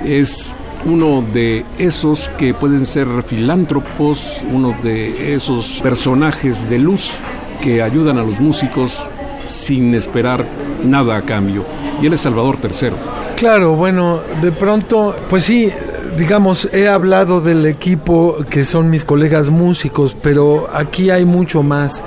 Es 0.05 0.55
uno 0.85 1.23
de 1.33 1.65
esos 1.79 2.29
que 2.39 2.55
pueden 2.55 2.87
ser 2.87 3.07
filántropos, 3.25 4.43
uno 4.51 4.75
de 4.83 5.35
esos 5.35 5.81
personajes 5.83 6.69
de 6.69 6.79
luz 6.79 7.13
que 7.61 7.83
ayudan 7.83 8.19
a 8.19 8.23
los 8.23 8.41
músicos 8.41 8.99
sin 9.47 9.95
esperar 9.95 10.45
nada 10.85 11.17
a 11.17 11.23
cambio. 11.23 11.65
Y 12.01 12.07
él 12.07 12.15
es 12.15 12.21
Salvador 12.21 12.59
III. 12.63 12.91
Claro, 13.37 13.75
bueno, 13.75 14.21
de 14.41 14.53
pronto, 14.53 15.15
pues 15.29 15.45
sí, 15.45 15.71
digamos, 16.17 16.69
he 16.73 16.89
hablado 16.89 17.41
del 17.41 17.67
equipo 17.67 18.45
que 18.49 18.65
son 18.65 18.91
mis 18.91 19.05
colegas 19.05 19.49
músicos, 19.49 20.17
pero 20.21 20.69
aquí 20.73 21.11
hay 21.11 21.25
mucho 21.25 21.63
más 21.63 22.03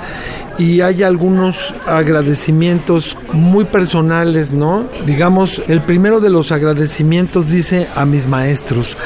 y 0.58 0.80
hay 0.80 1.02
algunos 1.02 1.74
agradecimientos 1.86 3.16
muy 3.34 3.64
personales, 3.64 4.52
¿no? 4.52 4.84
Digamos, 5.06 5.62
el 5.68 5.82
primero 5.82 6.20
de 6.20 6.30
los 6.30 6.52
agradecimientos 6.52 7.50
dice 7.50 7.88
a 7.94 8.04
mis 8.04 8.26
maestros, 8.26 8.96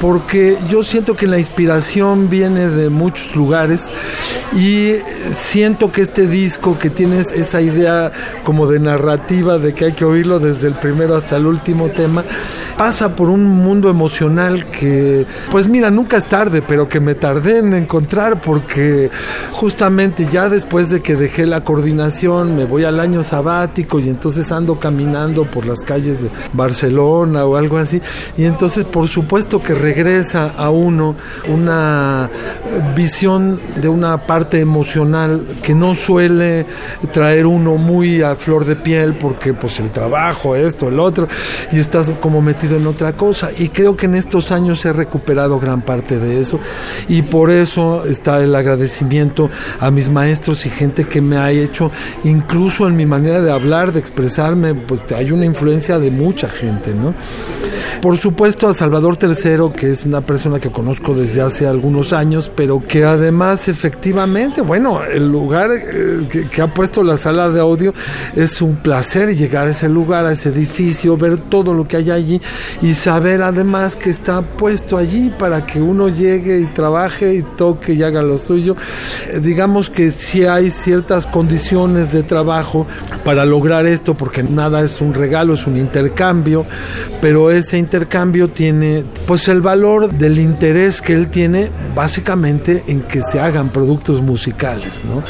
porque 0.00 0.56
yo 0.70 0.82
siento 0.82 1.16
que 1.16 1.26
la 1.26 1.38
inspiración 1.38 2.30
viene 2.30 2.68
de 2.68 2.90
muchos 2.90 3.34
lugares 3.34 3.90
y 4.56 4.94
siento 5.38 5.90
que 5.90 6.02
este 6.02 6.26
disco 6.26 6.78
que 6.78 6.90
tiene 6.90 7.20
esa 7.20 7.60
idea 7.60 8.12
como 8.44 8.66
de 8.66 8.78
narrativa 8.78 9.58
de 9.58 9.74
que 9.74 9.86
hay 9.86 9.92
que 9.92 10.04
oírlo 10.04 10.38
desde 10.38 10.68
el 10.68 10.74
primero 10.74 11.16
hasta 11.16 11.36
el 11.36 11.46
último 11.46 11.88
tema, 11.88 12.24
pasa 12.78 13.16
por 13.16 13.28
un 13.28 13.44
mundo 13.44 13.90
emocional 13.90 14.70
que, 14.70 15.26
pues 15.50 15.68
mira, 15.68 15.90
nunca 15.90 16.16
es 16.16 16.26
tarde, 16.26 16.62
pero 16.62 16.88
que 16.88 17.00
me 17.00 17.16
tardé 17.16 17.58
en 17.58 17.74
encontrar 17.74 18.40
porque 18.40 19.10
justamente 19.50 20.28
ya 20.30 20.48
después 20.48 20.88
de 20.88 21.02
que 21.02 21.16
dejé 21.16 21.44
la 21.44 21.64
coordinación 21.64 22.56
me 22.56 22.64
voy 22.64 22.84
al 22.84 23.00
año 23.00 23.24
sabático 23.24 23.98
y 23.98 24.08
entonces 24.08 24.52
ando 24.52 24.78
caminando 24.78 25.44
por 25.44 25.66
las 25.66 25.80
calles 25.80 26.22
de 26.22 26.30
Barcelona 26.52 27.44
o 27.44 27.56
algo 27.56 27.78
así. 27.78 28.00
Y 28.36 28.44
entonces 28.44 28.84
por 28.84 29.08
supuesto 29.08 29.60
que 29.60 29.74
regresa 29.74 30.52
a 30.56 30.70
uno 30.70 31.16
una 31.48 32.30
visión 32.94 33.60
de 33.80 33.88
una 33.88 34.18
parte 34.18 34.60
emocional 34.60 35.44
que 35.62 35.74
no 35.74 35.96
suele 35.96 36.64
traer 37.12 37.46
uno 37.46 37.76
muy 37.76 38.22
a 38.22 38.36
flor 38.36 38.64
de 38.64 38.76
piel 38.76 39.14
porque 39.14 39.52
pues 39.52 39.80
el 39.80 39.90
trabajo, 39.90 40.54
esto, 40.54 40.88
el 40.88 41.00
otro 41.00 41.26
y 41.72 41.80
estás 41.80 42.10
como 42.20 42.40
metido 42.40 42.67
en 42.76 42.86
otra 42.86 43.12
cosa. 43.14 43.50
Y 43.56 43.68
creo 43.68 43.96
que 43.96 44.06
en 44.06 44.14
estos 44.14 44.52
años 44.52 44.84
he 44.84 44.92
recuperado 44.92 45.58
gran 45.58 45.82
parte 45.82 46.18
de 46.18 46.40
eso. 46.40 46.60
Y 47.08 47.22
por 47.22 47.50
eso 47.50 48.04
está 48.04 48.42
el 48.42 48.54
agradecimiento 48.54 49.50
a 49.80 49.90
mis 49.90 50.08
maestros 50.08 50.66
y 50.66 50.70
gente 50.70 51.04
que 51.04 51.20
me 51.20 51.36
ha 51.36 51.50
hecho, 51.50 51.90
incluso 52.24 52.86
en 52.86 52.96
mi 52.96 53.06
manera 53.06 53.40
de 53.40 53.50
hablar, 53.50 53.92
de 53.92 54.00
expresarme, 54.00 54.74
pues 54.74 55.04
hay 55.12 55.32
una 55.32 55.44
influencia 55.44 55.98
de 55.98 56.10
mucha 56.10 56.48
gente, 56.48 56.94
¿no? 56.94 57.14
Por 58.02 58.16
supuesto 58.18 58.68
a 58.68 58.74
Salvador 58.74 59.18
III, 59.20 59.72
que 59.76 59.90
es 59.90 60.04
una 60.04 60.20
persona 60.20 60.60
que 60.60 60.70
conozco 60.70 61.14
desde 61.14 61.40
hace 61.40 61.66
algunos 61.66 62.12
años, 62.12 62.50
pero 62.54 62.82
que 62.86 63.04
además 63.04 63.68
efectivamente, 63.68 64.60
bueno, 64.60 65.02
el 65.04 65.28
lugar 65.28 65.70
eh, 65.72 66.28
que, 66.30 66.48
que 66.48 66.62
ha 66.62 66.72
puesto 66.72 67.02
la 67.02 67.16
sala 67.16 67.50
de 67.50 67.60
audio 67.60 67.92
es 68.36 68.62
un 68.62 68.76
placer 68.76 69.34
llegar 69.36 69.66
a 69.66 69.70
ese 69.70 69.88
lugar, 69.88 70.26
a 70.26 70.32
ese 70.32 70.50
edificio, 70.50 71.16
ver 71.16 71.38
todo 71.38 71.74
lo 71.74 71.88
que 71.88 71.96
hay 71.96 72.10
allí 72.10 72.40
y 72.82 72.94
saber 72.94 73.42
además 73.42 73.96
que 73.96 74.10
está 74.10 74.42
puesto 74.42 74.96
allí 74.96 75.32
para 75.38 75.66
que 75.66 75.80
uno 75.80 76.08
llegue 76.08 76.60
y 76.60 76.66
trabaje 76.66 77.34
y 77.34 77.42
toque 77.42 77.92
y 77.94 78.02
haga 78.02 78.22
lo 78.22 78.38
suyo. 78.38 78.76
Eh, 79.28 79.40
digamos 79.40 79.90
que 79.90 80.10
si 80.10 80.44
hay 80.44 80.70
ciertas 80.70 81.26
condiciones 81.26 82.12
de 82.12 82.22
trabajo 82.22 82.86
para 83.24 83.44
lograr 83.44 83.86
esto, 83.86 84.14
porque 84.14 84.42
nada 84.42 84.82
es 84.82 85.00
un 85.00 85.14
regalo, 85.14 85.54
es 85.54 85.66
un 85.66 85.76
intercambio, 85.76 86.66
pero 87.20 87.50
ese 87.50 87.78
intercambio 87.78 88.48
tiene 88.48 89.04
pues 89.26 89.48
el 89.48 89.60
valor 89.60 90.12
del 90.12 90.38
interés 90.38 91.02
que 91.02 91.12
él 91.12 91.28
tiene 91.28 91.70
básicamente 91.94 92.84
en 92.86 93.02
que 93.02 93.22
se 93.22 93.40
hagan 93.40 93.70
productos 93.70 94.22
musicales, 94.22 95.02
¿no? 95.04 95.22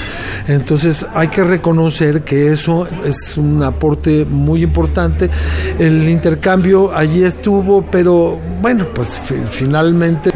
Entonces 0.47 1.07
hay 1.15 1.29
que 1.29 1.45
reconocer 1.45 2.23
que 2.23 2.53
eso 2.53 2.87
es 3.05 3.37
un 3.37 3.63
aporte 3.63 4.25
muy 4.25 4.63
importante. 4.63 5.31
El 5.79 6.09
intercambio 6.09 6.97
allí 6.97 7.18
estuvo, 7.25 7.83
pero 7.83 8.39
bueno, 8.61 8.87
pues 8.95 9.21
finalmente, 9.51 10.31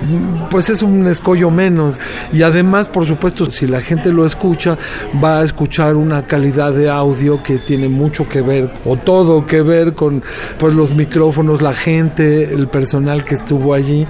pues 0.50 0.68
es 0.70 0.82
un 0.82 1.07
escollo 1.07 1.50
menos. 1.50 1.96
Y 2.32 2.42
además, 2.42 2.88
por 2.88 3.07
supuesto, 3.07 3.50
si 3.50 3.66
la 3.66 3.80
gente 3.80 4.12
lo 4.12 4.26
escucha, 4.26 4.76
va 5.22 5.40
a 5.40 5.44
escuchar 5.44 5.96
una 5.96 6.26
calidad 6.26 6.72
de 6.72 6.90
audio 6.90 7.42
que 7.42 7.59
tiene 7.59 7.88
mucho 7.88 8.28
que 8.28 8.42
ver, 8.42 8.70
o 8.84 8.96
todo 8.96 9.46
que 9.46 9.62
ver 9.62 9.94
con 9.94 10.22
pues, 10.59 10.74
los 10.74 10.94
micrófonos, 10.94 11.62
la 11.62 11.72
gente, 11.72 12.53
el 12.53 12.68
personal 12.68 13.24
que 13.24 13.34
estuvo 13.34 13.74
allí 13.74 14.07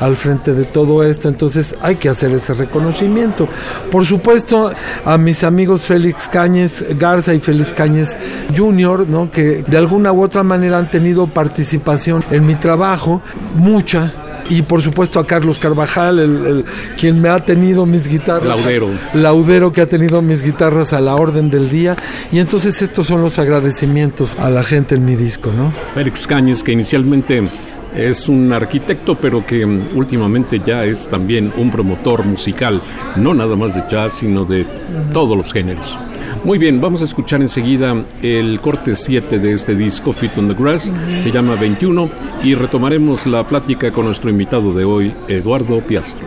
al 0.00 0.16
frente 0.16 0.52
de 0.52 0.64
todo 0.64 1.02
esto. 1.02 1.28
Entonces 1.28 1.74
hay 1.80 1.96
que 1.96 2.08
hacer 2.08 2.32
ese 2.32 2.54
reconocimiento. 2.54 3.48
Por 3.90 4.06
supuesto, 4.06 4.72
a 5.04 5.18
mis 5.18 5.44
amigos 5.44 5.82
Félix 5.82 6.28
Cáñez 6.28 6.84
Garza 6.98 7.34
y 7.34 7.40
Félix 7.40 7.72
Cáñez 7.72 8.18
Jr., 8.56 9.08
¿no? 9.08 9.30
que 9.30 9.62
de 9.62 9.76
alguna 9.76 10.12
u 10.12 10.22
otra 10.22 10.42
manera 10.42 10.78
han 10.78 10.90
tenido 10.90 11.26
participación 11.26 12.24
en 12.30 12.46
mi 12.46 12.54
trabajo, 12.54 13.22
mucha, 13.56 14.12
y 14.48 14.62
por 14.62 14.82
supuesto 14.82 15.20
a 15.20 15.26
Carlos 15.26 15.58
Carvajal, 15.58 16.18
el, 16.18 16.64
quien 16.98 17.20
me 17.20 17.28
ha 17.28 17.40
tenido 17.40 17.86
mis 17.86 18.08
guitarras. 18.08 18.44
Laudero. 18.44 18.90
Laudero 19.14 19.72
que 19.72 19.80
ha 19.80 19.88
tenido 19.88 20.22
mis 20.22 20.42
guitarras 20.42 20.92
a 20.92 21.00
la 21.00 21.14
orden 21.14 21.50
del 21.50 21.70
día. 21.70 21.96
Y 22.32 22.38
entonces 22.38 22.80
estos 22.82 23.06
son 23.06 23.22
los 23.22 23.38
agradecimientos 23.38 24.36
a 24.38 24.50
la 24.50 24.62
gente 24.62 24.94
en 24.94 25.04
mi 25.04 25.16
disco, 25.16 25.50
¿no? 25.56 25.72
Félix 25.94 26.26
Cáñez, 26.26 26.62
que 26.62 26.72
inicialmente 26.72 27.42
es 27.96 28.28
un 28.28 28.52
arquitecto, 28.52 29.14
pero 29.14 29.44
que 29.46 29.64
mm, 29.64 29.96
últimamente 29.96 30.60
ya 30.64 30.84
es 30.84 31.08
también 31.08 31.52
un 31.56 31.70
promotor 31.70 32.24
musical, 32.24 32.80
no 33.16 33.34
nada 33.34 33.56
más 33.56 33.74
de 33.74 33.84
jazz, 33.88 34.14
sino 34.14 34.44
de 34.44 34.66
todos 35.12 35.36
los 35.36 35.52
géneros. 35.52 35.96
Muy 36.44 36.58
bien, 36.58 36.78
vamos 36.78 37.00
a 37.00 37.06
escuchar 37.06 37.40
enseguida 37.40 37.96
el 38.22 38.60
corte 38.60 38.96
7 38.96 39.38
de 39.38 39.52
este 39.54 39.74
disco, 39.74 40.12
Fit 40.12 40.36
on 40.36 40.48
the 40.48 40.54
Grass, 40.54 40.92
se 41.18 41.30
llama 41.30 41.54
21, 41.54 42.10
y 42.42 42.54
retomaremos 42.54 43.26
la 43.26 43.46
plática 43.46 43.90
con 43.90 44.04
nuestro 44.04 44.28
invitado 44.28 44.74
de 44.74 44.84
hoy, 44.84 45.14
Eduardo 45.26 45.80
Piastro. 45.80 46.22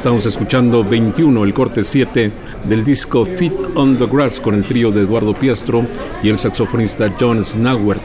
Estamos 0.00 0.24
escuchando 0.24 0.82
21, 0.82 1.44
el 1.44 1.52
corte 1.52 1.84
7 1.84 2.32
del 2.64 2.82
disco 2.82 3.26
Fit 3.26 3.52
on 3.74 3.98
the 3.98 4.06
Grass 4.06 4.40
con 4.40 4.54
el 4.54 4.64
trío 4.64 4.90
de 4.90 5.02
Eduardo 5.02 5.34
Piastro 5.34 5.84
y 6.22 6.30
el 6.30 6.38
saxofonista 6.38 7.12
John 7.20 7.44
Snauer. 7.44 7.98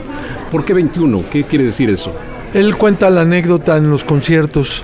¿Por 0.52 0.66
qué 0.66 0.74
21? 0.74 1.24
¿Qué 1.32 1.46
quiere 1.46 1.64
decir 1.64 1.90
eso? 1.90 2.12
Él 2.54 2.76
cuenta 2.76 3.10
la 3.10 3.22
anécdota 3.22 3.78
en 3.78 3.90
los 3.90 4.04
conciertos. 4.04 4.84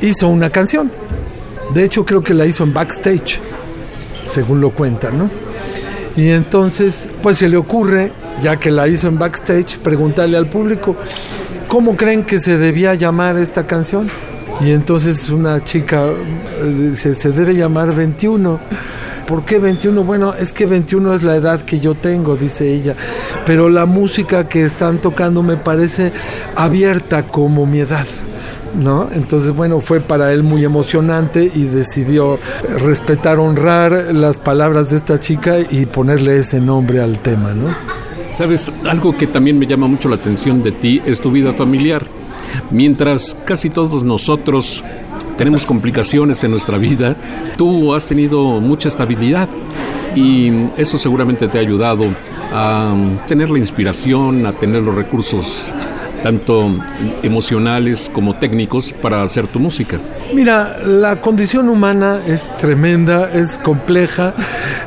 Hizo 0.00 0.28
una 0.28 0.48
canción. 0.48 0.90
De 1.74 1.84
hecho, 1.84 2.06
creo 2.06 2.22
que 2.22 2.32
la 2.32 2.46
hizo 2.46 2.64
en 2.64 2.72
backstage, 2.72 3.38
según 4.26 4.62
lo 4.62 4.70
cuenta, 4.70 5.10
¿no? 5.10 5.28
Y 6.16 6.30
entonces, 6.30 7.06
pues 7.22 7.36
se 7.36 7.50
le 7.50 7.58
ocurre, 7.58 8.12
ya 8.40 8.56
que 8.56 8.70
la 8.70 8.88
hizo 8.88 9.08
en 9.08 9.18
backstage, 9.18 9.76
preguntarle 9.80 10.38
al 10.38 10.46
público, 10.46 10.96
¿cómo 11.68 11.98
creen 11.98 12.24
que 12.24 12.38
se 12.38 12.56
debía 12.56 12.94
llamar 12.94 13.36
esta 13.36 13.66
canción? 13.66 14.10
Y 14.60 14.70
entonces 14.70 15.28
una 15.28 15.62
chica 15.62 16.06
dice, 16.64 17.14
se 17.14 17.30
debe 17.30 17.54
llamar 17.54 17.94
21. 17.94 18.58
¿Por 19.26 19.44
qué 19.44 19.58
21? 19.58 20.04
Bueno, 20.04 20.34
es 20.34 20.52
que 20.52 20.66
21 20.66 21.14
es 21.14 21.22
la 21.22 21.36
edad 21.36 21.60
que 21.62 21.80
yo 21.80 21.94
tengo, 21.94 22.36
dice 22.36 22.72
ella. 22.72 22.94
Pero 23.44 23.68
la 23.68 23.84
música 23.84 24.48
que 24.48 24.64
están 24.64 24.98
tocando 24.98 25.42
me 25.42 25.56
parece 25.56 26.12
abierta 26.54 27.24
como 27.24 27.66
mi 27.66 27.80
edad. 27.80 28.06
¿No? 28.78 29.08
Entonces, 29.10 29.52
bueno, 29.52 29.80
fue 29.80 30.00
para 30.00 30.32
él 30.32 30.42
muy 30.42 30.62
emocionante 30.64 31.50
y 31.54 31.64
decidió 31.64 32.38
respetar, 32.78 33.38
honrar 33.38 34.14
las 34.14 34.38
palabras 34.38 34.90
de 34.90 34.98
esta 34.98 35.18
chica 35.18 35.58
y 35.60 35.86
ponerle 35.86 36.36
ese 36.36 36.60
nombre 36.60 37.00
al 37.00 37.18
tema, 37.20 37.54
¿no? 37.54 37.74
Sabes, 38.32 38.70
algo 38.86 39.16
que 39.16 39.28
también 39.28 39.58
me 39.58 39.66
llama 39.66 39.86
mucho 39.86 40.10
la 40.10 40.16
atención 40.16 40.62
de 40.62 40.72
ti 40.72 41.00
es 41.06 41.20
tu 41.22 41.30
vida 41.30 41.54
familiar. 41.54 42.04
Mientras 42.70 43.36
casi 43.44 43.70
todos 43.70 44.02
nosotros 44.02 44.82
tenemos 45.36 45.66
complicaciones 45.66 46.42
en 46.44 46.50
nuestra 46.50 46.78
vida, 46.78 47.16
tú 47.56 47.94
has 47.94 48.06
tenido 48.06 48.60
mucha 48.60 48.88
estabilidad 48.88 49.48
y 50.14 50.50
eso 50.76 50.98
seguramente 50.98 51.48
te 51.48 51.58
ha 51.58 51.60
ayudado 51.60 52.06
a 52.52 52.94
tener 53.26 53.50
la 53.50 53.58
inspiración, 53.58 54.46
a 54.46 54.52
tener 54.52 54.82
los 54.82 54.94
recursos 54.94 55.64
tanto 56.22 56.70
emocionales 57.22 58.10
como 58.12 58.34
técnicos 58.34 58.92
para 58.92 59.22
hacer 59.22 59.46
tu 59.46 59.58
música. 59.58 59.98
Mira, 60.34 60.78
la 60.84 61.20
condición 61.20 61.68
humana 61.68 62.20
es 62.26 62.42
tremenda, 62.58 63.30
es 63.32 63.58
compleja 63.58 64.34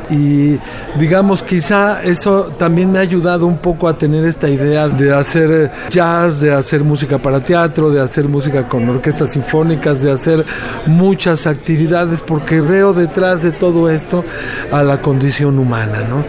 y 0.09 0.57
digamos 0.99 1.43
quizá 1.43 2.01
eso 2.03 2.53
también 2.57 2.91
me 2.91 2.99
ha 2.99 3.01
ayudado 3.01 3.45
un 3.45 3.57
poco 3.57 3.87
a 3.87 3.97
tener 3.97 4.25
esta 4.25 4.49
idea 4.49 4.87
de 4.87 5.13
hacer 5.13 5.71
jazz, 5.89 6.41
de 6.41 6.51
hacer 6.51 6.83
música 6.83 7.17
para 7.17 7.39
teatro, 7.39 7.89
de 7.89 8.01
hacer 8.01 8.27
música 8.27 8.67
con 8.67 8.89
orquestas 8.89 9.31
sinfónicas, 9.31 10.01
de 10.01 10.11
hacer 10.11 10.45
muchas 10.87 11.47
actividades 11.47 12.21
porque 12.21 12.59
veo 12.59 12.93
detrás 12.93 13.43
de 13.43 13.51
todo 13.51 13.89
esto 13.89 14.23
a 14.71 14.83
la 14.83 15.01
condición 15.01 15.59
humana, 15.59 16.03
¿no? 16.09 16.25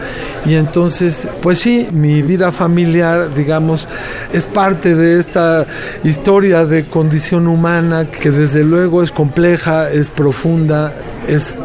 Y 0.49 0.55
entonces, 0.55 1.27
pues 1.41 1.59
sí, 1.59 1.87
mi 1.91 2.21
vida 2.21 2.51
familiar, 2.51 3.33
digamos, 3.35 3.87
es 4.33 4.45
parte 4.45 4.90
de 4.95 5.19
esta 5.19 5.65
historia 6.03 6.65
de 6.65 6.85
condición 6.85 7.47
humana 7.47 8.09
que 8.09 8.31
desde 8.31 8.63
luego 8.63 9.03
es 9.03 9.11
compleja, 9.11 9.89
es 9.89 10.09
profunda, 10.09 10.93
es 11.27 11.55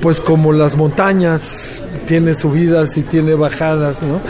pues 0.00 0.20
como 0.20 0.52
las 0.52 0.76
montañas, 0.76 1.82
tiene 2.06 2.34
subidas 2.34 2.96
y 2.96 3.02
tiene 3.02 3.34
bajadas, 3.34 4.02
¿no? 4.02 4.20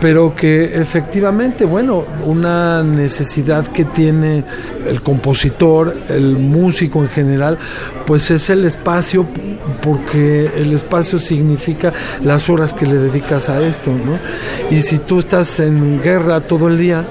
Pero 0.00 0.34
que 0.34 0.76
efectivamente, 0.76 1.64
bueno, 1.64 2.04
una 2.24 2.82
necesidad 2.82 3.66
que 3.66 3.84
tiene 3.84 4.44
el 4.86 5.02
compositor, 5.02 5.94
el 6.08 6.36
músico 6.36 7.02
en 7.02 7.08
general, 7.08 7.58
pues 8.06 8.30
es 8.30 8.48
el 8.50 8.64
espacio, 8.64 9.26
porque 9.82 10.46
el 10.46 10.72
espacio 10.72 11.18
significa 11.18 11.92
las 12.22 12.48
horas 12.48 12.72
que 12.72 12.86
le 12.86 12.94
dedicas 12.94 13.48
a 13.48 13.60
esto, 13.60 13.90
¿no? 13.90 14.18
Y 14.70 14.82
si 14.82 14.98
tú 14.98 15.18
estás 15.18 15.58
en 15.60 16.00
guerra 16.00 16.40
todo 16.42 16.68
el 16.68 16.78
día, 16.78 17.04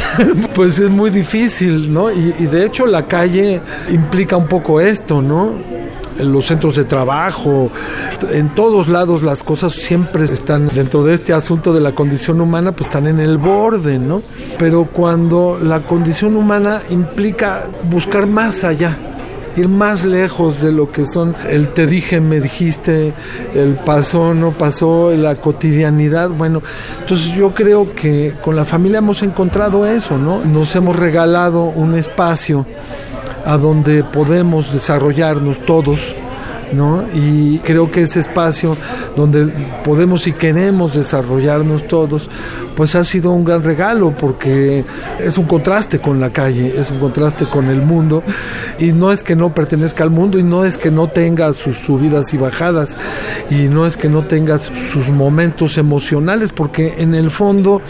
pues 0.54 0.78
es 0.78 0.90
muy 0.90 1.10
difícil, 1.10 1.92
¿no? 1.92 2.10
Y, 2.10 2.34
y, 2.38 2.46
de 2.46 2.66
hecho 2.66 2.86
la 2.86 3.06
calle 3.06 3.60
implica 3.90 4.36
un 4.36 4.46
poco 4.46 4.80
esto, 4.80 5.20
¿no? 5.20 5.50
En 6.18 6.30
los 6.30 6.46
centros 6.46 6.76
de 6.76 6.84
trabajo, 6.84 7.70
en 8.30 8.50
todos 8.50 8.88
lados 8.88 9.22
las 9.22 9.42
cosas 9.42 9.72
siempre 9.72 10.24
están 10.24 10.68
dentro 10.68 11.04
de 11.04 11.14
este 11.14 11.32
asunto 11.32 11.72
de 11.72 11.80
la 11.80 11.92
condición 11.92 12.40
humana, 12.40 12.72
pues 12.72 12.88
están 12.88 13.06
en 13.06 13.18
el 13.18 13.38
borde, 13.38 13.98
¿no? 13.98 14.22
Pero 14.58 14.84
cuando 14.84 15.58
la 15.60 15.84
condición 15.84 16.36
humana 16.36 16.82
implica 16.90 17.64
buscar 17.90 18.26
más 18.26 18.62
allá, 18.62 18.96
ir 19.56 19.68
más 19.68 20.04
lejos 20.04 20.60
de 20.60 20.72
lo 20.72 20.90
que 20.90 21.06
son 21.06 21.34
el 21.48 21.68
te 21.68 21.86
dije, 21.86 22.20
me 22.20 22.40
dijiste, 22.40 23.12
el 23.54 23.74
pasó, 23.74 24.34
no 24.34 24.52
pasó, 24.52 25.10
la 25.12 25.36
cotidianidad. 25.36 26.30
Bueno, 26.30 26.62
entonces 27.00 27.34
yo 27.34 27.52
creo 27.52 27.94
que 27.94 28.34
con 28.42 28.56
la 28.56 28.64
familia 28.64 28.98
hemos 28.98 29.22
encontrado 29.22 29.86
eso, 29.86 30.18
¿no? 30.18 30.44
Nos 30.44 30.74
hemos 30.76 30.96
regalado 30.96 31.64
un 31.64 31.94
espacio 31.94 32.66
a 33.44 33.56
donde 33.56 34.04
podemos 34.04 34.72
desarrollarnos 34.72 35.58
todos 35.66 36.16
¿no? 36.72 37.04
Y 37.14 37.58
creo 37.60 37.90
que 37.90 38.02
ese 38.02 38.20
espacio 38.20 38.76
donde 39.16 39.46
podemos 39.84 40.26
y 40.26 40.32
queremos 40.32 40.94
desarrollarnos 40.94 41.86
todos, 41.88 42.28
pues 42.76 42.94
ha 42.94 43.04
sido 43.04 43.32
un 43.32 43.44
gran 43.44 43.62
regalo 43.62 44.14
porque 44.16 44.84
es 45.20 45.38
un 45.38 45.44
contraste 45.44 45.98
con 45.98 46.20
la 46.20 46.30
calle, 46.30 46.74
es 46.78 46.90
un 46.90 46.98
contraste 46.98 47.46
con 47.46 47.66
el 47.66 47.82
mundo 47.82 48.22
y 48.78 48.92
no 48.92 49.12
es 49.12 49.22
que 49.22 49.36
no 49.36 49.54
pertenezca 49.54 50.04
al 50.04 50.10
mundo 50.10 50.38
y 50.38 50.42
no 50.42 50.64
es 50.64 50.78
que 50.78 50.90
no 50.90 51.08
tenga 51.08 51.52
sus 51.52 51.76
subidas 51.78 52.32
y 52.32 52.38
bajadas 52.38 52.96
y 53.50 53.68
no 53.68 53.86
es 53.86 53.96
que 53.96 54.08
no 54.08 54.24
tenga 54.24 54.58
sus 54.58 55.08
momentos 55.08 55.78
emocionales 55.78 56.52
porque 56.52 56.94
en 56.98 57.14
el 57.14 57.30
fondo 57.30 57.82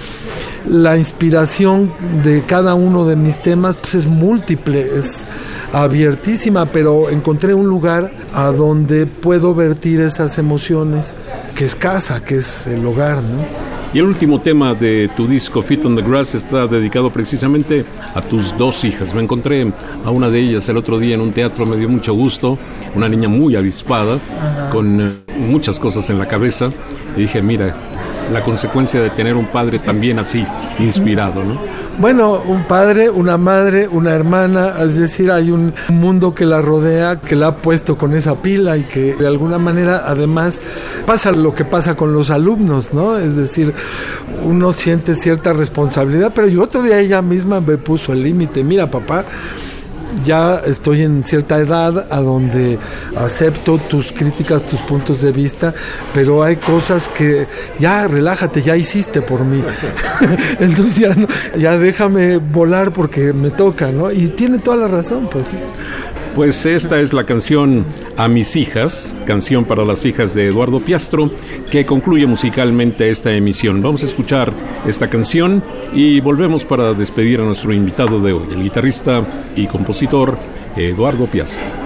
la 0.69 0.97
inspiración 0.97 1.93
de 2.23 2.43
cada 2.43 2.75
uno 2.75 3.05
de 3.07 3.17
mis 3.17 3.41
temas 3.41 3.77
pues 3.77 3.95
es 3.95 4.07
múltiple, 4.07 4.97
es 4.97 5.27
abiertísima, 5.73 6.67
pero 6.67 7.11
encontré 7.11 7.55
un 7.55 7.67
lugar 7.67 8.11
a 8.33 8.47
donde 8.47 9.07
puedo 9.07 9.55
vertir 9.55 10.01
esas 10.01 10.39
emociones, 10.39 11.15
que 11.55 11.65
es 11.65 11.75
casa, 11.75 12.25
que 12.25 12.37
es 12.37 12.67
el 12.67 12.85
hogar, 12.87 13.17
¿no? 13.17 13.73
Y 13.95 13.99
el 13.99 14.07
último 14.07 14.41
tema 14.41 14.73
de 14.73 15.11
tu 15.15 15.27
disco 15.27 15.61
Fit 15.61 15.85
on 15.85 15.95
the 15.95 16.01
Grass 16.01 16.35
está 16.35 16.67
dedicado 16.67 17.13
precisamente 17.13 17.85
a 18.15 18.23
tus 18.23 18.57
dos 18.57 18.85
hijas. 18.85 19.13
Me 19.13 19.23
encontré 19.23 19.71
a 20.03 20.11
una 20.11 20.31
de 20.31 20.41
ellas 20.41 20.67
el 20.71 20.79
otro 20.79 20.99
día 20.99 21.15
en 21.15 21.21
un 21.21 21.33
teatro, 21.33 21.67
me 21.67 21.77
dio 21.77 21.91
mucho 21.91 22.15
gusto, 22.15 22.57
una 22.95 23.07
niña 23.07 23.29
muy 23.29 23.55
avispada, 23.55 24.19
con 24.71 24.99
eh, 24.99 25.13
muchas 25.37 25.79
cosas 25.79 26.09
en 26.09 26.19
la 26.19 26.27
cabeza, 26.27 26.71
y 27.19 27.23
dije, 27.23 27.43
mira, 27.43 27.77
la 28.31 28.43
consecuencia 28.43 29.01
de 29.01 29.11
tener 29.11 29.37
un 29.37 29.47
padre 29.47 29.79
también 29.79 30.19
así, 30.19 30.47
inspirado, 30.79 31.43
¿no? 31.45 31.59
Bueno, 31.99 32.43
un 32.47 32.65
padre, 32.65 33.11
una 33.11 33.37
madre, 33.37 33.87
una 33.87 34.13
hermana, 34.13 34.77
es 34.81 34.97
decir, 34.97 35.31
hay 35.31 35.51
un 35.51 35.75
mundo 35.91 36.35
que 36.35 36.47
la 36.47 36.63
rodea, 36.63 37.21
que 37.21 37.37
la 37.37 37.49
ha 37.49 37.57
puesto 37.57 37.99
con 37.99 38.17
esa 38.17 38.35
pila 38.37 38.79
y 38.79 38.85
que 38.85 39.15
de 39.15 39.27
alguna 39.27 39.59
manera 39.59 40.05
además 40.07 40.61
pasa 41.05 41.33
lo 41.33 41.55
que 41.55 41.67
pasa 41.67 41.95
con 41.95 42.15
los 42.15 42.31
alumnos, 42.31 42.95
¿no? 42.95 43.19
Es 43.19 43.37
decir, 43.37 43.75
uno 44.43 44.73
siente 44.73 45.15
cierta 45.15 45.53
responsabilidad, 45.53 46.33
pero 46.35 46.49
yo 46.49 46.63
otro 46.63 46.83
día 46.83 46.99
ella 46.99 47.21
misma 47.21 47.61
me 47.61 47.77
puso 47.77 48.15
el 48.15 48.23
límite, 48.23 48.65
mira 48.65 48.91
papá, 48.91 49.25
ya 50.25 50.63
estoy 50.67 51.03
en 51.03 51.25
cierta 51.25 51.59
edad 51.59 52.07
a 52.11 52.21
donde 52.21 52.79
acepto 53.17 53.79
tus 53.79 54.13
críticas, 54.13 54.65
tus 54.65 54.81
puntos 54.81 55.23
de 55.23 55.33
vista, 55.33 55.75
pero 56.15 56.43
hay 56.43 56.57
cosas 56.57 57.09
que 57.09 57.47
ya 57.79 58.07
relájate, 58.07 58.63
ya 58.63 58.77
hiciste 58.77 59.23
por 59.23 59.45
mí. 59.45 59.63
Entonces 60.61 60.97
ya, 60.97 61.17
ya 61.57 61.77
déjame 61.77 62.39
volar 62.39 62.93
porque 62.93 63.33
me 63.33 63.51
toca, 63.51 63.91
¿no? 63.91 64.11
Y 64.11 64.29
tiene 64.29 64.59
toda 64.59 64.77
la 64.77 64.89
razón, 64.89 65.29
pues 65.31 65.49
sí. 65.49 65.57
Pues 66.35 66.65
esta 66.65 66.99
es 66.99 67.13
la 67.13 67.25
canción 67.25 67.85
A 68.17 68.27
mis 68.27 68.57
hijas, 68.57 69.13
canción 69.27 69.67
para 69.67 69.85
las 69.85 70.07
hijas 70.07 70.35
de 70.35 70.49
Eduardo 70.49 70.81
Piastro, 70.81 71.31
que 71.71 71.85
concluye 71.85 72.27
musicalmente 72.27 73.11
esta 73.11 73.33
emisión. 73.33 73.83
Vamos 73.83 74.03
a 74.03 74.07
escuchar 74.07 74.51
esta 74.87 75.09
canción 75.09 75.63
y 75.93 76.21
volvemos 76.21 76.65
para 76.65 76.95
despedir 76.95 77.41
a 77.41 77.45
nuestro 77.45 77.75
invitado 77.75 78.19
de 78.21 78.33
hoy, 78.33 78.47
el 78.51 78.63
guitarrista 78.63 79.27
y 79.57 79.67
compositor 79.67 80.39
Eduardo 80.75 81.27
Piastro. 81.27 81.82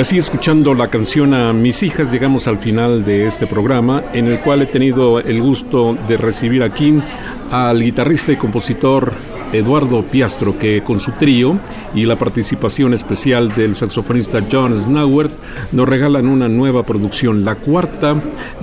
Y 0.00 0.02
así 0.02 0.16
escuchando 0.16 0.72
la 0.72 0.88
canción 0.88 1.34
a 1.34 1.52
mis 1.52 1.82
hijas 1.82 2.10
llegamos 2.10 2.48
al 2.48 2.56
final 2.56 3.04
de 3.04 3.26
este 3.26 3.46
programa 3.46 4.02
en 4.14 4.28
el 4.28 4.40
cual 4.40 4.62
he 4.62 4.66
tenido 4.66 5.20
el 5.20 5.42
gusto 5.42 5.94
de 6.08 6.16
recibir 6.16 6.62
aquí 6.62 6.98
al 7.50 7.82
guitarrista 7.82 8.32
y 8.32 8.36
compositor 8.36 9.12
Eduardo 9.52 10.02
Piastro, 10.02 10.58
que 10.58 10.82
con 10.82 11.00
su 11.00 11.12
trío 11.12 11.58
y 11.94 12.06
la 12.06 12.16
participación 12.16 12.94
especial 12.94 13.54
del 13.54 13.76
saxofonista 13.76 14.40
John 14.50 14.80
Snowert 14.80 15.34
nos 15.72 15.86
regalan 15.86 16.28
una 16.28 16.48
nueva 16.48 16.82
producción, 16.82 17.44
la 17.44 17.56
cuarta 17.56 18.16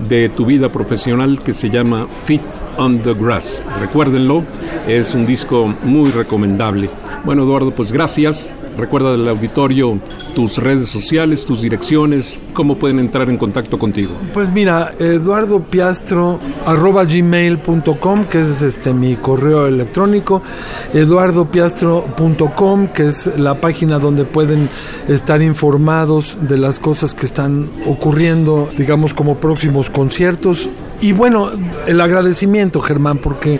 de 0.09 0.29
tu 0.29 0.43
vida 0.43 0.71
profesional 0.71 1.43
que 1.43 1.53
se 1.53 1.69
llama 1.69 2.07
Fit 2.25 2.41
on 2.77 3.03
the 3.03 3.13
Grass. 3.13 3.61
Recuérdenlo, 3.79 4.43
es 4.87 5.13
un 5.13 5.27
disco 5.27 5.71
muy 5.83 6.09
recomendable. 6.09 6.89
Bueno, 7.23 7.43
Eduardo, 7.43 7.69
pues 7.75 7.91
gracias. 7.91 8.49
Recuerda 8.75 9.11
del 9.11 9.27
auditorio 9.27 9.99
tus 10.37 10.57
redes 10.59 10.87
sociales, 10.89 11.45
tus 11.45 11.63
direcciones, 11.63 12.37
cómo 12.53 12.75
pueden 12.75 12.99
entrar 12.99 13.27
en 13.27 13.37
contacto 13.37 13.79
contigo. 13.79 14.11
Pues 14.35 14.51
mira, 14.51 14.93
Eduardo 14.99 15.61
Piastro 15.61 16.39
arroba 16.63 17.05
gmail.com, 17.05 18.25
que 18.25 18.41
es 18.41 18.61
este 18.61 18.93
mi 18.93 19.15
correo 19.15 19.65
electrónico, 19.65 20.43
eduardopiastro.com, 20.93 22.87
que 22.89 23.07
es 23.07 23.25
la 23.35 23.59
página 23.59 23.97
donde 23.97 24.25
pueden 24.25 24.69
estar 25.07 25.41
informados 25.41 26.37
de 26.39 26.59
las 26.59 26.77
cosas 26.77 27.15
que 27.15 27.25
están 27.25 27.67
ocurriendo, 27.87 28.69
digamos 28.77 29.15
como 29.15 29.37
próximos 29.37 29.89
conciertos 29.89 30.69
y 30.99 31.11
bueno, 31.11 31.51
el 31.85 32.01
agradecimiento, 32.01 32.81
Germán, 32.81 33.19
porque 33.19 33.59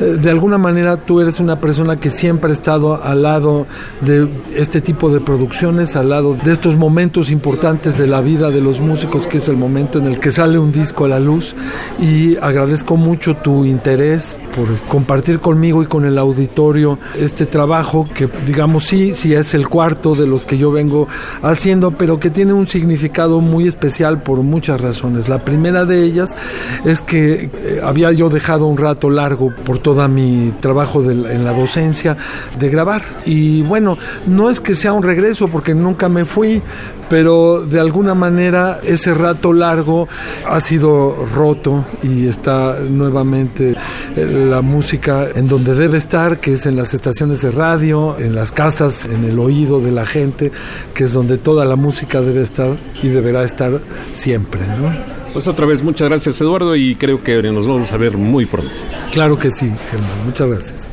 eh, 0.00 0.04
de 0.04 0.30
alguna 0.30 0.56
manera 0.56 0.96
tú 0.96 1.20
eres 1.20 1.38
una 1.38 1.60
persona 1.60 2.00
que 2.00 2.08
siempre 2.08 2.50
ha 2.50 2.54
estado 2.54 3.02
al 3.02 3.22
lado 3.22 3.66
de 4.00 4.26
este 4.54 4.80
tipo 4.80 5.10
de 5.10 5.20
producciones, 5.20 5.96
al 5.96 6.08
lado 6.08 6.34
de 6.34 6.52
estos 6.52 6.76
momentos 6.76 7.30
importantes 7.30 7.98
de 7.98 8.06
la 8.06 8.22
vida 8.22 8.50
de 8.50 8.62
los 8.62 8.80
músicos, 8.80 9.26
que 9.26 9.38
es 9.38 9.48
el 9.48 9.56
momento 9.56 9.98
en 9.98 10.06
el 10.06 10.18
que 10.18 10.30
sale 10.30 10.58
un 10.58 10.72
disco 10.72 11.04
a 11.04 11.08
la 11.08 11.20
luz. 11.20 11.54
Y 12.00 12.36
agradezco 12.36 12.96
mucho 12.96 13.34
tu 13.36 13.64
interés 13.64 14.38
por 14.56 14.68
compartir 14.86 15.40
conmigo 15.40 15.82
y 15.82 15.86
con 15.86 16.04
el 16.04 16.16
auditorio 16.16 16.98
este 17.20 17.46
trabajo 17.46 18.08
que, 18.14 18.28
digamos, 18.46 18.86
sí, 18.86 19.12
sí 19.14 19.34
es 19.34 19.52
el 19.54 19.68
cuarto 19.68 20.14
de 20.14 20.26
los 20.26 20.46
que 20.46 20.56
yo 20.56 20.70
vengo 20.70 21.06
haciendo, 21.42 21.90
pero 21.90 22.18
que 22.18 22.30
tiene 22.30 22.52
un 22.54 22.66
significado 22.66 23.40
muy 23.40 23.68
especial 23.68 24.22
por 24.22 24.42
muchas 24.42 24.80
razones. 24.80 25.28
La 25.28 25.40
primera 25.40 25.84
de 25.84 26.02
ellas 26.02 26.34
es 26.84 27.02
que 27.02 27.50
eh, 27.52 27.80
había 27.82 28.12
yo 28.12 28.28
dejado 28.28 28.66
un 28.66 28.76
rato 28.76 29.10
largo 29.10 29.52
por 29.64 29.78
toda 29.78 30.08
mi 30.08 30.52
trabajo 30.60 31.02
en 31.10 31.44
la 31.44 31.52
docencia 31.52 32.16
de 32.58 32.68
grabar. 32.68 33.02
Y 33.24 33.62
bueno, 33.62 33.98
no 34.26 34.50
es 34.50 34.60
que 34.60 34.74
sea 34.74 34.92
un 34.92 35.02
regreso 35.02 35.48
porque 35.48 35.74
nunca 35.74 36.08
me 36.08 36.24
fui, 36.24 36.62
pero 37.08 37.64
de 37.64 37.80
alguna 37.80 38.14
manera 38.14 38.80
ese 38.82 39.14
rato 39.14 39.52
largo 39.52 40.08
ha 40.46 40.60
sido 40.60 41.26
roto 41.34 41.84
y 42.02 42.26
está 42.26 42.76
nuevamente 42.80 43.74
eh, 44.16 44.46
la 44.48 44.60
música 44.60 45.28
en 45.34 45.48
donde 45.48 45.74
debe 45.74 45.98
estar, 45.98 46.38
que 46.38 46.54
es 46.54 46.66
en 46.66 46.76
las 46.76 46.94
estaciones 46.94 47.42
de 47.42 47.50
radio, 47.50 48.16
en 48.18 48.34
las 48.34 48.52
casas, 48.52 49.06
en 49.06 49.24
el 49.24 49.38
oído 49.38 49.80
de 49.80 49.90
la 49.90 50.04
gente, 50.04 50.52
que 50.94 51.04
es 51.04 51.12
donde 51.12 51.38
toda 51.38 51.64
la 51.64 51.76
música 51.76 52.20
debe 52.20 52.42
estar 52.42 52.76
y 53.02 53.08
deberá 53.08 53.44
estar 53.44 53.80
siempre. 54.12 54.60
¿no? 54.66 55.17
Pues 55.38 55.46
otra 55.46 55.66
vez 55.66 55.84
muchas 55.84 56.08
gracias 56.08 56.40
Eduardo 56.40 56.74
y 56.74 56.96
creo 56.96 57.22
que 57.22 57.40
nos 57.44 57.64
vamos 57.64 57.92
a 57.92 57.96
ver 57.96 58.16
muy 58.16 58.44
pronto. 58.44 58.72
Claro 59.12 59.38
que 59.38 59.52
sí, 59.52 59.72
Germán. 59.88 60.26
Muchas 60.26 60.48
gracias. 60.48 60.88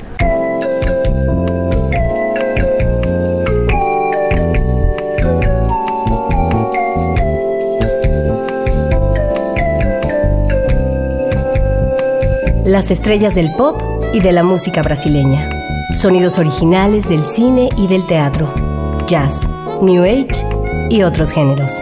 Las 12.66 12.92
estrellas 12.92 13.34
del 13.34 13.52
pop 13.56 13.82
y 14.14 14.20
de 14.20 14.32
la 14.32 14.44
música 14.44 14.84
brasileña. 14.84 15.50
Sonidos 16.00 16.38
originales 16.38 17.10
del 17.10 17.24
cine 17.24 17.70
y 17.80 17.88
del 17.88 18.06
teatro. 18.06 18.54
Jazz, 19.08 19.48
New 19.82 20.04
Age 20.04 20.46
y 20.92 21.02
otros 21.02 21.32
géneros. 21.32 21.82